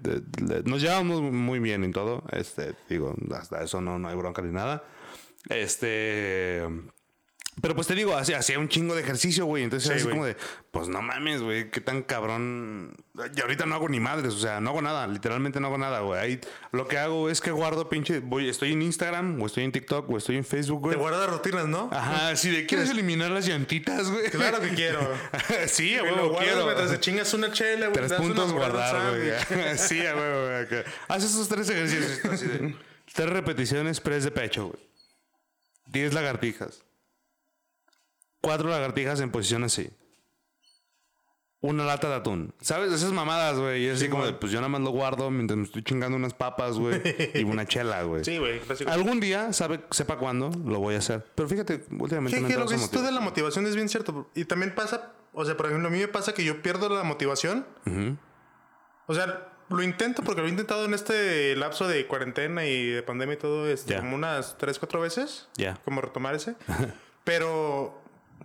nos 0.66 0.82
llevamos 0.82 1.22
muy 1.22 1.60
bien 1.60 1.84
y 1.86 1.92
todo. 1.92 2.24
Este, 2.32 2.74
digo, 2.90 3.16
hasta 3.34 3.64
eso 3.64 3.80
no, 3.80 3.98
no 4.00 4.10
hay 4.10 4.16
bronca 4.16 4.42
ni 4.42 4.52
nada. 4.52 4.84
Este. 5.50 6.66
Pero 7.62 7.76
pues 7.76 7.88
te 7.88 7.96
digo, 7.96 8.16
hacía, 8.16 8.40
un 8.60 8.70
chingo 8.70 8.96
de 8.96 9.02
ejercicio, 9.02 9.46
güey. 9.46 9.64
Entonces 9.64 9.86
Sí, 9.88 9.90
era 9.90 9.98
así 9.98 10.04
güey. 10.06 10.14
como 10.16 10.26
de, 10.26 10.36
pues 10.72 10.88
no 10.88 11.02
mames, 11.02 11.42
güey, 11.42 11.70
qué 11.72 11.82
tan 11.82 12.04
cabrón. 12.04 12.96
Y 13.36 13.42
ahorita 13.42 13.66
no 13.66 13.76
hago 13.76 13.90
ni 13.90 14.00
madres, 14.00 14.34
o 14.34 14.40
sea, 14.40 14.62
no 14.62 14.70
hago 14.70 14.82
nada, 14.82 15.06
literalmente 15.08 15.60
no 15.60 15.68
hago 15.68 15.78
nada, 15.78 16.00
güey. 16.02 16.20
Ahí 16.20 16.40
lo 16.72 16.88
que 16.88 16.98
hago 16.98 17.30
es 17.30 17.42
que 17.42 17.52
guardo 17.52 17.90
pinche, 17.90 18.20
voy, 18.20 18.48
estoy 18.50 18.74
en 18.74 18.82
Instagram, 18.82 19.42
o 19.42 19.46
estoy 19.46 19.64
en 19.66 19.72
TikTok, 19.72 20.10
o 20.10 20.18
estoy 20.18 20.38
en 20.38 20.46
Facebook, 20.46 20.80
güey. 20.82 20.96
Te 20.96 21.00
guardas 21.02 21.30
rutinas, 21.30 21.68
¿no? 21.68 21.90
Ajá, 21.92 22.36
sí, 22.36 22.50
de 22.50 22.66
quieres 22.66 22.90
eliminar 22.92 23.32
las 23.32 23.46
llantitas, 23.48 24.10
güey. 24.10 24.30
Claro 24.30 24.62
que 24.62 24.70
quiero. 24.70 25.00
sí, 25.68 25.98
Güey, 25.98 26.16
lo 26.16 26.30
guardas 26.30 26.50
quiero. 26.54 26.66
mientras 26.66 26.92
te 26.92 27.00
chingas 27.00 27.34
una 27.34 27.52
chela, 27.52 27.88
güey. 27.88 27.94
Tres 28.08 28.14
puntos 28.14 28.54
guardar, 28.54 29.10
güey. 29.10 29.32
sí, 29.78 30.00
güey. 30.00 30.56
acá. 30.64 30.84
Haz 31.08 31.24
esos 31.24 31.50
tres 31.50 31.70
ejercicios. 31.70 32.26
así 32.32 32.46
de, 32.48 32.76
tres 33.14 33.30
repeticiones, 33.30 34.00
press 34.00 34.24
de 34.24 34.32
pecho, 34.32 34.68
güey. 34.68 34.80
Diez 35.88 36.14
lagartijas. 36.14 36.84
Cuatro 38.42 38.70
lagartijas 38.70 39.20
en 39.22 39.32
posición 39.32 39.64
así. 39.64 39.90
Una 41.62 41.84
lata 41.84 42.08
de 42.08 42.16
atún. 42.16 42.54
¿Sabes? 42.62 42.94
Esas 42.94 43.12
mamadas, 43.12 43.60
güey. 43.60 43.84
Y 43.84 43.88
es 43.88 43.98
así 43.98 44.08
como 44.08 44.26
de, 44.26 44.32
pues 44.32 44.50
yo 44.50 44.60
nada 44.60 44.70
más 44.70 44.80
lo 44.80 44.92
guardo 44.92 45.30
mientras 45.30 45.58
me 45.58 45.66
estoy 45.66 45.84
chingando 45.84 46.16
unas 46.16 46.34
papas, 46.34 46.78
güey. 46.80 47.02
y 47.34 47.44
una 47.44 47.66
chela, 47.68 48.02
güey. 48.04 48.24
Sí, 48.24 48.38
güey. 48.38 48.62
Algún 48.88 49.20
día, 49.20 49.52
sabe, 49.52 49.82
sepa 49.92 50.18
cuándo, 50.18 50.52
lo 50.66 50.80
voy 50.80 50.96
a 50.96 51.00
hacer. 51.00 51.26
Pero 51.36 51.50
fíjate, 51.50 51.84
últimamente 52.00 52.40
me 52.40 52.48
que 52.48 52.56
lo 52.56 52.66
que 52.66 52.76
dices 52.76 52.90
tú 52.90 53.02
de 53.02 53.12
la 53.12 53.20
motivación. 53.20 53.68
es 53.68 53.76
bien 53.76 53.90
cierto. 53.90 54.30
Y 54.36 54.46
también 54.46 54.74
pasa, 54.74 55.12
o 55.34 55.44
sea, 55.44 55.58
por 55.58 55.66
ejemplo, 55.66 55.90
a 55.90 55.92
mí 55.92 56.00
me 56.00 56.08
pasa 56.08 56.34
que 56.34 56.46
yo 56.46 56.62
pierdo 56.62 56.88
la 56.88 57.04
motivación. 57.04 57.66
O 59.08 59.14
sea, 59.14 59.50
lo 59.70 59.84
intento 59.84 60.24
porque 60.24 60.40
lo 60.40 60.48
he 60.48 60.52
intentado 60.52 60.86
en 60.86 60.94
este 60.94 61.58
lapso 61.58 61.90
de 61.90 62.08
cuarentena 62.08 62.66
y 62.68 62.86
de 62.86 63.04
pandemia 63.04 63.34
y 63.34 63.38
todo, 63.38 63.68
este, 63.68 63.96
Ya. 63.96 64.00
como 64.00 64.16
unas 64.16 64.58
tres, 64.58 64.80
cuatro 64.80 65.02
veces. 65.02 65.50
Ya. 65.58 65.76
Como 65.84 66.00
retomar 66.00 66.36
ese. 66.36 66.56
Pero 67.26 67.99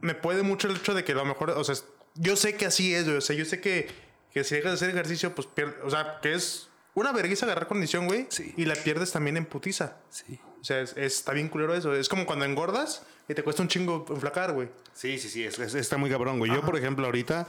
me 0.04 0.14
puede 0.14 0.42
mucho 0.42 0.68
el 0.68 0.76
hecho 0.76 0.94
de 0.94 1.02
que 1.02 1.12
a 1.12 1.16
lo 1.16 1.24
mejor, 1.24 1.50
o 1.50 1.64
sea, 1.64 1.74
yo 2.14 2.36
sé 2.36 2.56
que 2.56 2.66
así 2.66 2.94
es, 2.94 3.04
güey. 3.04 3.16
O 3.16 3.20
sea, 3.20 3.34
yo 3.34 3.44
sé 3.44 3.60
que, 3.60 3.88
que 4.32 4.44
si 4.44 4.54
dejas 4.54 4.72
de 4.72 4.74
hacer 4.76 4.90
ejercicio, 4.90 5.34
pues 5.34 5.46
pierdes. 5.48 5.76
O 5.82 5.90
sea, 5.90 6.18
que 6.22 6.34
es 6.34 6.68
una 6.94 7.10
vergüenza 7.12 7.46
agarrar 7.46 7.66
condición, 7.66 8.06
güey. 8.06 8.26
Sí. 8.28 8.52
Y 8.56 8.66
la 8.66 8.74
pierdes 8.74 9.10
también 9.12 9.36
en 9.36 9.46
putiza. 9.46 9.96
Sí. 10.10 10.38
O 10.60 10.64
sea, 10.64 10.80
es, 10.80 10.90
es- 10.92 11.16
está 11.16 11.32
bien 11.32 11.48
culero 11.48 11.74
eso. 11.74 11.94
Es 11.94 12.08
como 12.08 12.26
cuando 12.26 12.44
engordas 12.44 13.02
y 13.28 13.34
te 13.34 13.42
cuesta 13.42 13.62
un 13.62 13.68
chingo 13.68 14.04
enflacar, 14.10 14.52
güey. 14.52 14.68
Sí, 14.92 15.18
sí, 15.18 15.28
sí, 15.28 15.42
es- 15.44 15.58
es- 15.58 15.74
está 15.74 15.96
muy 15.96 16.10
cabrón, 16.10 16.38
güey. 16.38 16.52
Yo, 16.52 16.60
por 16.62 16.76
ejemplo, 16.76 17.06
ahorita, 17.06 17.46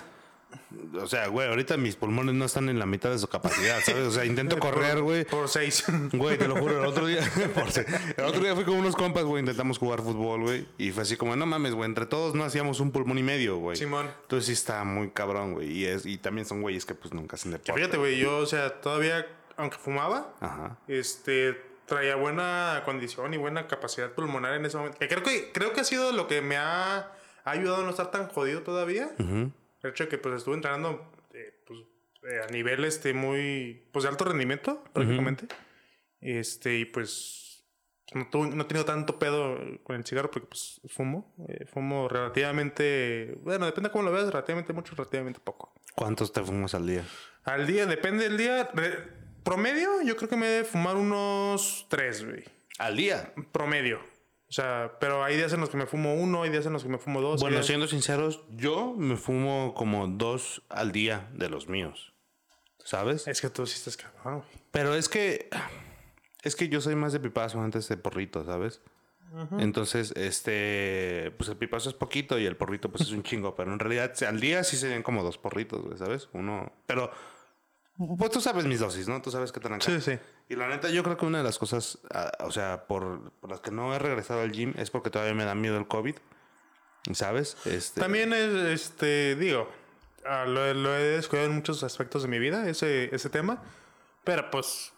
o 1.02 1.08
sea, 1.08 1.28
güey, 1.28 1.48
ahorita 1.48 1.78
mis 1.78 1.96
pulmones 1.96 2.36
no 2.36 2.46
están 2.46 2.70
en 2.70 2.80
la 2.80 2.86
mitad 2.86 3.10
de 3.10 3.18
su 3.20 3.28
capacidad, 3.28 3.80
¿sabes? 3.82 4.04
O 4.08 4.12
sea, 4.12 4.26
intento 4.26 4.58
correr, 4.60 5.02
güey. 5.02 5.26
Por 5.26 5.50
seis. 5.50 5.84
Güey, 6.14 6.38
te 6.38 6.48
lo 6.48 6.56
juro, 6.58 6.80
el 6.80 6.86
otro 6.86 7.06
día, 7.08 7.22
por 7.56 7.72
si- 7.72 7.82
el 8.18 8.24
otro 8.24 8.42
día 8.42 8.56
fui 8.56 8.64
con 8.64 8.76
unos 8.76 8.96
compas, 8.96 9.24
güey, 9.24 9.42
intentamos 9.42 9.78
jugar 9.78 10.02
fútbol, 10.02 10.42
güey, 10.44 10.68
y 10.78 10.92
fue 10.92 11.04
así 11.04 11.18
como, 11.18 11.36
no 11.36 11.46
mames, 11.46 11.74
güey, 11.74 11.88
entre 11.90 12.06
todos 12.06 12.36
no 12.36 12.44
hacíamos 12.44 12.80
un 12.80 12.92
pulmón 12.92 13.18
y 13.18 13.24
medio, 13.24 13.58
güey. 13.58 13.76
Simón. 13.78 14.10
Entonces 14.22 14.48
sí 14.48 14.54
está 14.54 14.84
muy 14.84 15.10
cabrón, 15.12 15.54
güey, 15.54 15.72
y 15.72 15.86
es 15.86 16.06
y 16.06 16.18
también 16.18 16.46
son 16.46 16.62
güeyes 16.62 16.86
que 16.86 16.96
pues 16.96 17.14
nunca 17.14 17.36
hacen 17.36 17.52
deporte. 17.52 17.74
fíjate, 17.74 17.98
güey, 17.98 18.18
yo, 18.18 18.38
o 18.38 18.46
sea, 18.46 18.82
todavía, 18.82 19.26
aunque 19.58 19.78
fumaba, 19.78 20.34
Ajá. 20.40 20.78
este, 20.88 21.60
traía 21.86 22.16
buena 22.16 22.82
condición 22.86 23.34
y 23.34 23.38
buena 23.38 23.68
capacidad 23.68 24.12
pulmonar 24.12 24.54
en 24.56 24.66
ese 24.66 24.78
momento. 24.78 24.98
Que 25.00 25.08
creo 25.08 25.24
que, 25.24 25.52
creo 25.52 25.74
que 25.74 25.82
ha 25.82 25.86
sido 25.86 26.12
lo 26.12 26.28
que 26.28 26.42
me 26.42 26.58
ha, 26.58 27.12
ha 27.44 27.52
ayudado 27.52 27.82
a 27.82 27.84
no 27.84 27.90
estar 27.92 28.10
tan 28.12 28.28
jodido 28.28 28.62
todavía. 28.64 29.10
El 29.86 29.92
hecho 29.92 30.04
de 30.06 30.10
que, 30.10 30.18
pues, 30.18 30.36
estuve 30.36 30.56
entrenando, 30.56 31.12
eh, 31.34 31.62
pues, 31.66 31.80
eh, 32.24 32.42
a 32.48 32.52
nivel, 32.52 32.84
este, 32.86 33.14
muy, 33.14 33.88
pues, 33.92 34.04
de 34.04 34.10
alto 34.10 34.26
rendimiento, 34.26 34.84
prácticamente. 34.94 35.48
Este, 36.22 36.76
y 36.80 36.86
pues, 36.86 37.64
no, 38.14 38.30
tuve- 38.30 38.50
no 38.56 38.64
he 38.64 38.66
tenido 38.66 38.86
tanto 38.86 39.20
pedo 39.20 39.58
con 39.84 39.96
el 39.96 40.06
cigarro 40.06 40.32
porque, 40.32 40.48
pues, 40.48 40.82
fumo. 40.88 41.36
Eh, 41.50 41.66
fumo 41.66 42.08
relativamente, 42.10 43.36
bueno, 43.42 43.66
depende 43.66 43.90
de 43.90 43.92
cómo 43.94 44.06
lo 44.06 44.12
veas, 44.12 44.28
relativamente 44.28 44.74
mucho, 44.74 44.96
relativamente 44.96 45.40
poco. 45.40 45.74
¿Cuántos 45.96 46.34
te 46.34 46.42
fumas 46.44 46.74
al 46.74 46.88
día? 46.88 47.06
Al 47.44 47.68
día, 47.68 47.86
depende 47.86 48.24
del 48.28 48.38
día. 48.38 48.70
Re- 48.74 48.98
promedio, 49.44 50.02
yo 50.04 50.16
creo 50.18 50.30
que 50.30 50.36
me 50.36 50.48
debe 50.48 50.66
fumar 50.66 50.96
unos 50.98 51.86
tres, 51.90 52.26
güey. 52.26 52.44
¿Al 52.80 52.96
día? 52.98 53.34
Promedio. 53.52 54.00
O 54.48 54.52
sea, 54.52 54.94
pero 55.00 55.24
hay 55.24 55.36
días 55.38 55.52
en 55.54 55.60
los 55.60 55.70
que 55.70 55.78
me 55.78 55.86
fumo 55.88 56.14
uno, 56.16 56.44
hay 56.44 56.50
días 56.52 56.66
en 56.66 56.74
los 56.74 56.84
que 56.84 56.90
me 56.90 56.98
fumo 57.00 57.20
dos. 57.22 57.42
Bueno, 57.42 57.56
días- 57.58 57.66
siendo 57.66 57.88
sinceros, 57.88 58.44
yo 58.52 58.94
me 58.96 59.16
fumo 59.18 59.74
como 59.76 60.08
dos 60.08 60.62
al 60.70 60.92
día 60.92 61.30
de 61.34 61.50
los 61.50 61.68
míos. 61.68 62.14
¿Sabes? 62.84 63.28
Es 63.28 63.42
que 63.42 63.50
tú 63.50 63.66
sí 63.66 63.76
estás 63.78 63.98
cabrón, 63.98 64.40
güey. 64.42 64.50
Pero 64.72 64.94
es 64.96 65.10
que. 65.10 65.50
Es 66.44 66.56
que 66.56 66.70
yo 66.70 66.80
soy 66.80 66.96
más 66.96 67.12
de 67.14 67.20
pipazo 67.20 67.60
antes 67.60 67.88
de 67.88 67.98
porrito, 67.98 68.46
¿sabes? 68.46 68.82
Entonces, 69.58 70.14
este. 70.16 71.34
Pues 71.38 71.50
el 71.50 71.58
pipazo 71.58 71.90
es 71.90 71.96
poquito 71.96 72.38
y 72.40 72.46
el 72.46 72.56
porrito, 72.56 72.90
pues 72.90 73.02
es 73.02 73.12
un 73.12 73.24
chingo. 73.24 73.56
Pero 73.56 73.74
en 73.74 73.80
realidad, 73.80 74.14
al 74.24 74.40
día 74.40 74.64
sí 74.64 74.78
serían 74.78 75.02
como 75.04 75.24
dos 75.24 75.38
porritos, 75.40 75.82
güey, 75.82 75.98
¿sabes? 75.98 76.30
Uno. 76.34 76.72
Pero. 76.86 77.12
Pues 77.98 78.32
tú 78.32 78.42
sabes 78.42 78.66
mis 78.66 78.80
dosis, 78.80 79.08
¿no? 79.08 79.22
Tú 79.22 79.32
sabes 79.32 79.52
qué 79.52 79.60
tan. 79.60 79.80
Sí, 79.82 80.02
sí. 80.02 80.20
Y 80.50 80.56
la 80.56 80.68
neta, 80.68 80.90
yo 80.90 81.04
creo 81.04 81.18
que 81.18 81.26
una 81.26 81.38
de 81.38 81.44
las 81.44 81.58
cosas, 81.58 82.00
ah, 82.14 82.32
o 82.42 82.52
sea, 82.52 82.86
por, 82.88 83.32
por 83.40 83.50
las 83.50 83.62
que 83.62 83.72
no 83.72 83.94
he 83.96 84.00
regresado 84.00 84.42
al 84.42 84.52
gym 84.52 84.74
es 84.78 84.92
porque 84.92 85.10
todavía 85.10 85.34
me 85.34 85.46
da 85.46 85.56
miedo 85.56 85.78
el 85.78 85.88
COVID. 85.88 86.16
¿Sabes? 87.14 87.56
Este, 87.66 88.02
También 88.02 88.34
es, 88.34 88.54
este, 88.54 89.36
digo, 89.36 89.70
ah, 90.26 90.46
lo, 90.46 90.74
lo 90.74 90.96
he 90.96 91.04
descuidado 91.04 91.50
en 91.50 91.56
muchos 91.56 91.84
aspectos 91.84 92.24
de 92.24 92.28
mi 92.28 92.40
vida, 92.40 92.68
ese, 92.68 93.14
ese 93.16 93.30
tema. 93.30 93.62
Pero 94.24 94.50
pues, 94.50 94.92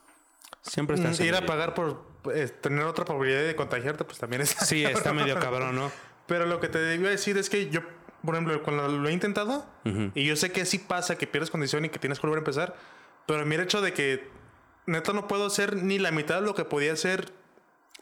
Siempre 0.68 0.96
estás 0.96 1.20
ir 1.20 1.36
a 1.36 1.46
pagar 1.46 1.74
por 1.74 2.04
eh, 2.34 2.48
tener 2.48 2.84
otra 2.84 3.06
probabilidad 3.06 3.44
de 3.44 3.56
contagiarte, 3.56 4.04
pues 4.04 4.18
también 4.20 4.42
es. 4.42 4.50
Sí, 4.50 4.84
está 4.84 5.14
medio 5.14 5.40
cabrón, 5.40 5.76
¿no? 5.76 5.92
Pero 6.28 6.46
lo 6.46 6.60
que 6.60 6.68
te 6.68 6.96
iba 6.96 7.08
a 7.08 7.12
decir 7.12 7.38
es 7.38 7.50
que 7.50 7.70
yo, 7.70 7.82
por 8.26 8.36
ejemplo, 8.36 8.62
cuando 8.64 8.88
lo 8.88 9.08
he 9.10 9.14
intentado, 9.14 9.66
y 10.14 10.26
yo 10.26 10.36
sé 10.36 10.52
que 10.52 10.66
sí 10.66 10.80
pasa, 10.80 11.18
que 11.18 11.28
pierdes 11.28 11.50
condición 11.52 11.86
y 11.86 11.90
que 11.90 12.00
tienes 12.00 12.20
que 12.20 12.28
volver 12.28 12.40
a 12.40 12.42
empezar, 12.42 12.76
pero 13.26 13.46
mira 13.46 13.62
el 13.62 13.68
hecho 13.68 13.82
de 13.82 13.94
que 13.94 14.28
neta 14.86 15.14
no 15.14 15.28
puedo 15.28 15.46
hacer 15.46 15.76
ni 15.84 16.00
la 16.00 16.12
mitad 16.12 16.36
de 16.36 16.42
lo 16.42 16.56
que 16.56 16.66
podía 16.66 16.94
hacer 16.94 17.32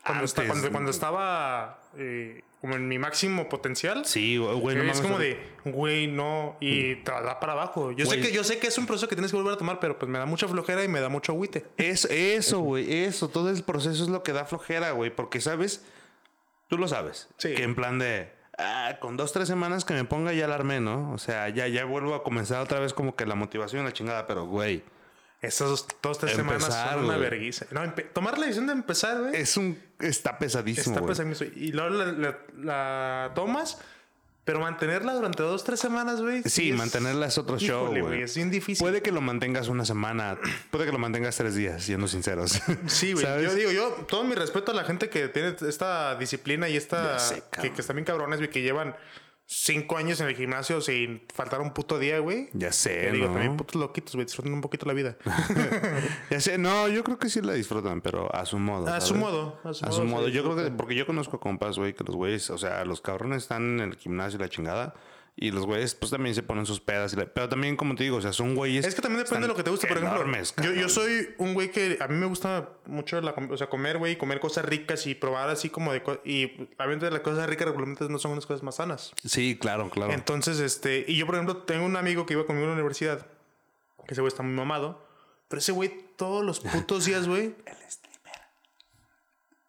cuando, 0.06 0.24
esta- 0.26 0.46
cuando, 0.46 0.72
cuando 0.72 0.92
estaba 0.92 1.82
eh, 1.98 2.42
como 2.62 2.76
en 2.76 2.88
mi 2.88 2.98
máximo 3.00 3.48
potencial. 3.50 4.06
Sí, 4.06 4.38
güey, 4.38 4.76
no 4.76 4.84
es 4.92 5.02
como 5.02 5.18
de, 5.20 5.40
güey, 5.66 6.08
no, 6.08 6.58
y 6.60 6.96
te 6.98 7.12
da 7.12 7.40
para 7.40 7.54
abajo. 7.54 7.92
Yo 7.92 8.06
sé, 8.06 8.20
que, 8.22 8.32
yo 8.32 8.44
sé 8.44 8.58
que 8.60 8.68
es 8.68 8.78
un 8.78 8.86
proceso 8.88 9.08
que 9.08 9.16
tienes 9.16 9.32
que 9.32 9.38
volver 9.38 9.54
a 9.54 9.58
tomar, 9.58 9.80
pero 9.80 9.98
pues 10.00 10.10
me 10.10 10.18
da 10.20 10.26
mucha 10.26 10.48
flojera 10.48 10.84
y 10.84 10.88
me 10.88 11.00
da 11.00 11.10
mucho 11.10 11.32
agüite. 11.32 11.66
Es, 11.78 12.06
eso, 12.06 12.60
güey, 12.60 13.04
eso, 13.04 13.30
todo 13.30 13.50
el 13.52 13.64
proceso 13.64 14.04
es 14.04 14.10
lo 14.10 14.24
que 14.24 14.32
da 14.34 14.46
flojera, 14.46 14.92
güey, 14.92 15.10
porque 15.16 15.42
sabes, 15.42 15.86
tú 16.68 16.78
lo 16.78 16.88
sabes, 16.88 17.28
Sí. 17.38 17.54
que 17.56 17.64
en 17.64 17.76
plan 17.76 18.00
de, 18.00 18.32
ah, 18.58 18.98
con 19.00 19.18
dos, 19.18 19.32
tres 19.34 19.48
semanas 19.48 19.86
que 19.86 19.94
me 19.94 20.04
ponga 20.06 20.34
ya 20.34 20.46
alarmé, 20.46 20.80
¿no? 20.80 21.12
O 21.14 21.18
sea, 21.18 21.50
ya, 21.50 21.68
ya 21.68 21.86
vuelvo 21.86 22.16
a 22.16 22.24
comenzar 22.24 22.62
otra 22.62 22.80
vez 22.80 22.94
como 22.94 23.16
que 23.16 23.26
la 23.26 23.36
motivación 23.36 23.86
la 23.86 23.94
chingada, 23.94 24.26
pero, 24.28 24.46
güey, 24.46 24.84
Esas 25.42 25.86
dos, 26.02 26.18
tres 26.18 26.34
semanas 26.36 26.64
son 26.92 27.06
una 27.06 27.18
vergüenza. 27.18 27.66
No, 27.72 27.82
tomar 28.14 28.38
la 28.38 28.46
decisión 28.46 28.68
de 28.68 28.74
empezar, 28.74 29.20
güey. 29.22 29.36
es 29.36 29.58
un, 29.58 29.78
está 30.00 30.38
pesadísimo, 30.40 30.96
Está 30.96 31.02
güey. 31.02 31.10
pesadísimo. 31.16 31.52
Y 31.56 31.72
luego 31.72 31.90
la, 31.90 32.06
la- 32.12 32.38
la 32.58 33.32
tomas, 33.36 33.78
pero 34.46 34.60
mantenerla 34.60 35.14
durante 35.14 35.44
dos, 35.44 35.64
tres 35.64 35.80
semanas, 35.80 36.22
güey. 36.22 36.44
Sí, 36.44 36.70
es- 36.70 36.78
mantenerla 36.78 37.26
es 37.26 37.38
otro 37.38 37.58
show, 37.60 37.88
güey. 37.88 38.22
Es 38.22 38.36
bien 38.36 38.52
difícil. 38.52 38.82
Puede 38.82 39.02
que 39.02 39.12
lo 39.12 39.20
mantengas 39.20 39.68
una 39.68 39.84
semana, 39.86 40.38
puede 40.72 40.86
que 40.86 40.92
lo 40.92 41.00
mantengas 41.00 41.36
tres 41.36 41.56
días, 41.56 41.84
siendo 41.84 42.08
sinceros. 42.08 42.62
Sí, 42.88 43.14
güey. 43.14 43.26
Yo 43.44 43.54
digo, 43.56 43.72
yo, 43.72 43.90
todo 44.08 44.24
mi 44.24 44.36
respeto 44.36 44.72
a 44.72 44.76
la 44.76 44.84
gente 44.86 45.10
que 45.10 45.28
tiene 45.28 45.56
esta 45.68 46.16
disciplina 46.16 46.70
y 46.70 46.78
esta. 46.78 47.20
Sé, 47.20 47.44
que, 47.62 47.74
que 47.74 47.82
están 47.82 47.96
bien 47.98 48.06
cabrones, 48.06 48.40
güey, 48.40 48.50
que 48.50 48.62
llevan 48.62 48.96
cinco 49.48 49.98
años 49.98 50.20
en 50.22 50.28
el 50.28 50.36
gimnasio 50.36 50.82
sin 50.82 51.22
faltar 51.34 51.62
un 51.62 51.72
puto 51.74 52.00
día, 52.00 52.20
güey. 52.20 52.50
Ya 52.54 52.72
sé, 52.72 53.12
digo, 53.12 53.28
también 53.28 53.58
putos 53.58 53.76
loquitos, 53.80 54.16
güey, 54.16 54.26
disfruten 54.26 54.54
un 54.54 54.62
poquito 54.62 54.86
la 54.86 54.94
vida. 54.94 55.18
Ya 56.30 56.40
sé, 56.40 56.58
no, 56.58 56.88
yo 56.88 57.04
creo 57.04 57.18
que 57.20 57.30
sí 57.30 57.42
la 57.42 57.54
disfrutan, 57.54 58.02
pero 58.02 58.34
a 58.36 58.46
su 58.46 58.58
modo. 58.58 58.88
A 58.88 59.00
su 59.02 59.16
modo. 59.16 59.60
A 59.64 59.74
su 59.74 59.86
A 59.86 59.90
modo. 59.90 59.98
su 59.98 60.02
se 60.02 60.08
modo. 60.08 60.28
Yo 60.28 60.42
creo 60.44 60.56
que, 60.56 60.62
disfrutan. 60.64 60.78
porque 60.78 60.96
yo 60.96 61.06
conozco 61.06 61.40
compas, 61.40 61.78
güey, 61.78 61.94
que 61.94 62.04
los 62.04 62.16
güeyes, 62.16 62.50
o 62.50 62.58
sea, 62.58 62.84
los 62.86 63.02
cabrones 63.02 63.44
están 63.44 63.80
en 63.80 63.92
el 63.92 63.96
gimnasio 63.98 64.38
y 64.38 64.42
la 64.42 64.50
chingada. 64.50 64.94
Y 65.38 65.52
los 65.52 65.66
güeyes, 65.66 65.96
pues 65.96 66.12
también 66.12 66.34
se 66.34 66.44
ponen 66.44 66.66
sus 66.66 66.80
pedas. 66.80 67.12
y 67.12 67.18
la- 67.18 67.26
pero 67.26 67.50
también, 67.50 67.76
como 67.76 67.94
te 67.96 68.04
digo, 68.06 68.16
o 68.18 68.22
sea, 68.22 68.32
son 68.32 68.56
güeyes. 68.56 68.86
Es 68.86 68.96
que 68.96 69.02
también 69.02 69.22
depende 69.24 69.42
de 69.44 69.48
lo 69.50 69.56
que 69.56 69.64
te 69.64 69.70
guste. 69.70 69.86
Por 69.86 69.98
ejemplo, 69.98 70.16
enormes, 70.22 70.54
yo, 70.64 70.72
yo 70.72 70.88
soy 70.88 71.36
un 71.40 71.54
güey 71.54 71.72
que 71.72 71.98
a 72.00 72.08
mí 72.08 72.16
me 72.16 72.26
gusta 72.26 72.70
mucho 72.86 73.20
la, 73.20 73.32
o 73.32 73.58
sea, 73.58 73.68
comer, 73.68 73.98
güey, 73.98 74.18
comer 74.18 74.40
cosas 74.40 74.64
ricas 74.64 75.06
y 75.08 75.14
probar 75.16 75.50
así 75.50 75.70
como 75.70 75.92
de... 75.92 76.02
Y 76.24 76.46
obviamente 76.78 77.12
las 77.12 77.20
cosas 77.20 77.50
ricas 77.50 77.66
regularmente 77.68 78.08
no 78.08 78.18
son 78.18 78.32
unas 78.32 78.46
cosas 78.46 78.64
más 78.64 78.76
sanas. 78.76 79.12
Sí, 79.26 79.58
claro, 79.60 79.90
claro. 79.90 80.14
Entonces, 80.14 80.60
este... 80.60 81.04
Y 81.06 81.18
yo, 81.18 81.26
por 81.26 81.36
ejemplo, 81.36 81.58
tengo 81.58 81.86
un 81.86 81.98
amigo 81.98 82.26
que 82.26 82.34
iba 82.34 82.46
conmigo 82.46 82.68
a 82.68 82.70
la 82.70 82.76
universidad. 82.76 83.28
Que 84.08 84.14
ese 84.14 84.22
güey 84.22 84.30
está 84.30 84.42
muy 84.42 84.54
mamado. 84.54 85.06
Pero 85.50 85.60
ese 85.60 85.74
güey 85.74 85.92
todos 86.16 86.46
los 86.46 86.62
putos 86.62 87.04
días, 87.04 87.28
güey... 87.28 87.54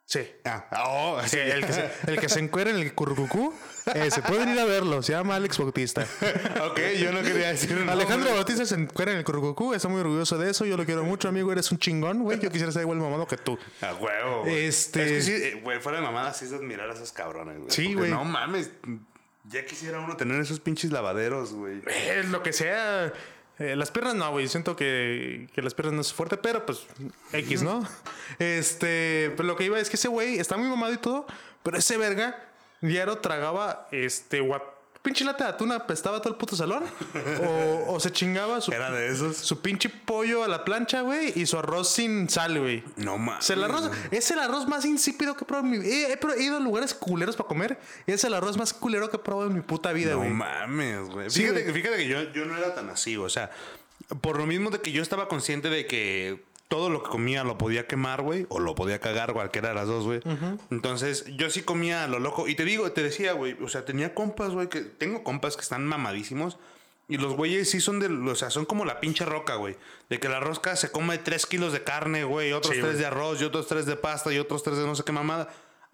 Sí. 0.07 0.21
Ah, 0.45 0.65
oh, 0.85 1.21
Sí, 1.25 1.37
el, 1.37 1.65
que 1.65 1.73
se, 1.73 1.91
el 2.07 2.17
que 2.17 2.29
se 2.29 2.39
encuera 2.39 2.69
en 2.69 2.77
el 2.77 2.93
currucucú, 2.93 3.53
ese, 3.93 4.21
pueden 4.21 4.47
ir 4.47 4.57
a 4.57 4.63
verlo, 4.63 5.03
se 5.03 5.11
llama 5.11 5.35
Alex 5.35 5.57
Bautista. 5.57 6.03
ok, 6.65 6.79
yo 6.97 7.11
no 7.11 7.21
quería 7.21 7.49
decir 7.49 7.77
Alejandro. 7.89 8.33
Bautista 8.33 8.65
se 8.65 8.75
encuera 8.75 9.11
en 9.11 9.17
el 9.17 9.25
currucucú, 9.25 9.73
está 9.73 9.89
muy 9.89 9.99
orgulloso 9.99 10.37
de 10.37 10.49
eso, 10.49 10.63
yo 10.63 10.77
lo 10.77 10.85
quiero 10.85 11.03
mucho, 11.03 11.27
amigo, 11.27 11.51
eres 11.51 11.69
un 11.73 11.77
chingón, 11.77 12.23
güey, 12.23 12.39
yo 12.39 12.49
quisiera 12.49 12.71
ser 12.71 12.83
igual 12.83 12.99
mamado 12.99 13.27
que 13.27 13.35
tú. 13.35 13.59
A 13.81 13.95
huevo. 13.95 14.45
Este- 14.45 15.03
Es 15.03 15.09
que 15.09 15.21
sí, 15.23 15.31
eh, 15.33 15.59
güey, 15.61 15.81
fuera 15.81 15.99
de 15.99 16.05
mamada, 16.05 16.33
sí 16.33 16.45
es 16.45 16.51
de 16.51 16.57
admirar 16.57 16.89
a 16.89 16.93
esos 16.93 17.11
cabrones, 17.11 17.57
güey. 17.57 17.69
Sí, 17.69 17.93
güey. 17.93 18.09
No 18.09 18.23
mames. 18.23 18.71
Ya 19.49 19.65
quisiera 19.65 19.99
uno 19.99 20.15
tener 20.15 20.39
esos 20.39 20.61
pinches 20.61 20.91
lavaderos, 20.91 21.51
güey. 21.51 21.81
Eh, 21.85 22.23
lo 22.29 22.43
que 22.43 22.53
sea. 22.53 23.11
Eh, 23.59 23.75
las 23.75 23.91
piernas 23.91 24.15
no, 24.15 24.31
güey. 24.31 24.47
Siento 24.47 24.75
que, 24.75 25.49
que 25.53 25.61
las 25.61 25.73
piernas 25.73 25.93
no 25.95 26.01
es 26.01 26.13
fuerte, 26.13 26.37
pero 26.37 26.65
pues 26.65 26.85
X, 27.33 27.63
¿no? 27.63 27.87
Este, 28.39 29.33
pero 29.35 29.47
lo 29.47 29.55
que 29.55 29.63
iba 29.63 29.79
es 29.79 29.89
que 29.89 29.95
ese 29.95 30.07
güey 30.07 30.37
está 30.37 30.57
muy 30.57 30.67
mamado 30.67 30.93
y 30.93 30.97
todo, 30.97 31.25
pero 31.63 31.77
ese 31.77 31.97
verga 31.97 32.43
diario 32.81 33.17
tragaba 33.17 33.87
este 33.91 34.41
pinche 35.07 35.23
lata 35.23 35.45
de 35.45 35.49
atún 35.51 35.71
apestaba 35.71 36.19
todo 36.21 36.33
el 36.33 36.37
puto 36.37 36.55
salón 36.57 36.83
o, 37.41 37.93
o 37.93 37.99
se 37.99 38.11
chingaba 38.11 38.59
su, 38.59 38.71
Era 38.73 38.91
de 38.91 39.07
esos. 39.07 39.37
su 39.37 39.61
pinche 39.61 39.87
pollo 39.89 40.43
a 40.43 40.47
la 40.49 40.65
plancha, 40.65 40.99
güey, 41.01 41.31
y 41.39 41.45
su 41.45 41.57
arroz 41.57 41.89
sin 41.89 42.29
sal, 42.29 42.59
güey. 42.59 42.83
No 42.97 43.17
mames. 43.17 43.49
El 43.49 43.63
arroz 43.63 43.89
es 44.11 44.29
el 44.31 44.39
arroz 44.39 44.67
más 44.67 44.83
insípido 44.85 45.35
que 45.37 45.45
he 45.45 45.47
probado 45.47 45.65
en 45.67 45.71
mi 45.71 45.77
vida. 45.79 46.09
He, 46.09 46.19
he 46.39 46.43
ido 46.43 46.57
a 46.57 46.59
lugares 46.59 46.93
culeros 46.93 47.35
para 47.37 47.47
comer. 47.47 47.79
y 48.05 48.11
Es 48.11 48.23
el 48.25 48.33
arroz 48.33 48.57
más 48.57 48.73
culero 48.73 49.09
que 49.09 49.15
he 49.15 49.19
probado 49.19 49.47
en 49.49 49.55
mi 49.55 49.61
puta 49.61 49.93
vida, 49.93 50.11
No 50.11 50.17
güey. 50.17 50.29
mames, 50.31 51.09
güey. 51.09 51.29
Sí, 51.29 51.41
fíjate, 51.43 51.71
fíjate 51.71 51.97
que 51.97 52.07
yo, 52.07 52.21
yo 52.33 52.45
no 52.45 52.57
era 52.57 52.75
tan 52.75 52.89
así, 52.89 53.15
o 53.15 53.29
sea, 53.29 53.49
por 54.21 54.37
lo 54.37 54.45
mismo 54.45 54.69
de 54.71 54.81
que 54.81 54.91
yo 54.91 55.01
estaba 55.01 55.27
consciente 55.29 55.69
de 55.69 55.85
que 55.87 56.43
todo 56.67 56.89
lo 56.89 57.01
que 57.03 57.09
comía 57.09 57.43
lo 57.43 57.57
podía 57.57 57.87
quemar, 57.87 58.21
güey, 58.21 58.45
o 58.49 58.59
lo 58.59 58.75
podía 58.75 58.99
cagar, 58.99 59.33
cualquiera 59.33 59.69
de 59.69 59.75
las 59.75 59.87
dos, 59.87 60.03
güey. 60.05 60.19
Entonces, 60.69 61.25
yo 61.37 61.49
sí 61.49 61.61
comía 61.61 62.03
a 62.03 62.07
lo 62.07 62.19
loco. 62.19 62.47
Y 62.47 62.55
te 62.55 62.65
digo, 62.65 62.91
te 62.91 63.03
decía, 63.03 63.33
güey, 63.33 63.55
o 63.63 63.69
sea, 63.69 63.85
tenía 63.85 64.13
compas, 64.13 64.51
güey, 64.51 64.67
que 64.67 64.81
tengo 64.81 65.23
compas 65.23 65.55
que 65.55 65.61
están 65.61 65.85
mamadísimos. 65.85 66.57
Y 67.09 67.17
los 67.17 67.35
güeyes 67.35 67.69
sí 67.69 67.79
son 67.79 68.01
de, 68.01 68.07
o 68.07 68.35
sea, 68.35 68.49
son 68.49 68.65
como 68.65 68.83
la 68.83 68.99
pinche 68.99 69.23
roca, 69.23 69.55
güey. 69.55 69.77
De 70.09 70.19
que 70.19 70.27
la 70.27 70.41
rosca 70.41 70.75
se 70.75 70.91
come 70.91 71.17
3 71.17 71.45
kilos 71.45 71.71
de 71.71 71.83
carne, 71.85 72.25
güey, 72.25 72.51
otros 72.51 72.75
Sí, 72.75 72.81
3 72.81 72.93
güey. 72.95 72.99
de 72.99 73.05
arroz, 73.05 73.41
y 73.41 73.45
otros 73.45 73.67
3 73.67 73.85
de 73.85 73.95
pasta, 73.95 74.33
y 74.33 74.39
otros 74.39 74.61
3 74.63 74.77
de 74.77 74.85
no 74.85 74.93
sé 74.93 75.03
qué 75.05 75.13
mamada. 75.13 75.47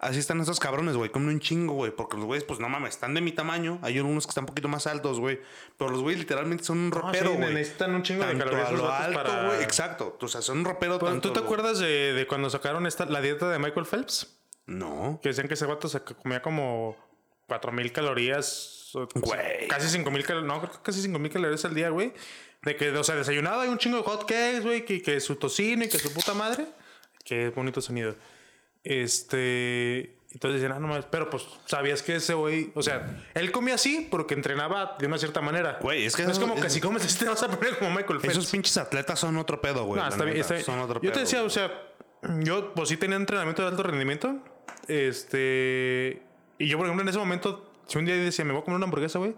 Así 0.04 0.18
están 0.18 0.40
esos 0.40 0.60
cabrones, 0.60 0.96
güey. 0.96 1.10
Comen 1.10 1.28
un 1.30 1.40
chingo, 1.40 1.72
güey. 1.74 1.90
Porque 1.90 2.16
los 2.16 2.26
güeyes, 2.26 2.44
pues 2.44 2.60
no 2.60 2.68
mames, 2.68 2.90
están 2.94 3.14
de 3.14 3.20
mi 3.22 3.32
tamaño. 3.32 3.78
Hay 3.82 3.96
algunos 3.96 4.26
que 4.26 4.30
están 4.30 4.42
un 4.44 4.48
poquito 4.48 4.68
más 4.68 4.86
altos, 4.86 5.18
güey. 5.18 5.40
Pero 5.78 5.90
los 5.90 6.02
güeyes 6.02 6.20
literalmente 6.20 6.62
son 6.64 6.78
un 6.78 6.90
ropero, 6.92 7.30
sí, 7.32 7.36
güey. 7.38 7.54
necesitan 7.54 7.94
un 7.94 8.02
chingo 8.02 8.22
de 8.24 8.30
Tanto 8.30 8.44
calorías 8.44 8.68
a 8.68 9.08
lo 9.08 9.14
para- 9.14 9.46
güey. 9.46 9.62
Exacto. 9.62 10.18
O 10.20 10.28
sea, 10.28 10.42
son 10.42 10.58
un 10.58 10.64
ropero 10.66 10.98
Pero, 10.98 11.10
tanto. 11.12 11.28
¿Tú 11.28 11.40
te 11.40 11.40
acuerdas 11.44 11.78
de, 11.78 12.12
de 12.12 12.26
cuando 12.26 12.50
sacaron 12.50 12.86
esta, 12.86 13.06
la 13.06 13.20
dieta 13.22 13.48
de 13.48 13.58
Michael 13.58 13.86
Phelps? 13.86 14.36
No. 14.66 15.18
Que 15.22 15.30
decían 15.30 15.48
que 15.48 15.54
ese 15.54 15.66
vato 15.66 15.88
se 15.88 16.00
comía 16.02 16.42
como 16.42 16.96
4000 17.48 17.92
calorías. 17.92 18.90
Güey. 19.14 19.68
Casi 19.68 19.88
5000 19.88 20.24
calorías. 20.26 20.46
No, 20.52 20.60
creo 20.60 20.72
que 20.72 20.78
casi 20.82 21.00
5000 21.02 21.32
calorías 21.32 21.64
al 21.64 21.74
día, 21.74 21.88
güey. 21.88 22.12
De 22.62 22.76
que, 22.76 22.90
o 22.90 23.04
sea, 23.04 23.14
desayunaba 23.14 23.66
y 23.66 23.68
un 23.70 23.78
chingo 23.78 23.96
de 23.98 24.02
hot 24.04 24.20
cakes, 24.22 24.60
güey. 24.60 24.84
Que, 24.84 25.02
que 25.02 25.20
su 25.20 25.36
tocino 25.36 25.84
y 25.84 25.88
que 25.88 25.98
su 25.98 26.12
puta 26.12 26.34
madre. 26.34 26.66
Qué 27.24 27.48
bonito 27.48 27.80
sonido. 27.80 28.14
Este. 28.84 30.14
Entonces 30.32 30.60
decían, 30.60 30.76
ah, 30.76 30.80
no 30.80 30.88
mames. 30.88 31.06
Pero 31.10 31.30
pues, 31.30 31.44
¿sabías 31.66 32.02
que 32.02 32.16
ese 32.16 32.34
güey. 32.34 32.72
O 32.74 32.82
sea, 32.82 33.22
él 33.34 33.52
comía 33.52 33.74
así 33.74 34.06
porque 34.10 34.34
entrenaba 34.34 34.96
de 34.98 35.06
una 35.06 35.16
cierta 35.18 35.40
manera. 35.40 35.78
Güey, 35.80 36.04
es 36.06 36.16
que 36.16 36.24
No 36.24 36.32
es 36.32 36.38
como 36.40 36.54
que 36.54 36.62
eso- 36.62 36.70
si 36.70 36.80
comes 36.80 37.04
así 37.04 37.18
te 37.18 37.26
vas 37.28 37.42
a 37.42 37.48
poner 37.48 37.78
como 37.78 37.90
Michael 37.90 38.20
Phelps. 38.20 38.38
Esos 38.38 38.50
pinches 38.50 38.76
atletas 38.76 39.18
son 39.20 39.36
otro 39.36 39.60
pedo, 39.60 39.84
güey. 39.84 40.00
No, 40.02 40.08
está 40.08 40.24
bien, 40.24 40.38
está 40.38 40.54
bien. 40.54 40.66
Son 40.66 40.78
otro 40.80 40.96
Yo 40.96 41.02
pedo. 41.02 41.12
te 41.12 41.20
decía, 41.20 41.38
güey. 41.38 41.46
o 41.46 41.50
sea, 41.50 41.70
yo 42.40 42.74
pues 42.74 42.88
sí 42.88 42.96
tenía 42.96 43.16
entrenamiento 43.16 43.62
de 43.62 43.68
alto 43.68 43.82
rendimiento. 43.84 44.36
Este. 44.88 46.22
Y 46.58 46.68
yo, 46.68 46.78
por 46.78 46.86
ejemplo, 46.86 47.02
en 47.02 47.08
ese 47.08 47.18
momento, 47.18 47.70
si 47.86 47.98
un 47.98 48.04
día 48.04 48.16
decía, 48.16 48.44
me 48.44 48.52
voy 48.52 48.62
a 48.62 48.64
comer 48.64 48.76
una 48.76 48.84
hamburguesa, 48.86 49.18
güey, 49.20 49.34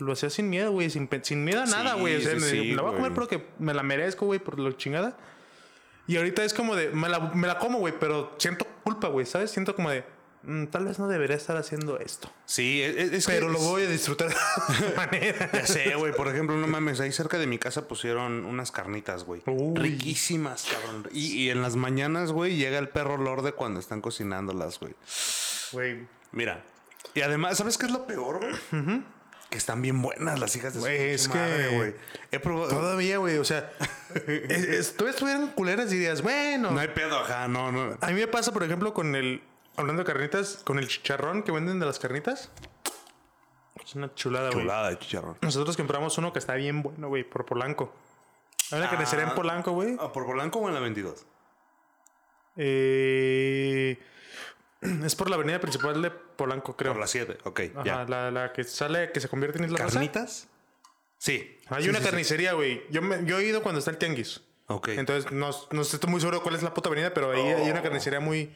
lo 0.00 0.12
hacía 0.12 0.28
sin 0.30 0.50
miedo, 0.50 0.72
güey, 0.72 0.90
sin, 0.90 1.08
sin 1.22 1.42
miedo 1.44 1.62
a 1.62 1.66
nada, 1.66 1.94
Sí, 1.94 2.00
güey. 2.00 2.16
O 2.16 2.20
sea, 2.20 2.30
sí, 2.34 2.40
me- 2.40 2.50
sí, 2.50 2.74
la 2.74 2.82
voy 2.82 2.92
a 2.92 2.96
comer 2.96 3.12
porque 3.14 3.46
me 3.58 3.72
la 3.74 3.82
merezco, 3.82 4.26
güey, 4.26 4.40
por 4.40 4.58
lo 4.58 4.72
chingada. 4.72 5.16
Y 6.06 6.16
ahorita 6.16 6.44
es 6.44 6.52
como 6.54 6.76
de, 6.76 6.90
me 6.90 7.08
la, 7.08 7.18
me 7.34 7.46
la 7.46 7.58
como, 7.58 7.78
güey, 7.78 7.94
pero 7.98 8.34
siento 8.38 8.66
culpa, 8.82 9.08
güey, 9.08 9.24
¿sabes? 9.26 9.50
Siento 9.50 9.74
como 9.74 9.88
de, 9.90 10.04
"Mm, 10.42 10.66
tal 10.66 10.84
vez 10.84 10.98
no 10.98 11.08
debería 11.08 11.36
estar 11.36 11.56
haciendo 11.56 11.98
esto. 11.98 12.30
Sí, 12.44 12.82
es, 12.82 12.96
es- 12.96 13.12
es 13.12 13.26
que 13.26 13.32
Pero 13.32 13.48
lo 13.48 13.56
es- 13.58 13.64
voy 13.64 13.82
a 13.84 13.88
disfrutar 13.88 14.28
de 14.28 14.36
manera. 14.96 15.50
Ya 15.52 15.66
sé, 15.66 15.94
güey. 15.94 16.12
Por 16.14 16.28
ejemplo, 16.28 16.56
no 16.56 16.66
mames, 16.66 17.00
ahí 17.00 17.10
cerca 17.12 17.38
de 17.38 17.46
mi 17.46 17.58
casa 17.58 17.88
pusieron 17.88 18.44
unas 18.44 18.70
carnitas, 18.70 19.24
güey. 19.24 19.42
Riquísimas, 19.74 20.66
cabrón. 20.70 21.08
Y, 21.12 21.32
y 21.44 21.50
en 21.50 21.62
las 21.62 21.76
mañanas, 21.76 22.32
güey, 22.32 22.56
llega 22.56 22.78
el 22.78 22.88
perro 22.90 23.16
lorde 23.16 23.52
cuando 23.52 23.80
están 23.80 24.00
cocinándolas, 24.00 24.78
güey. 24.80 24.94
Güey. 25.72 26.06
Mira. 26.32 26.62
Y 27.14 27.20
además, 27.22 27.56
¿sabes 27.58 27.78
qué 27.78 27.86
es 27.86 27.92
lo 27.92 28.06
peor, 28.06 28.40
güey? 28.40 29.02
Que 29.54 29.58
están 29.58 29.80
bien 29.82 30.02
buenas 30.02 30.40
las 30.40 30.56
hijas 30.56 30.74
de 30.74 30.80
su 30.80 30.84
Güey, 30.84 30.96
pinche 30.98 31.14
es 31.14 31.28
madre, 31.28 31.68
que- 31.68 31.76
güey. 31.76 31.94
He 32.32 32.40
probado. 32.40 32.70
Todavía, 32.70 33.18
güey. 33.18 33.38
O 33.38 33.44
sea, 33.44 33.70
es, 34.26 34.50
es- 34.64 34.92
todavía 34.96 35.12
estuvieran 35.14 35.46
culeras 35.52 35.92
y 35.92 35.94
dirías, 35.94 36.22
bueno. 36.22 36.72
No 36.72 36.80
hay 36.80 36.88
pedo, 36.88 37.16
ajá, 37.20 37.46
no, 37.46 37.70
no. 37.70 37.96
A 38.00 38.06
mí 38.08 38.14
me 38.14 38.26
pasa, 38.26 38.50
por 38.52 38.64
ejemplo, 38.64 38.92
con 38.92 39.14
el. 39.14 39.44
Hablando 39.76 40.02
de 40.02 40.06
carnitas, 40.12 40.56
con 40.64 40.80
el 40.80 40.88
chicharrón 40.88 41.44
que 41.44 41.52
venden 41.52 41.78
de 41.78 41.86
las 41.86 42.00
carnitas. 42.00 42.50
Es 43.84 43.94
una 43.94 44.12
chulada, 44.16 44.50
güey. 44.50 44.62
Chulada 44.62 44.90
de 44.90 44.98
chicharrón. 44.98 45.38
Nosotros 45.40 45.76
compramos 45.76 46.18
uno 46.18 46.32
que 46.32 46.40
está 46.40 46.54
bien 46.56 46.82
bueno, 46.82 47.06
güey, 47.06 47.22
por 47.22 47.46
Polanco. 47.46 47.94
Hay 48.72 48.80
una 48.80 48.90
carnicería 48.90 49.26
en 49.28 49.36
Polanco, 49.36 49.70
güey. 49.70 49.96
Ah, 50.00 50.10
¿Por 50.12 50.26
Polanco 50.26 50.58
o 50.58 50.66
en 50.66 50.74
la 50.74 50.80
22? 50.80 51.24
Eh, 52.56 53.98
es 55.04 55.14
por 55.16 55.28
la 55.30 55.36
avenida 55.36 55.60
principal 55.60 56.00
de 56.02 56.10
Polanco, 56.10 56.76
creo. 56.76 56.92
Por 56.92 57.00
la 57.00 57.06
7, 57.06 57.38
ok, 57.44 57.60
Ajá, 57.74 57.84
ya. 57.84 58.04
la, 58.04 58.30
la 58.30 58.52
que 58.52 58.64
sale, 58.64 59.10
que 59.12 59.20
se 59.20 59.28
convierte 59.28 59.58
en 59.58 59.64
Isla 59.64 59.78
Rosa. 59.78 59.94
¿Carnitas? 59.94 60.48
Sí. 61.18 61.58
Hay 61.68 61.84
Sí, 61.84 61.88
una 61.88 62.00
sí, 62.00 62.04
carnicería, 62.04 62.52
güey. 62.52 62.82
Yo, 62.90 63.00
me- 63.02 63.24
yo 63.24 63.38
he 63.38 63.44
ido 63.46 63.62
cuando 63.62 63.78
está 63.78 63.90
el 63.90 63.96
tianguis. 63.98 64.42
Ok. 64.66 64.88
Entonces, 64.88 65.30
no, 65.32 65.50
no 65.70 65.82
estoy 65.82 66.10
muy 66.10 66.20
seguro 66.20 66.42
cuál 66.42 66.54
es 66.54 66.62
la 66.62 66.72
puta 66.74 66.88
avenida, 66.88 67.12
pero 67.14 67.30
ahí 67.32 67.40
hay 67.40 67.68
Oh. 67.68 67.72
una 67.72 67.82
carnicería 67.82 68.20
muy, 68.20 68.54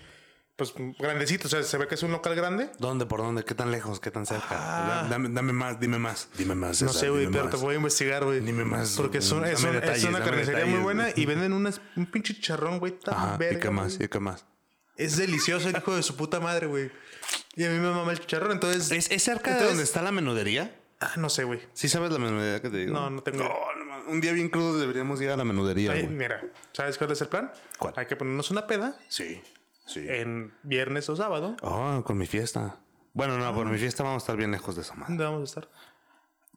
pues, 0.56 0.74
grandecita. 0.98 1.46
O 1.46 1.50
sea, 1.50 1.62
se 1.62 1.78
ve 1.78 1.86
que 1.86 1.94
es 1.94 2.02
un 2.02 2.12
local 2.12 2.34
grande. 2.34 2.70
¿Dónde? 2.78 3.06
¿Por 3.06 3.20
dónde? 3.20 3.44
¿Qué 3.44 3.54
tan 3.54 3.70
lejos? 3.70 4.00
¿Qué 4.00 4.10
tan 4.10 4.26
cerca? 4.26 4.46
Ah. 4.50 5.06
Dame, 5.08 5.28
dame 5.30 5.52
más, 5.52 5.78
dime 5.80 5.98
más. 5.98 6.28
Dime 6.36 6.54
más. 6.54 6.82
No 6.82 6.92
sé, 6.92 7.08
güey, 7.10 7.26
pero 7.28 7.44
más. 7.44 7.54
te 7.54 7.60
voy 7.60 7.74
a 7.74 7.76
investigar, 7.76 8.24
güey. 8.24 8.40
Dime 8.40 8.64
más, 8.64 8.96
Porque 8.96 9.18
es, 9.18 9.30
un- 9.32 9.44
es 9.44 9.62
una 9.64 9.80
carnicería 10.20 10.66
muy 10.66 10.80
buena 10.80 11.08
y 11.14 11.24
venden 11.26 11.52
unas- 11.52 11.80
un 11.96 12.06
pinche 12.06 12.34
chicharrón, 12.34 12.78
güey, 12.80 12.98
tan 12.98 13.14
Ajá, 13.14 13.36
verga. 13.38 13.58
¿y 13.58 13.60
qué 13.62 13.70
más? 13.70 13.94
güey. 13.96 14.06
¿Y 14.06 14.08
qué 14.08 14.20
más? 14.20 14.44
Es 14.98 15.16
delicioso 15.16 15.68
el 15.70 15.76
hijo 15.76 15.96
de 15.96 16.02
su 16.02 16.14
puta 16.16 16.40
madre, 16.40 16.66
güey. 16.66 16.90
Y 17.56 17.64
a 17.64 17.70
mí 17.70 17.78
me 17.78 17.90
mama 17.90 18.12
el 18.12 18.20
chicharrón, 18.20 18.52
entonces... 18.52 18.90
¿Es, 18.92 19.10
es 19.10 19.22
cerca 19.22 19.50
de 19.50 19.56
Entonces- 19.56 19.68
donde 19.70 19.84
está 19.84 20.02
la 20.02 20.12
menudería? 20.12 20.74
Ah, 21.00 21.12
no 21.16 21.30
sé, 21.30 21.44
güey. 21.44 21.60
¿Sí 21.74 21.88
sabes 21.88 22.10
la 22.10 22.18
menudería 22.18 22.60
que 22.60 22.68
te 22.70 22.76
digo? 22.78 22.92
No, 22.92 23.08
no 23.08 23.22
tengo 23.22 23.38
idea. 23.38 23.48
No, 23.78 23.84
no, 23.84 24.10
un 24.10 24.20
día 24.20 24.32
bien 24.32 24.48
crudo 24.48 24.78
deberíamos 24.78 25.20
ir 25.22 25.30
a 25.30 25.36
la 25.36 25.44
menudería, 25.44 25.92
Ay, 25.92 26.02
güey. 26.02 26.14
mira, 26.14 26.42
¿sabes 26.72 26.98
cuál 26.98 27.12
es 27.12 27.20
el 27.20 27.28
plan? 27.28 27.52
¿Cuál? 27.78 27.94
Hay 27.96 28.06
que 28.06 28.16
ponernos 28.16 28.50
una 28.50 28.66
peda 28.66 28.98
Sí, 29.08 29.40
sí. 29.86 30.04
en 30.08 30.52
viernes 30.64 31.08
o 31.08 31.14
sábado. 31.14 31.56
Oh, 31.62 32.02
con 32.04 32.18
mi 32.18 32.26
fiesta. 32.26 32.80
Bueno, 33.14 33.38
no, 33.38 33.54
por 33.54 33.66
mi 33.66 33.78
fiesta 33.78 34.02
vamos 34.02 34.22
a 34.22 34.24
estar 34.24 34.36
bien 34.36 34.50
lejos 34.50 34.74
de 34.74 34.82
esa 34.82 34.94
madre. 34.94 35.06
¿Dónde 35.10 35.24
vamos 35.24 35.40
a 35.42 35.44
estar? 35.44 35.68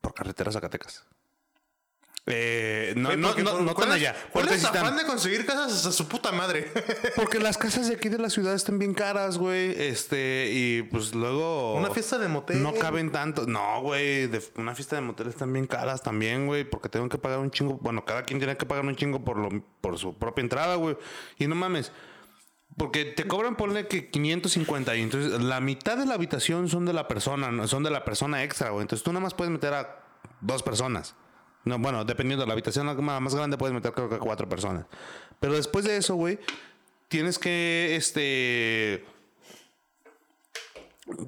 Por 0.01 0.13
carretera 0.15 0.51
Zacatecas. 0.51 1.05
Eh, 2.27 2.93
no, 2.97 3.15
no, 3.15 3.33
no, 3.33 3.61
no 3.61 3.73
¿cuál 3.73 3.87
tan 3.87 3.97
allá. 3.97 4.15
¿Cuál 4.31 4.47
es 4.49 4.63
afán 4.63 4.95
de 4.95 5.05
conseguir 5.05 5.43
casas 5.45 5.87
a 5.87 5.91
su 5.91 6.07
puta 6.07 6.31
madre? 6.31 6.71
Porque 7.15 7.39
las 7.39 7.57
casas 7.57 7.87
de 7.87 7.95
aquí 7.95 8.09
de 8.09 8.19
la 8.19 8.29
ciudad 8.29 8.53
están 8.53 8.77
bien 8.77 8.93
caras, 8.93 9.39
güey. 9.39 9.71
Este, 9.81 10.49
y 10.51 10.83
pues 10.83 11.15
luego. 11.15 11.73
Una 11.73 11.89
fiesta 11.89 12.19
de 12.19 12.27
motel. 12.27 12.61
No 12.61 12.75
caben 12.75 13.11
tanto. 13.11 13.47
No, 13.47 13.81
güey. 13.81 14.29
Una 14.55 14.75
fiesta 14.75 14.95
de 14.97 15.01
motel 15.01 15.29
están 15.29 15.51
bien 15.51 15.65
caras 15.65 16.03
también, 16.03 16.45
güey. 16.45 16.63
Porque 16.63 16.89
tengo 16.89 17.09
que 17.09 17.17
pagar 17.17 17.39
un 17.39 17.49
chingo. 17.49 17.79
Bueno, 17.81 18.05
cada 18.05 18.23
quien 18.23 18.39
tiene 18.39 18.55
que 18.55 18.67
pagar 18.67 18.85
un 18.85 18.95
chingo 18.95 19.23
por, 19.23 19.37
lo, 19.37 19.49
por 19.81 19.97
su 19.97 20.13
propia 20.13 20.43
entrada, 20.43 20.75
güey. 20.75 20.97
Y 21.39 21.47
no 21.47 21.55
mames. 21.55 21.91
Porque 22.77 23.03
te 23.03 23.27
cobran, 23.27 23.55
ponle 23.55 23.87
que 23.87 24.11
550. 24.11 24.95
Y 24.95 25.01
entonces 25.01 25.41
la 25.41 25.59
mitad 25.59 25.97
de 25.97 26.05
la 26.05 26.13
habitación 26.13 26.69
son 26.69 26.85
de 26.85 26.93
la 26.93 27.07
persona, 27.07 27.67
son 27.67 27.81
de 27.81 27.89
la 27.89 28.05
persona 28.05 28.43
extra, 28.43 28.69
güey. 28.69 28.83
Entonces 28.83 29.03
tú 29.03 29.11
nada 29.11 29.23
más 29.23 29.33
puedes 29.33 29.51
meter 29.51 29.73
a 29.73 30.03
dos 30.39 30.61
personas. 30.61 31.15
No, 31.63 31.77
bueno, 31.79 32.03
dependiendo 32.05 32.43
de 32.43 32.47
la 32.47 32.53
habitación 32.53 32.85
más 33.03 33.35
grande, 33.35 33.57
puedes 33.57 33.73
meter 33.73 33.93
creo 33.93 34.09
que 34.09 34.17
cuatro 34.17 34.49
personas. 34.49 34.85
Pero 35.39 35.53
después 35.53 35.85
de 35.85 35.97
eso, 35.97 36.15
güey, 36.15 36.39
tienes 37.07 37.37
que, 37.37 37.95
este... 37.95 39.05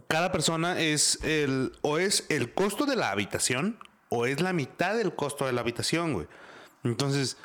Cada 0.07 0.31
persona 0.31 0.79
es 0.79 1.19
el... 1.23 1.73
O 1.81 1.97
es 1.97 2.25
el 2.29 2.53
costo 2.53 2.85
de 2.85 2.95
la 2.95 3.11
habitación 3.11 3.79
o 4.09 4.25
es 4.25 4.41
la 4.41 4.53
mitad 4.53 4.95
del 4.95 5.15
costo 5.15 5.45
de 5.45 5.53
la 5.53 5.61
habitación, 5.61 6.13
güey. 6.13 6.27
Entonces... 6.83 7.37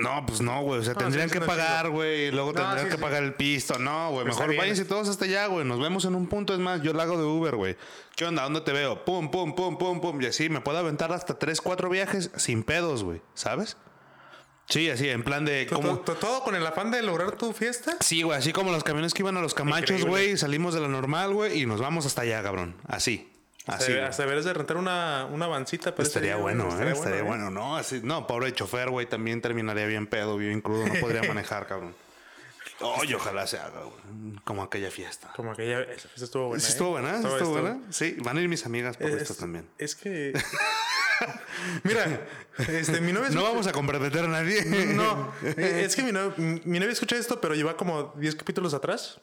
No, 0.00 0.24
pues 0.26 0.40
no, 0.40 0.62
güey. 0.62 0.80
O 0.80 0.82
sea, 0.82 0.94
No, 0.94 1.00
tendrían 1.00 1.28
sí, 1.28 1.34
que 1.34 1.40
no, 1.40 1.46
pagar, 1.46 1.90
güey. 1.90 2.28
y 2.28 2.30
Luego 2.30 2.52
No, 2.52 2.60
tendrían 2.62 2.86
sí, 2.86 2.90
que 2.90 2.96
sí. 2.96 3.02
pagar 3.02 3.22
el 3.22 3.34
pisto. 3.34 3.78
No, 3.78 4.10
güey. 4.12 4.26
Está 4.28 4.42
Mejor 4.46 4.56
váyanse 4.56 4.84
todos 4.86 5.08
hasta 5.08 5.26
allá, 5.26 5.46
güey. 5.46 5.64
Nos 5.66 5.78
vemos 5.78 6.04
en 6.06 6.14
un 6.14 6.26
punto. 6.26 6.54
Es 6.54 6.58
más, 6.58 6.80
yo 6.82 6.92
la 6.94 7.02
hago 7.02 7.18
de 7.18 7.24
Uber, 7.24 7.54
güey. 7.56 7.76
¿Qué 8.16 8.24
onda? 8.24 8.42
¿Dónde 8.44 8.62
te 8.62 8.72
veo? 8.72 9.04
Pum, 9.04 9.30
pum, 9.30 9.54
pum, 9.54 9.76
pum, 9.76 10.00
pum. 10.00 10.22
Y 10.22 10.26
así 10.26 10.48
me 10.48 10.60
puedo 10.62 10.78
aventar 10.78 11.12
hasta 11.12 11.38
3, 11.38 11.60
4 11.60 11.90
viajes 11.90 12.30
sin 12.36 12.62
pedos, 12.62 13.04
güey. 13.04 13.20
¿Sabes? 13.34 13.76
Sí, 14.70 14.88
así, 14.88 15.10
en 15.10 15.22
plan 15.22 15.44
de. 15.44 15.66
¿Todo, 15.66 15.80
Como, 15.82 15.98
todo- 15.98 16.42
con 16.42 16.54
el 16.54 16.66
afán 16.66 16.90
de 16.90 17.02
lograr 17.02 17.32
tu 17.32 17.52
fiesta? 17.52 17.98
sí, 18.00 18.22
güey. 18.22 18.38
Así 18.38 18.54
como 18.54 18.72
los 18.72 18.82
camiones 18.84 19.12
que 19.12 19.20
iban 19.22 19.36
a 19.36 19.42
los 19.42 19.52
camachos, 19.52 20.06
güey. 20.06 20.38
Salimos 20.38 20.72
de 20.72 20.80
la 20.80 20.88
normal, 20.88 21.34
güey. 21.34 21.60
Y 21.60 21.66
nos 21.66 21.80
vamos 21.82 22.06
hasta 22.06 22.22
allá, 22.22 22.42
cabrón. 22.42 22.74
Así. 22.88 23.30
Así. 23.66 23.76
Hasta, 23.84 23.92
güey. 23.92 24.04
hasta 24.04 24.22
deberes 24.24 24.44
de 24.44 24.52
rentar 24.52 24.76
una, 24.76 25.26
una 25.30 25.46
vancita. 25.46 25.94
pero 25.94 26.06
Estaría 26.06 26.36
bueno, 26.36 26.66
güey, 26.70 26.88
¿eh? 26.88 26.92
Estaría 26.92 27.20
¿eh? 27.20 27.22
bueno, 27.22 27.50
¿no? 27.50 27.76
Así, 27.76 28.00
no, 28.02 28.26
pobre 28.26 28.52
chofer, 28.52 28.90
güey, 28.90 29.06
también 29.06 29.40
terminaría 29.40 29.86
bien 29.86 30.06
pedo, 30.06 30.36
bien 30.36 30.60
crudo, 30.60 30.86
no 30.86 30.94
podría 31.00 31.22
manejar, 31.28 31.66
cabrón. 31.66 31.94
Oye, 32.80 33.14
ojalá 33.14 33.46
se 33.46 33.56
haga, 33.56 33.80
güey. 33.84 34.36
Como 34.44 34.62
aquella 34.62 34.90
fiesta. 34.90 35.32
Como 35.36 35.52
aquella. 35.52 35.80
Esa 35.82 36.08
fiesta 36.08 36.24
estuvo 36.24 36.48
buena. 36.48 36.60
¿Sí 36.60 36.66
¿eh? 36.66 36.70
estuvo 36.72 36.90
buena? 36.90 37.08
¿Sí 37.10 37.14
Estuvo- 37.16 37.32
estuvo 37.36 37.58
estuvo- 37.58 37.70
buena? 37.76 37.92
Sí, 37.92 38.16
van 38.20 38.36
a 38.36 38.40
ir 38.42 38.48
mis 38.48 38.66
amigas 38.66 38.96
por 38.96 39.10
Es, 39.10 39.22
esto 39.22 39.34
también. 39.34 39.66
es 39.78 39.94
que. 39.94 40.32
Mira, 41.82 42.26
este, 42.68 43.00
mi 43.00 43.12
novia. 43.12 43.28
No 43.30 43.34
escucha- 43.36 43.42
vamos 43.48 43.66
a 43.66 43.72
comprometer 43.72 44.24
a 44.24 44.28
nadie. 44.28 44.64
No, 44.94 45.32
eh, 45.42 45.82
es 45.84 45.96
que 45.96 46.02
mi 46.02 46.12
novia, 46.12 46.34
mi 46.36 46.78
novia 46.78 46.92
escucha 46.92 47.16
esto, 47.16 47.40
pero 47.40 47.54
lleva 47.54 47.76
como 47.76 48.12
10 48.16 48.34
capítulos 48.36 48.74
atrás. 48.74 49.20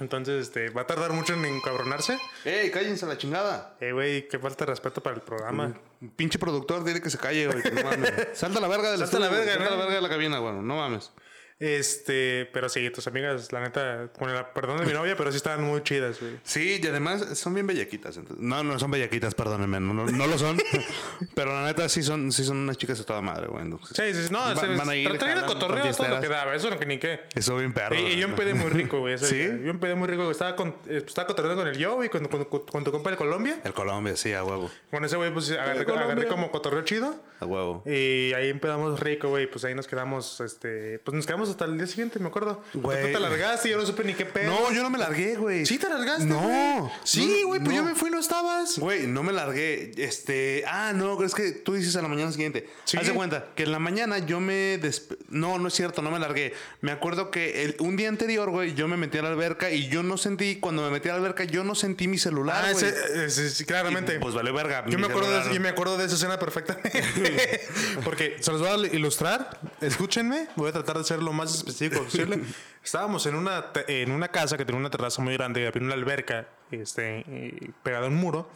Entonces, 0.00 0.48
este, 0.48 0.70
va 0.70 0.82
a 0.82 0.86
tardar 0.86 1.12
mucho 1.12 1.34
en 1.34 1.44
encabronarse. 1.44 2.18
¡Ey, 2.44 2.70
cállense 2.72 3.04
a 3.04 3.08
la 3.08 3.16
chingada! 3.18 3.76
Eh, 3.80 3.92
güey, 3.92 4.26
qué 4.26 4.36
falta 4.38 4.64
de 4.64 4.72
respeto 4.72 5.00
para 5.00 5.14
el 5.14 5.22
programa. 5.22 5.74
Pinche 6.16 6.40
productor, 6.40 6.82
dile 6.82 7.00
que 7.00 7.08
se 7.08 7.18
calle, 7.18 7.46
güey. 7.46 7.62
que 7.62 7.70
no 7.70 7.84
mames. 7.84 8.12
Salta 8.34 8.58
la 8.58 8.66
verga 8.66 8.90
de 8.90 8.98
la 8.98 9.06
Salta 9.06 9.20
la 9.20 9.28
verga, 9.28 9.52
Salta 9.54 9.70
la 9.70 9.76
verga 9.76 9.94
de 9.94 10.00
la 10.00 10.08
cabina, 10.08 10.38
güey. 10.38 10.54
No 10.54 10.76
mames. 10.76 11.12
Este, 11.60 12.48
pero 12.52 12.68
sí, 12.68 12.88
tus 12.90 13.06
amigas, 13.08 13.50
la 13.52 13.60
neta, 13.60 14.08
con 14.16 14.30
el 14.30 14.44
perdón 14.54 14.78
de 14.78 14.86
mi 14.86 14.92
novia, 14.92 15.16
pero 15.16 15.30
sí 15.32 15.36
estaban 15.38 15.64
muy 15.64 15.82
chidas, 15.82 16.20
güey. 16.20 16.34
Sí, 16.44 16.80
y 16.82 16.86
además 16.86 17.36
son 17.38 17.54
bien 17.54 17.66
bellaquitas. 17.66 18.16
entonces- 18.16 18.42
No, 18.44 18.62
no 18.62 18.78
son 18.78 18.90
bellaquitas, 18.92 19.34
perdónenme. 19.34 19.80
No, 19.80 19.92
no, 19.92 20.06
no 20.06 20.26
lo 20.28 20.38
son. 20.38 20.56
pero 21.34 21.52
la 21.52 21.66
neta 21.66 21.88
sí 21.88 22.02
son, 22.04 22.30
sí 22.30 22.44
son 22.44 22.58
unas 22.58 22.76
chicas 22.78 22.98
de 22.98 23.04
toda 23.04 23.20
madre, 23.20 23.48
güey. 23.48 23.62
entonces- 23.64 23.96
Sí, 23.96 24.14
sí, 24.14 24.26
sí, 24.28 24.32
no, 24.32 24.38
Va- 24.38 24.54
se, 24.56 24.66
van 24.68 24.88
a 24.88 24.94
ir, 24.94 25.18
jalan, 25.18 25.46
cotorreo 25.46 25.90
todo 25.92 26.08
lo 26.08 26.20
que 26.20 26.28
daba, 26.28 26.54
eso 26.54 26.70
no 26.70 26.78
que 26.78 26.86
ni 26.86 26.98
qué. 26.98 27.20
Eso 27.34 27.56
bien 27.56 27.72
perro. 27.72 27.94
Y, 27.96 27.98
y 27.98 28.16
yo 28.16 28.26
la 28.28 28.32
empedé 28.34 28.54
muy 28.54 28.70
rico, 28.70 29.00
güey. 29.00 29.18
¿Sí? 29.18 29.34
día. 29.36 29.58
Yo 29.64 29.70
empedé 29.70 29.94
muy 29.96 30.06
rico, 30.06 30.22
güey. 30.22 30.32
Estaba, 30.32 30.54
con, 30.54 30.76
estaba 30.86 31.26
cotorreando 31.26 31.62
con 31.64 31.72
el 31.74 31.84
Joe 31.84 32.06
y 32.06 32.08
con, 32.08 32.24
con, 32.28 32.44
con- 32.44 32.66
con 32.66 32.84
tu 32.84 32.92
compa 32.92 33.10
de 33.10 33.16
Colombia. 33.16 33.60
El 33.64 33.72
Colombia, 33.72 34.16
sí, 34.16 34.32
a 34.32 34.44
huevo. 34.44 34.70
Con 34.92 35.04
ese 35.04 35.16
güey, 35.16 35.32
pues 35.32 35.50
agarré, 35.50 35.80
agarré 35.80 36.26
como 36.28 36.50
cotorreo 36.52 36.82
chido. 36.82 37.14
A 37.40 37.46
huevo. 37.46 37.82
Y 37.86 38.32
ahí 38.34 38.48
empezamos 38.48 38.98
rico, 39.00 39.28
güey. 39.28 39.48
Pues 39.50 39.64
ahí 39.64 39.74
nos 39.74 39.86
quedamos, 39.86 40.40
este... 40.40 40.98
Pues 41.00 41.14
nos 41.14 41.26
quedamos 41.26 41.47
hasta 41.50 41.64
el 41.64 41.76
día 41.78 41.86
siguiente, 41.86 42.18
me 42.18 42.28
acuerdo. 42.28 42.62
Güey. 42.74 43.06
Tú 43.06 43.12
te 43.12 43.20
largaste 43.20 43.68
y 43.68 43.72
yo 43.72 43.78
no 43.78 43.86
supe 43.86 44.04
ni 44.04 44.14
qué 44.14 44.26
pedo. 44.26 44.50
No, 44.52 44.72
yo 44.72 44.82
no 44.82 44.90
me 44.90 44.98
largué, 44.98 45.36
güey. 45.36 45.66
¿Sí 45.66 45.78
te 45.78 45.88
largaste, 45.88 46.24
No. 46.26 46.40
güey? 46.40 46.92
Sí, 47.04 47.42
güey, 47.44 47.60
pues 47.60 47.70
no. 47.70 47.76
yo 47.76 47.84
me 47.84 47.94
fui 47.94 48.08
y 48.08 48.12
no 48.12 48.18
estabas. 48.20 48.78
Güey, 48.78 49.06
no 49.06 49.22
me 49.22 49.32
largué. 49.32 49.92
Este. 49.96 50.64
Ah, 50.66 50.92
no, 50.94 51.22
es 51.22 51.34
que 51.34 51.52
tú 51.52 51.74
dices 51.74 51.94
a 51.96 52.02
la 52.02 52.08
mañana 52.08 52.30
siguiente. 52.32 52.68
Sí. 52.84 52.96
Haz 52.96 53.06
de 53.06 53.12
cuenta 53.12 53.46
que 53.54 53.64
en 53.64 53.72
la 53.72 53.78
mañana 53.78 54.18
yo 54.18 54.40
me. 54.40 54.80
despe- 54.80 55.16
No, 55.28 55.58
no 55.58 55.68
es 55.68 55.74
cierto, 55.74 56.02
no 56.02 56.10
me 56.10 56.18
largué. 56.18 56.54
Me 56.80 56.92
acuerdo 56.92 57.30
que 57.30 57.64
el- 57.64 57.76
un 57.80 57.96
día 57.96 58.08
anterior, 58.08 58.50
güey, 58.50 58.74
yo 58.74 58.88
me 58.88 58.96
metí 58.96 59.18
a 59.18 59.22
la 59.22 59.28
alberca 59.28 59.70
y 59.70 59.88
yo 59.88 60.02
no 60.02 60.16
sentí. 60.18 60.56
Cuando 60.56 60.82
me 60.82 60.90
metí 60.90 61.08
a 61.08 61.12
la 61.12 61.18
alberca, 61.18 61.44
yo 61.44 61.64
no 61.64 61.74
sentí 61.74 62.08
mi 62.08 62.18
celular. 62.18 62.64
Ah, 62.66 62.72
güey. 62.72 62.84
ese, 62.84 63.24
ese- 63.26 63.50
sí, 63.50 63.64
claramente. 63.64 64.14
Y, 64.14 64.18
pues 64.18 64.34
vale 64.34 64.52
verga. 64.52 64.84
Yo 64.88 64.98
me, 64.98 65.06
acuerdo 65.06 65.30
de, 65.30 65.54
yo 65.54 65.60
me 65.60 65.68
acuerdo 65.68 65.96
de 65.98 66.06
esa 66.06 66.14
escena 66.16 66.38
perfectamente. 66.38 66.90
Porque 68.04 68.36
se 68.40 68.50
los 68.52 68.60
voy 68.60 68.90
a 68.90 68.94
ilustrar. 68.94 69.58
Escúchenme. 69.80 70.48
Voy 70.56 70.68
a 70.70 70.72
tratar 70.72 70.98
de 70.98 71.04
ser 71.04 71.22
lo 71.22 71.32
más 71.38 71.54
específico 71.54 72.04
posible. 72.04 72.40
Estábamos 72.84 73.26
en 73.26 73.34
una, 73.34 73.66
en 73.86 74.10
una 74.10 74.28
casa 74.28 74.56
que 74.56 74.64
tenía 74.64 74.80
una 74.80 74.90
terraza 74.90 75.22
muy 75.22 75.34
grande 75.34 75.62
y 75.62 75.66
había 75.66 75.82
una 75.82 75.94
alberca 75.94 76.48
este, 76.70 77.72
pegada 77.82 78.06
a 78.06 78.08
un 78.08 78.16
muro. 78.16 78.50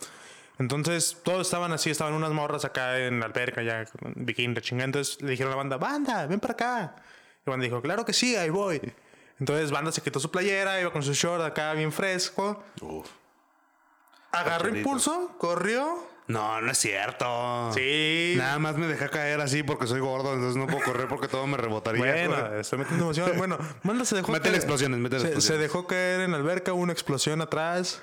Entonces 0.59 1.19
todos 1.23 1.47
estaban 1.47 1.73
así, 1.73 1.91
estaban 1.91 2.15
unas 2.15 2.31
morras 2.31 2.65
acá 2.65 2.99
en 2.99 3.21
la 3.21 3.27
alberca, 3.27 3.63
ya 3.63 3.85
bikini, 4.15 4.55
chingada. 4.61 4.87
Entonces 4.87 5.21
le 5.23 5.31
dijeron 5.31 5.53
a 5.53 5.57
la 5.57 5.63
banda, 5.63 5.77
banda, 5.77 6.27
ven 6.27 6.41
para 6.41 6.53
acá. 6.53 6.97
Y 7.47 7.51
banda 7.51 7.65
dijo, 7.65 7.81
claro 7.83 8.05
que 8.05 8.13
sí, 8.13 8.37
ahí 8.37 8.51
voy. 8.51 8.81
Entonces 9.41 9.71
banda 9.71 9.91
se 9.91 10.03
quitó 10.03 10.21
su 10.21 10.31
playera, 10.31 10.81
iba 10.81 10.93
con 10.93 11.03
su 11.03 11.15
short 11.15 11.43
acá 11.43 11.73
bien 11.75 11.91
fresco. 11.91 12.63
Uf. 12.81 13.09
Agarró 14.31 14.75
impulso, 14.75 15.35
corrió. 15.39 16.12
No, 16.29 16.61
no 16.61 16.71
es 16.71 16.79
cierto. 16.79 17.73
Sí. 17.75 18.35
Nada 18.37 18.59
más 18.59 18.77
me 18.77 18.87
dejé 18.87 19.11
caer 19.11 19.41
así 19.41 19.63
porque 19.63 19.87
soy 19.87 20.01
gordo, 20.01 20.35
entonces 20.35 20.57
no 20.57 20.67
puedo 20.67 20.85
correr 20.85 21.09
porque 21.09 21.29
todo 21.29 21.47
me 21.47 21.57
rebotaría. 21.57 22.01
Bueno, 22.01 22.49
güey. 22.49 22.61
estoy 22.61 22.79
metiendo 22.79 23.05
emoción. 23.05 23.33
Bueno, 23.37 23.59
Manda 23.83 24.05
se 24.05 24.17
dejó 24.17 24.33
Métele 24.33 24.57
explosiones, 24.57 24.99
métele 25.01 25.21
se, 25.21 25.27
explosiones. 25.29 25.59
se 25.59 25.63
dejó 25.63 25.87
caer 25.87 26.21
en 26.21 26.31
la 26.31 26.39
alberca, 26.39 26.73
hubo 26.73 26.83
una 26.83 26.93
explosión 26.93 27.41
atrás. 27.41 28.01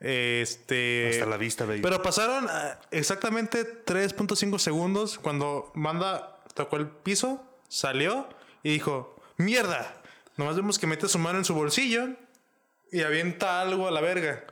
Este. 0.00 1.10
Hasta 1.12 1.26
la 1.26 1.38
vista, 1.38 1.64
baby. 1.64 1.80
Pero 1.80 2.02
pasaron 2.02 2.46
ah, 2.50 2.78
exactamente 2.90 3.84
3.5 3.84 4.58
segundos 4.58 5.18
cuando 5.18 5.72
Manda 5.74 6.36
tocó 6.54 6.76
el 6.76 6.88
piso, 6.88 7.42
salió 7.68 8.28
y 8.62 8.72
dijo: 8.72 9.16
¡Mierda! 9.38 10.02
Nomás 10.36 10.56
vemos 10.56 10.78
que 10.78 10.86
mete 10.86 11.08
su 11.08 11.18
mano 11.18 11.38
en 11.38 11.46
su 11.46 11.54
bolsillo 11.54 12.08
y 12.92 13.00
avienta 13.02 13.62
algo 13.62 13.88
a 13.88 13.90
la 13.90 14.02
verga. 14.02 14.44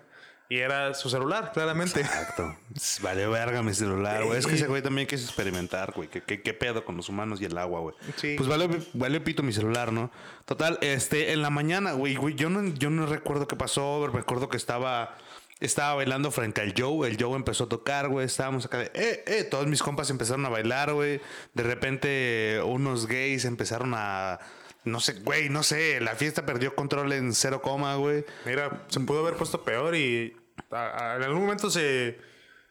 Y 0.49 0.59
era 0.59 0.93
su 0.93 1.09
celular, 1.09 1.53
claramente. 1.53 2.01
Exacto. 2.01 2.55
Vale 3.01 3.27
verga 3.27 3.63
mi 3.63 3.73
celular, 3.73 4.25
güey. 4.25 4.39
Es 4.39 4.47
que 4.47 4.55
ese 4.55 4.67
güey 4.67 4.83
también 4.83 5.07
quiso 5.07 5.25
experimentar, 5.25 5.93
güey. 5.93 6.09
¿Qué, 6.09 6.23
qué, 6.23 6.43
qué 6.43 6.53
pedo 6.53 6.85
con 6.85 6.97
los 6.97 7.09
humanos 7.09 7.41
y 7.41 7.47
el 7.47 7.57
agua, 7.57 7.81
güey? 7.81 7.95
Sí. 8.17 8.35
Pues 8.37 8.49
vale, 8.49 8.69
vale 8.93 9.21
pito 9.21 9.43
mi 9.43 9.53
celular, 9.53 9.91
¿no? 9.91 10.11
Total, 10.45 10.79
este, 10.83 11.33
en 11.33 11.41
la 11.41 11.49
mañana, 11.49 11.93
güey, 11.93 12.17
güey, 12.17 12.35
yo 12.35 12.51
no, 12.51 12.67
yo 12.75 12.91
no 12.91 13.07
recuerdo 13.07 13.49
qué 13.49 13.57
pasó. 13.57 14.07
Recuerdo 14.07 14.51
que 14.51 14.59
estaba, 14.59 15.17
estaba 15.61 15.95
bailando 15.95 16.31
frente 16.31 16.61
al 16.61 16.75
Joe. 16.77 17.09
El 17.09 17.17
Joe 17.19 17.37
empezó 17.37 17.65
a 17.65 17.69
tocar, 17.71 18.09
güey. 18.09 18.27
Estábamos 18.27 18.67
acá 18.67 18.79
de, 18.79 18.91
eh, 18.95 19.25
eh. 19.27 19.45
Todos 19.45 19.67
mis 19.67 19.83
compas 19.83 20.11
empezaron 20.11 20.45
a 20.45 20.51
bailar, 20.51 20.93
güey. 20.93 21.23
De 21.55 21.63
repente, 21.63 22.61
unos 22.65 23.07
gays 23.07 23.47
empezaron 23.47 23.95
a. 23.97 24.41
No 24.85 25.01
sé, 25.01 25.15
güey, 25.21 25.49
no 25.49 25.63
sé. 25.63 26.01
La 26.01 26.15
fiesta 26.15 26.45
perdió 26.45 26.75
control 26.75 27.13
en 27.13 27.33
cero 27.35 27.63
coma, 27.63 27.95
güey. 27.97 28.25
Mira, 28.45 28.85
se 28.89 29.01
pudo 29.01 29.21
haber 29.21 29.35
puesto 29.35 29.65
peor 29.65 29.95
y 29.97 30.37
a- 30.71 31.13
a- 31.13 31.17
en 31.17 31.23
algún 31.23 31.43
momento 31.43 31.71
se, 31.71 32.19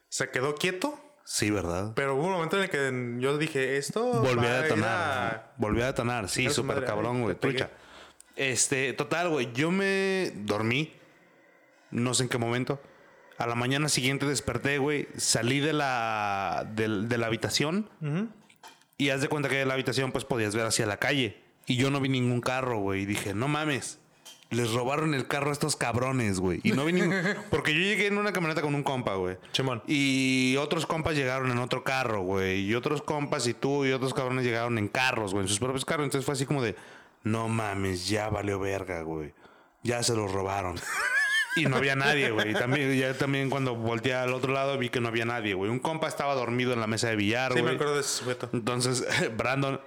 se 0.08 0.30
quedó 0.30 0.54
quieto. 0.54 1.00
Sí, 1.24 1.50
¿verdad? 1.50 1.92
Pero 1.96 2.14
hubo 2.16 2.24
un 2.26 2.32
momento 2.32 2.56
en 2.56 2.64
el 2.64 2.70
que 2.70 3.16
yo 3.20 3.38
dije, 3.38 3.78
esto 3.78 4.04
Volví 4.04 4.36
va 4.46 4.58
a 4.58 4.62
detonar. 4.62 4.88
a- 4.90 5.52
Volví 5.56 5.80
a 5.82 5.86
detonar. 5.86 6.28
Sí, 6.28 6.48
súper 6.50 6.84
cabrón, 6.84 7.22
güey. 7.22 7.34
Trucha. 7.34 7.70
Este, 8.36 8.92
total, 8.92 9.28
güey. 9.30 9.50
Yo 9.52 9.70
me 9.70 10.32
dormí. 10.36 10.92
No 11.90 12.12
sé 12.14 12.24
en 12.24 12.28
qué 12.28 12.38
momento. 12.38 12.80
A 13.38 13.46
la 13.46 13.54
mañana 13.54 13.88
siguiente 13.88 14.26
desperté, 14.26 14.78
güey. 14.78 15.08
Salí 15.16 15.60
de 15.60 15.72
la, 15.72 16.68
del- 16.74 17.08
de, 17.08 17.18
la 17.18 17.26
habitación. 17.26 17.88
Y 18.98 19.10
haz 19.10 19.20
de 19.20 19.28
cuenta 19.28 19.48
que 19.48 19.56
de 19.56 19.66
la 19.66 19.74
habitación, 19.74 20.12
pues 20.12 20.24
podías 20.24 20.54
ver 20.54 20.66
hacia 20.66 20.86
la 20.86 20.98
calle. 20.98 21.42
Y 21.66 21.76
yo 21.76 21.90
no 21.90 22.00
vi 22.00 22.08
ningún 22.08 22.40
carro, 22.40 22.78
güey. 22.78 23.02
Y 23.02 23.06
dije, 23.06 23.34
no 23.34 23.48
mames. 23.48 23.98
Les 24.50 24.72
robaron 24.72 25.14
el 25.14 25.26
carro 25.26 25.50
a 25.50 25.52
estos 25.52 25.74
cabrones, 25.74 26.38
güey. 26.38 26.60
Y 26.62 26.72
no 26.72 26.84
vi 26.84 26.92
ningún. 26.92 27.14
Porque 27.50 27.72
yo 27.74 27.80
llegué 27.80 28.06
en 28.06 28.18
una 28.18 28.32
camioneta 28.32 28.60
con 28.62 28.74
un 28.74 28.82
compa, 28.82 29.14
güey. 29.14 29.36
Chimón. 29.52 29.82
Y 29.86 30.56
otros 30.58 30.86
compas 30.86 31.16
llegaron 31.16 31.50
en 31.50 31.58
otro 31.58 31.82
carro, 31.82 32.20
güey. 32.22 32.60
Y 32.60 32.74
otros 32.74 33.02
compas 33.02 33.46
y 33.46 33.54
tú 33.54 33.84
y 33.84 33.92
otros 33.92 34.14
cabrones 34.14 34.44
llegaron 34.44 34.78
en 34.78 34.88
carros, 34.88 35.32
güey. 35.32 35.44
En 35.44 35.48
sus 35.48 35.58
propios 35.58 35.84
carros. 35.84 36.04
Entonces 36.04 36.24
fue 36.24 36.34
así 36.34 36.46
como 36.46 36.62
de, 36.62 36.76
no 37.24 37.48
mames, 37.48 38.06
ya 38.08 38.28
valió 38.28 38.60
verga, 38.60 39.02
güey. 39.02 39.32
Ya 39.82 40.02
se 40.02 40.14
los 40.14 40.30
robaron. 40.30 40.76
Y 41.56 41.64
no 41.66 41.76
había 41.76 41.96
nadie, 41.96 42.30
güey. 42.30 42.50
Y 42.50 42.54
También, 42.54 42.94
ya 42.96 43.14
también 43.16 43.48
cuando 43.50 43.74
volteé 43.74 44.14
al 44.14 44.34
otro 44.34 44.52
lado 44.52 44.76
vi 44.78 44.88
que 44.88 45.00
no 45.00 45.08
había 45.08 45.24
nadie, 45.24 45.54
güey. 45.54 45.70
Un 45.70 45.78
compa 45.78 46.06
estaba 46.08 46.34
dormido 46.34 46.72
en 46.74 46.80
la 46.80 46.86
mesa 46.86 47.08
de 47.08 47.16
billar, 47.16 47.52
Sí, 47.52 47.60
güey. 47.60 47.70
me 47.72 47.74
acuerdo 47.76 47.94
de 47.94 48.00
ese 48.02 48.10
sujeto. 48.18 48.50
Entonces, 48.52 49.04
Brandon, 49.36 49.80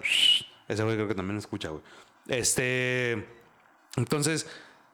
ese 0.67 0.83
güey 0.83 0.95
creo 0.95 1.07
que 1.07 1.15
también 1.15 1.37
escucha, 1.37 1.69
güey. 1.69 1.81
Este, 2.27 3.25
entonces, 3.95 4.47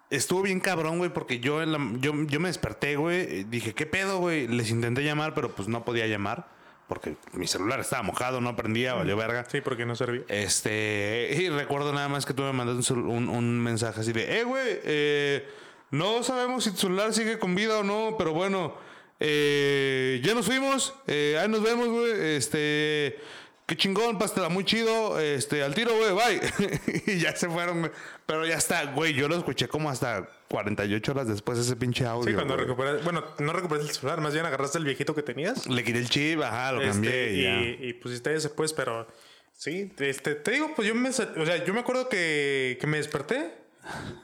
estuvo 0.09 0.41
bien 0.43 0.59
cabrón, 0.59 0.97
güey, 0.99 1.09
porque 1.11 1.39
yo, 1.39 1.61
en 1.61 1.71
la- 1.71 1.99
yo, 1.99 2.13
yo 2.27 2.39
me 2.39 2.49
desperté, 2.49 2.95
güey. 2.95 3.43
Dije, 3.45 3.73
¿qué 3.73 3.85
pedo, 3.85 4.19
güey? 4.19 4.47
Les 4.47 4.69
intenté 4.69 5.03
llamar, 5.03 5.33
pero 5.33 5.53
pues 5.55 5.67
no 5.67 5.83
podía 5.83 6.07
llamar. 6.07 6.47
Porque 6.87 7.15
mi 7.31 7.47
celular 7.47 7.79
estaba 7.79 8.03
mojado, 8.03 8.41
no 8.41 8.55
prendía, 8.55 8.93
valió 8.93 9.15
verga. 9.15 9.45
Sí, 9.49 9.61
porque 9.61 9.85
no 9.85 9.95
servía. 9.95 10.23
Este, 10.27 11.29
y 11.39 11.49
recuerdo 11.49 11.93
nada 11.93 12.09
más 12.09 12.25
que 12.25 12.33
tú 12.33 12.43
me 12.43 12.51
mandaste 12.53 12.93
un, 12.93 13.29
un 13.29 13.59
mensaje 13.63 14.01
así 14.01 14.11
de, 14.11 14.39
eh, 14.39 14.43
güey, 14.43 14.79
eh, 14.83 15.47
no 15.91 16.21
sabemos 16.23 16.65
si 16.65 16.71
tu 16.71 16.77
celular 16.77 17.13
sigue 17.13 17.39
con 17.39 17.55
vida 17.55 17.79
o 17.79 17.83
no, 17.83 18.15
pero 18.17 18.33
bueno, 18.33 18.75
eh, 19.19 20.19
ya 20.23 20.33
nos 20.35 20.45
fuimos, 20.45 20.93
eh, 21.07 21.37
ahí 21.41 21.47
nos 21.47 21.63
vemos, 21.63 21.87
güey, 21.87 22.35
este, 22.35 23.17
qué 23.65 23.77
chingón, 23.77 24.17
pastela, 24.17 24.49
muy 24.49 24.63
chido, 24.65 25.19
este, 25.19 25.63
al 25.63 25.73
tiro, 25.73 25.91
güey, 25.95 26.11
bye. 26.11 27.01
y 27.13 27.19
ya 27.19 27.35
se 27.35 27.49
fueron, 27.49 27.91
pero 28.25 28.45
ya 28.45 28.55
está, 28.55 28.85
güey, 28.93 29.13
yo 29.13 29.27
lo 29.27 29.35
escuché 29.35 29.67
como 29.67 29.89
hasta 29.89 30.27
48 30.49 31.11
horas 31.11 31.27
después 31.27 31.57
ese 31.59 31.75
pinche 31.75 32.05
audio. 32.05 32.29
Sí, 32.29 32.35
cuando 32.35 32.57
recuperas, 32.57 33.03
bueno, 33.03 33.23
no 33.39 33.53
recuperaste 33.53 33.89
el 33.89 33.95
celular, 33.95 34.21
más 34.21 34.33
bien 34.33 34.45
agarraste 34.45 34.77
el 34.77 34.85
viejito 34.85 35.15
que 35.15 35.23
tenías. 35.23 35.67
Le 35.67 35.83
quité 35.83 35.99
el 35.99 36.09
chip, 36.09 36.41
ajá, 36.41 36.73
lo 36.73 36.81
este, 36.81 36.91
cambié 36.91 37.33
y 37.33 37.43
ya. 37.43 37.85
y, 37.87 37.93
pusiste 37.93 38.35
ese, 38.35 38.49
pues, 38.49 38.73
pero 38.73 39.07
sí, 39.53 39.93
este, 39.99 40.35
te 40.35 40.51
digo, 40.51 40.73
pues 40.75 40.87
yo 40.87 40.95
me, 40.95 41.09
o 41.09 41.13
sea, 41.13 41.63
yo 41.65 41.73
me 41.73 41.79
acuerdo 41.79 42.09
que, 42.09 42.77
que 42.79 42.87
me 42.87 42.97
desperté, 42.97 43.53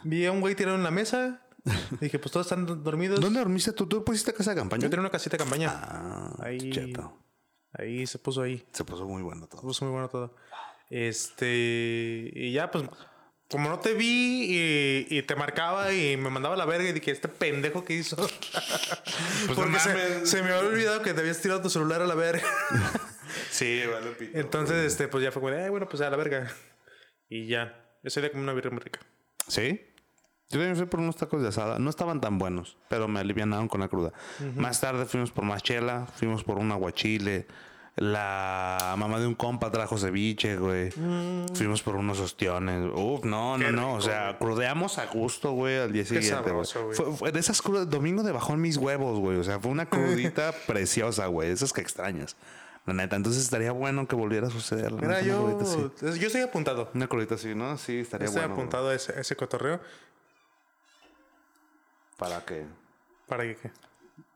vi 0.04 0.26
a 0.26 0.32
un 0.32 0.42
güey 0.42 0.56
tirado 0.56 0.76
en 0.76 0.84
la 0.84 0.92
mesa, 0.92 1.42
dije, 2.02 2.20
pues 2.20 2.32
todos 2.32 2.46
están 2.46 2.66
dormidos. 2.84 3.20
¿Dónde 3.20 3.40
dormiste 3.40 3.72
tú? 3.74 3.88
¿Tú 3.88 4.04
pusiste 4.04 4.34
casa 4.34 4.52
de 4.52 4.58
campaña? 4.58 4.84
Yo 4.84 4.90
tenía 4.90 5.02
una 5.02 5.10
casita 5.10 5.38
de 5.38 5.44
campaña. 5.44 5.72
Ah, 5.74 6.36
ahí, 6.40 6.72
cheto. 6.72 7.29
Ahí 7.74 8.06
se 8.08 8.20
puso 8.20 8.42
ahí. 8.42 8.66
Se 8.72 8.84
puso 8.84 9.06
muy 9.06 9.22
bueno 9.24 9.48
todo. 9.48 9.62
Se 9.62 9.68
puso 9.68 9.86
muy 9.86 9.92
bueno 9.94 10.10
todo. 10.10 10.36
Este, 10.90 12.32
y 12.34 12.52
ya, 12.52 12.72
pues, 12.72 12.84
como 13.50 13.70
no 13.70 13.80
te 13.80 13.94
vi 13.94 14.46
y, 14.50 15.08
y 15.10 15.22
te 15.24 15.36
marcaba 15.36 15.92
y 15.94 16.18
me 16.18 16.30
mandaba 16.30 16.56
la 16.56 16.66
verga 16.66 16.90
y 16.90 16.94
dije, 16.94 17.12
este 17.12 17.28
pendejo 17.28 17.84
que 17.84 17.94
hizo. 17.96 18.16
Pues 18.16 18.32
no 19.48 19.56
Porque 19.56 19.80
se, 19.80 19.90
mames. 19.90 20.30
se 20.30 20.42
me 20.44 20.52
había 20.52 20.70
olvidado 20.70 21.02
que 21.02 21.14
te 21.14 21.22
habías 21.22 21.42
tirado 21.42 21.62
tu 21.62 21.70
celular 21.70 22.02
a 22.02 22.08
la 22.08 22.16
verga. 22.16 22.44
Sí, 23.52 23.82
vale, 23.92 24.12
pito. 24.12 24.38
Entonces, 24.40 24.78
este, 24.86 25.08
pues 25.08 25.24
ya 25.24 25.32
fue 25.32 25.42
como, 25.42 25.54
"Ay, 25.54 25.70
bueno, 25.70 25.88
pues 25.88 26.02
a 26.02 26.10
la 26.10 26.18
verga. 26.18 26.52
Y 27.30 27.46
ya. 27.48 27.86
Ese 28.04 28.22
día 28.22 28.32
como 28.32 28.42
una 28.42 28.54
birria 28.54 28.72
muy 28.72 28.80
rica. 28.80 29.00
¿Sí? 29.48 29.82
Yo 30.52 30.58
también 30.58 30.76
fui 30.76 30.86
por 30.88 31.00
unos 31.00 31.16
tacos 31.16 31.42
de 31.42 31.50
asada. 31.50 31.78
No 31.80 31.90
estaban 31.90 32.22
tan 32.22 32.38
buenos, 32.40 32.76
pero 32.88 33.08
me 33.08 33.20
alivianaron 33.20 33.68
con 33.68 33.82
la 33.82 33.88
cruda. 33.88 34.12
Más 34.56 34.82
tarde 34.82 35.06
fuimos 35.06 35.32
por 35.32 35.44
más 35.46 35.62
chela, 35.62 36.08
fuimos 36.16 36.44
por 36.44 36.58
un 36.58 36.72
aguachile. 36.72 37.46
La 37.96 38.96
mamá 38.98 39.20
de 39.20 39.28
un 39.28 39.36
compa 39.36 39.72
trajo 39.72 39.98
ceviche, 39.98 40.56
güey. 40.56 40.90
Fuimos 41.54 41.82
por 41.84 41.96
unos 41.98 42.20
ostiones. 42.20 42.90
Uf, 42.96 43.26
no, 43.26 43.58
no, 43.58 43.66
Qué 43.66 43.72
no. 43.74 43.94
O 43.94 43.98
rico, 43.98 44.02
sea, 44.10 44.38
crudeamos 44.40 44.98
a 44.98 45.08
gusto, 45.08 45.52
güey, 45.52 45.78
al 45.78 45.92
día 45.92 46.06
siguiente, 46.06 46.30
sabroso, 46.30 46.86
güey. 46.86 46.96
Fue, 46.96 47.12
fue 47.14 47.32
de 47.34 47.40
esas 47.40 47.62
crudas, 47.62 47.90
domingo 47.90 48.24
de 48.24 48.32
bajón 48.32 48.62
mis 48.62 48.78
huevos, 48.78 49.20
güey. 49.20 49.38
O 49.38 49.44
sea, 49.44 49.60
fue 49.60 49.70
una 49.70 49.88
crudita 49.88 50.54
preciosa, 50.68 51.28
güey. 51.28 51.50
Esas 51.50 51.74
que 51.74 51.82
extrañas. 51.82 52.38
La 52.86 52.94
neta, 52.94 53.18
entonces 53.18 53.44
estaría 53.44 53.74
bueno 53.74 54.08
que 54.08 54.16
volviera 54.16 54.48
a 54.48 54.50
suceder. 54.50 54.94
Mira, 54.94 55.22
neta, 55.22 55.22
yo, 55.22 55.60
yo 56.02 56.28
estoy 56.28 56.42
apuntado. 56.42 56.90
Una 56.96 57.08
crudita 57.08 57.36
así, 57.36 57.54
¿no? 57.54 57.78
Sí, 57.78 58.00
estaría 58.00 58.28
Estoy 58.28 58.42
bueno. 58.44 58.54
apuntado 58.56 58.90
a 58.90 58.96
ese, 58.96 59.12
a 59.12 59.20
ese 59.20 59.36
cotorreo. 59.36 59.82
¿Para 62.20 62.46
qué? 62.46 62.66
¿Para 63.28 63.44
que 63.44 63.56
qué? 63.56 63.72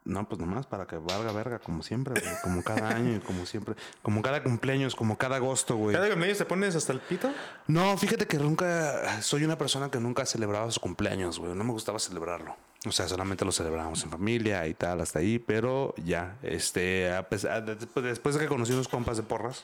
No, 0.05 0.27
pues 0.27 0.39
nomás 0.41 0.65
para 0.65 0.85
que 0.85 0.97
valga 0.97 1.31
verga, 1.31 1.59
como 1.59 1.81
siempre, 1.81 2.19
güey. 2.19 2.33
Como 2.43 2.61
cada 2.63 2.89
año 2.89 3.15
y 3.15 3.19
como 3.19 3.45
siempre. 3.45 3.75
Como 4.01 4.21
cada 4.21 4.43
cumpleaños, 4.43 4.95
como 4.95 5.17
cada 5.17 5.37
agosto, 5.37 5.77
güey. 5.77 5.95
¿Cada 5.95 6.07
cumpleaños 6.09 6.37
te 6.39 6.45
pones 6.45 6.75
hasta 6.75 6.91
el 6.91 6.99
pito? 6.99 7.31
No, 7.67 7.97
fíjate 7.97 8.27
que 8.27 8.37
nunca. 8.37 9.21
Soy 9.21 9.45
una 9.45 9.57
persona 9.57 9.89
que 9.89 9.99
nunca 10.01 10.25
celebraba 10.25 10.69
su 10.71 10.81
cumpleaños, 10.81 11.39
güey. 11.39 11.53
No 11.55 11.63
me 11.63 11.71
gustaba 11.71 11.99
celebrarlo. 11.99 12.55
O 12.85 12.91
sea, 12.91 13.07
solamente 13.07 13.45
lo 13.45 13.53
celebrábamos 13.53 14.03
en 14.03 14.09
familia 14.11 14.67
y 14.67 14.73
tal, 14.73 14.99
hasta 14.99 15.19
ahí. 15.19 15.39
Pero 15.39 15.93
ya, 16.03 16.35
este. 16.43 17.13
a 17.13 17.29
pesar- 17.29 17.63
después, 17.63 18.35
de 18.35 18.41
que 18.41 18.47
conocí 18.47 18.73
unos 18.73 18.89
compas 18.89 19.15
de 19.15 19.23
porras, 19.23 19.63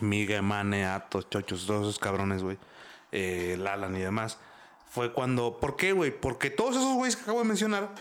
Migue, 0.00 0.40
Mane, 0.40 0.86
Atos, 0.86 1.28
Chochos, 1.28 1.66
todos 1.66 1.82
esos 1.82 1.98
cabrones, 1.98 2.42
güey. 2.42 2.56
eh, 3.12 3.56
Lalan 3.58 3.94
y 3.96 4.00
demás. 4.00 4.38
Fue 4.92 5.10
cuando. 5.14 5.58
¿Por 5.58 5.76
qué, 5.76 5.92
güey? 5.92 6.10
Porque 6.10 6.50
todos 6.50 6.76
esos 6.76 6.94
güeyes 6.96 7.16
que 7.16 7.22
acabo 7.22 7.38
de 7.38 7.46
mencionar. 7.46 7.94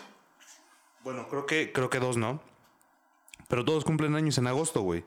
Bueno, 1.06 1.26
creo 1.30 1.46
que, 1.46 1.72
creo 1.72 1.90
que 1.90 2.00
dos, 2.00 2.18
¿no? 2.18 2.42
Pero 3.48 3.64
todos 3.64 3.86
cumplen 3.86 4.14
años 4.16 4.38
en 4.38 4.48
agosto, 4.48 4.82
güey. 4.82 5.06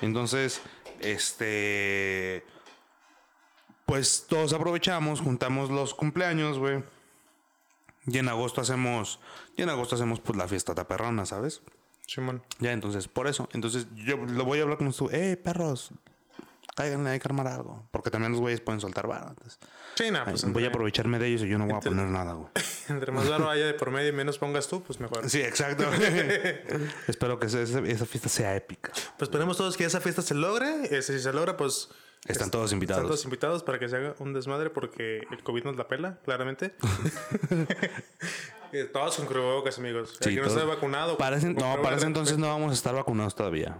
Entonces, 0.00 0.60
este. 0.98 2.44
Pues 3.86 4.26
todos 4.28 4.52
aprovechamos, 4.52 5.20
juntamos 5.20 5.70
los 5.70 5.94
cumpleaños, 5.94 6.58
güey. 6.58 6.82
Y 8.08 8.18
en 8.18 8.28
agosto 8.28 8.60
hacemos. 8.60 9.20
Y 9.56 9.62
en 9.62 9.68
agosto 9.68 9.94
hacemos 9.94 10.18
pues 10.18 10.36
la 10.36 10.48
fiesta 10.48 10.74
taperrona, 10.74 11.24
¿sabes? 11.24 11.62
Simón. 12.04 12.42
Ya, 12.58 12.72
entonces, 12.72 13.06
por 13.06 13.28
eso. 13.28 13.48
Entonces, 13.52 13.86
yo 13.94 14.16
lo 14.16 14.44
voy 14.44 14.58
a 14.58 14.62
hablar 14.62 14.76
con 14.76 14.88
ustedes. 14.88 15.12
Eh, 15.12 15.36
perros. 15.36 15.92
Cáiganle, 16.74 17.10
hay 17.10 17.18
que 17.20 17.28
armar 17.28 17.46
algo. 17.48 17.86
Porque 17.90 18.10
también 18.10 18.32
los 18.32 18.40
güeyes 18.40 18.60
pueden 18.60 18.80
soltar 18.80 19.04
entonces, 19.04 19.58
Sí, 19.94 20.10
nada, 20.10 20.24
ay, 20.26 20.30
pues 20.32 20.50
voy 20.50 20.64
a 20.64 20.68
aprovecharme 20.68 21.18
de 21.18 21.26
ellos 21.26 21.42
y 21.42 21.48
yo 21.48 21.58
no 21.58 21.66
voy 21.66 21.74
a 21.74 21.80
poner 21.80 22.06
nada, 22.06 22.32
güey. 22.32 22.48
entre 22.88 23.12
más 23.12 23.28
varo 23.28 23.50
haya 23.50 23.66
de 23.66 23.74
por 23.74 23.90
medio 23.90 24.08
y 24.08 24.12
menos 24.12 24.38
pongas 24.38 24.68
tú, 24.68 24.82
pues 24.82 24.98
mejor. 25.00 25.28
Sí, 25.28 25.42
exacto. 25.42 25.84
Espero 27.08 27.38
que 27.38 27.46
esa, 27.46 27.60
esa 27.60 28.06
fiesta 28.06 28.28
sea 28.30 28.56
épica. 28.56 28.90
Pues 29.18 29.28
esperemos 29.28 29.56
todos 29.58 29.76
que 29.76 29.84
esa 29.84 30.00
fiesta 30.00 30.22
se 30.22 30.34
logre. 30.34 30.84
Este, 30.84 31.02
si 31.14 31.20
se 31.20 31.32
logra, 31.32 31.56
pues. 31.56 31.90
Están 32.26 32.50
todos 32.52 32.66
Están 32.66 32.76
invitados. 32.76 33.04
todos 33.04 33.24
invitados 33.24 33.62
para 33.64 33.78
que 33.80 33.88
se 33.88 33.96
haga 33.96 34.14
un 34.20 34.32
desmadre 34.32 34.70
porque 34.70 35.22
el 35.32 35.42
COVID 35.42 35.64
nos 35.64 35.76
la 35.76 35.88
pela, 35.88 36.18
claramente. 36.24 36.74
Eh, 38.74 38.84
todos 38.84 39.16
con 39.16 39.26
cubrebocas, 39.26 39.76
amigos. 39.76 40.14
el 40.22 40.28
que 40.30 40.36
no 40.36 40.46
todos- 40.46 40.56
esté 40.56 40.66
vacunado. 40.66 41.18
Con 41.18 41.54
no, 41.56 41.82
para 41.82 41.96
ese 41.96 42.06
entonces 42.06 42.38
no 42.38 42.46
vamos 42.48 42.70
a 42.70 42.74
estar 42.74 42.94
vacunados 42.94 43.34
todavía. 43.34 43.76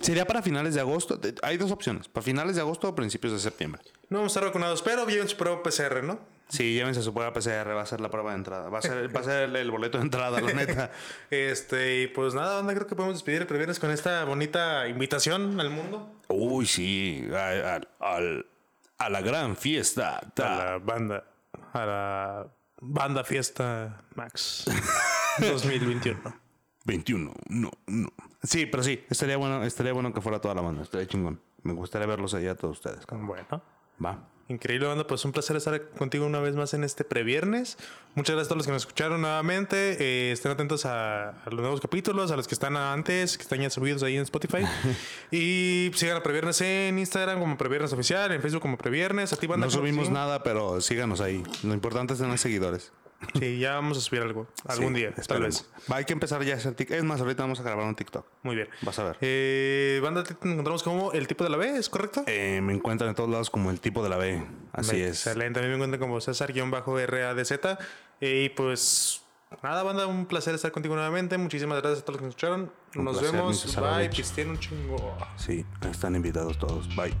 Sería 0.00 0.26
para 0.26 0.42
finales 0.42 0.74
de 0.74 0.80
agosto. 0.80 1.20
Hay 1.42 1.56
dos 1.56 1.70
opciones. 1.70 2.08
Para 2.08 2.22
finales 2.24 2.56
de 2.56 2.62
agosto 2.62 2.88
o 2.88 2.94
principios 2.94 3.32
de 3.32 3.38
septiembre. 3.38 3.82
No 4.08 4.18
vamos 4.18 4.32
a 4.32 4.38
estar 4.38 4.44
vacunados, 4.48 4.82
pero 4.82 5.06
lleven 5.06 5.28
su 5.28 5.36
prueba 5.36 5.62
PCR, 5.62 6.02
¿no? 6.04 6.18
Sí, 6.48 6.74
llévense 6.74 7.02
su 7.02 7.12
prueba 7.12 7.32
PCR. 7.32 7.74
Va 7.74 7.82
a 7.82 7.86
ser 7.86 8.00
la 8.00 8.08
prueba 8.08 8.30
de 8.30 8.36
entrada. 8.36 8.68
Va 8.68 8.78
a 8.78 8.82
ser, 8.82 9.14
va 9.14 9.20
a 9.20 9.24
ser 9.24 9.42
el, 9.48 9.56
el 9.56 9.70
boleto 9.70 9.98
de 9.98 10.04
entrada, 10.04 10.40
la 10.40 10.52
neta. 10.52 10.90
Este, 11.30 12.02
y 12.02 12.06
pues 12.06 12.34
nada, 12.34 12.60
onda, 12.60 12.72
creo 12.74 12.86
que 12.86 12.94
podemos 12.94 13.16
despedir 13.16 13.42
el 13.42 13.48
viernes 13.56 13.80
con 13.80 13.90
esta 13.90 14.24
bonita 14.24 14.86
invitación 14.86 15.58
al 15.60 15.70
mundo. 15.70 16.12
Uy, 16.28 16.66
sí. 16.66 17.26
A, 17.34 17.80
a- 18.00 18.14
al- 18.14 18.46
a 18.98 19.10
la 19.10 19.20
gran 19.22 19.56
fiesta. 19.56 20.18
A 20.36 20.40
la 20.42 20.78
banda, 20.78 21.24
a 21.72 21.84
la 21.86 22.46
Banda 22.80 23.24
Fiesta 23.24 24.04
Max 24.14 24.64
2021. 25.38 26.45
21, 26.86 27.34
no, 27.48 27.70
no. 27.86 28.08
Sí, 28.42 28.66
pero 28.66 28.82
sí, 28.82 29.04
estaría 29.10 29.36
bueno, 29.36 29.64
estaría 29.64 29.92
bueno 29.92 30.14
que 30.14 30.20
fuera 30.20 30.40
toda 30.40 30.54
la 30.54 30.62
banda, 30.62 30.82
estaría 30.82 31.06
chingón. 31.06 31.40
Me 31.62 31.72
gustaría 31.72 32.06
verlos 32.06 32.32
allá 32.34 32.52
a 32.52 32.54
todos 32.54 32.78
ustedes. 32.78 33.04
cabrón. 33.04 33.26
Bueno. 33.26 33.62
Va. 34.04 34.28
Increíble, 34.48 34.86
banda. 34.86 35.04
Pues 35.04 35.24
un 35.24 35.32
placer 35.32 35.56
estar 35.56 35.88
contigo 35.90 36.24
una 36.24 36.38
vez 36.38 36.54
más 36.54 36.72
en 36.74 36.84
este 36.84 37.02
previernes. 37.02 37.76
Muchas 38.14 38.36
gracias 38.36 38.46
a 38.46 38.48
todos 38.50 38.58
los 38.58 38.66
que 38.66 38.72
nos 38.72 38.82
escucharon 38.82 39.20
nuevamente. 39.20 39.96
Eh, 39.98 40.30
estén 40.30 40.52
atentos 40.52 40.86
a, 40.86 41.30
a 41.30 41.50
los 41.50 41.60
nuevos 41.60 41.80
capítulos, 41.80 42.30
a 42.30 42.36
los 42.36 42.46
que 42.46 42.54
están 42.54 42.76
antes, 42.76 43.36
que 43.36 43.42
están 43.42 43.60
ya 43.60 43.70
subidos 43.70 44.04
ahí 44.04 44.16
en 44.16 44.22
Spotify. 44.22 44.62
y 45.32 45.90
sigan 45.94 46.18
a 46.18 46.22
Previernes 46.22 46.60
en 46.60 46.96
Instagram 47.00 47.40
como 47.40 47.58
Previernes 47.58 47.92
Oficial, 47.92 48.30
en 48.30 48.40
Facebook 48.40 48.62
como 48.62 48.78
Previernes. 48.78 49.32
A 49.32 49.36
ti, 49.36 49.48
banda, 49.48 49.66
No 49.66 49.72
¿cómo 49.72 49.82
te 49.82 49.88
subimos 49.90 50.10
nada, 50.10 50.44
pero 50.44 50.80
síganos 50.80 51.20
ahí. 51.20 51.42
Lo 51.64 51.74
importante 51.74 52.12
es 52.12 52.20
tener 52.20 52.38
seguidores. 52.38 52.92
Sí, 53.38 53.58
ya 53.58 53.74
vamos 53.74 53.98
a 53.98 54.00
subir 54.00 54.22
algo. 54.22 54.46
Algún 54.66 54.88
Sí, 54.94 55.00
día, 55.00 55.14
tal 55.26 55.42
vez. 55.42 55.68
Va, 55.90 55.96
hay 55.96 56.04
que 56.04 56.12
empezar 56.12 56.42
ya 56.44 56.54
a 56.54 56.56
hacer 56.58 56.74
TikTok. 56.74 56.96
Es 56.98 57.04
más, 57.04 57.20
ahorita 57.20 57.42
vamos 57.42 57.60
a 57.60 57.62
grabar 57.62 57.86
un 57.86 57.94
TikTok. 57.94 58.26
Muy 58.42 58.56
bien. 58.56 58.68
Vas 58.82 58.98
a 58.98 59.04
ver. 59.04 59.16
Eh, 59.20 60.00
banda, 60.02 60.22
te 60.22 60.32
encontramos 60.34 60.82
como 60.82 61.12
el 61.12 61.26
tipo 61.26 61.42
de 61.44 61.50
la 61.50 61.56
B, 61.56 61.76
¿es 61.76 61.88
correcto? 61.88 62.24
Eh, 62.26 62.60
me 62.62 62.72
encuentran 62.74 63.08
en 63.10 63.16
todos 63.16 63.30
lados 63.30 63.50
como 63.50 63.70
el 63.70 63.80
tipo 63.80 64.02
de 64.02 64.08
la 64.10 64.16
B. 64.16 64.44
Así 64.72 65.00
es. 65.00 65.26
Excelente. 65.26 65.60
A 65.60 65.62
mí 65.62 65.68
me 65.68 65.74
encuentran 65.74 66.00
como 66.00 66.20
César-RADZ. 66.20 67.52
Eh, 68.20 68.44
y 68.44 68.48
pues 68.50 69.22
nada, 69.62 69.82
banda, 69.82 70.06
un 70.06 70.26
placer 70.26 70.54
estar 70.54 70.72
contigo 70.72 70.94
nuevamente. 70.94 71.38
Muchísimas 71.38 71.80
gracias 71.80 72.02
a 72.02 72.04
todos 72.04 72.14
los 72.14 72.20
que 72.20 72.26
nos 72.26 72.32
escucharon. 72.34 72.72
Un 72.96 73.04
Nos 73.04 73.18
placer, 73.18 73.36
vemos. 73.36 73.76
Bye. 73.76 74.08
Pisten 74.10 74.50
un 74.50 74.58
chingo. 74.58 75.16
Sí, 75.36 75.64
están 75.90 76.14
invitados 76.16 76.58
todos. 76.58 76.94
Bye. 76.96 77.14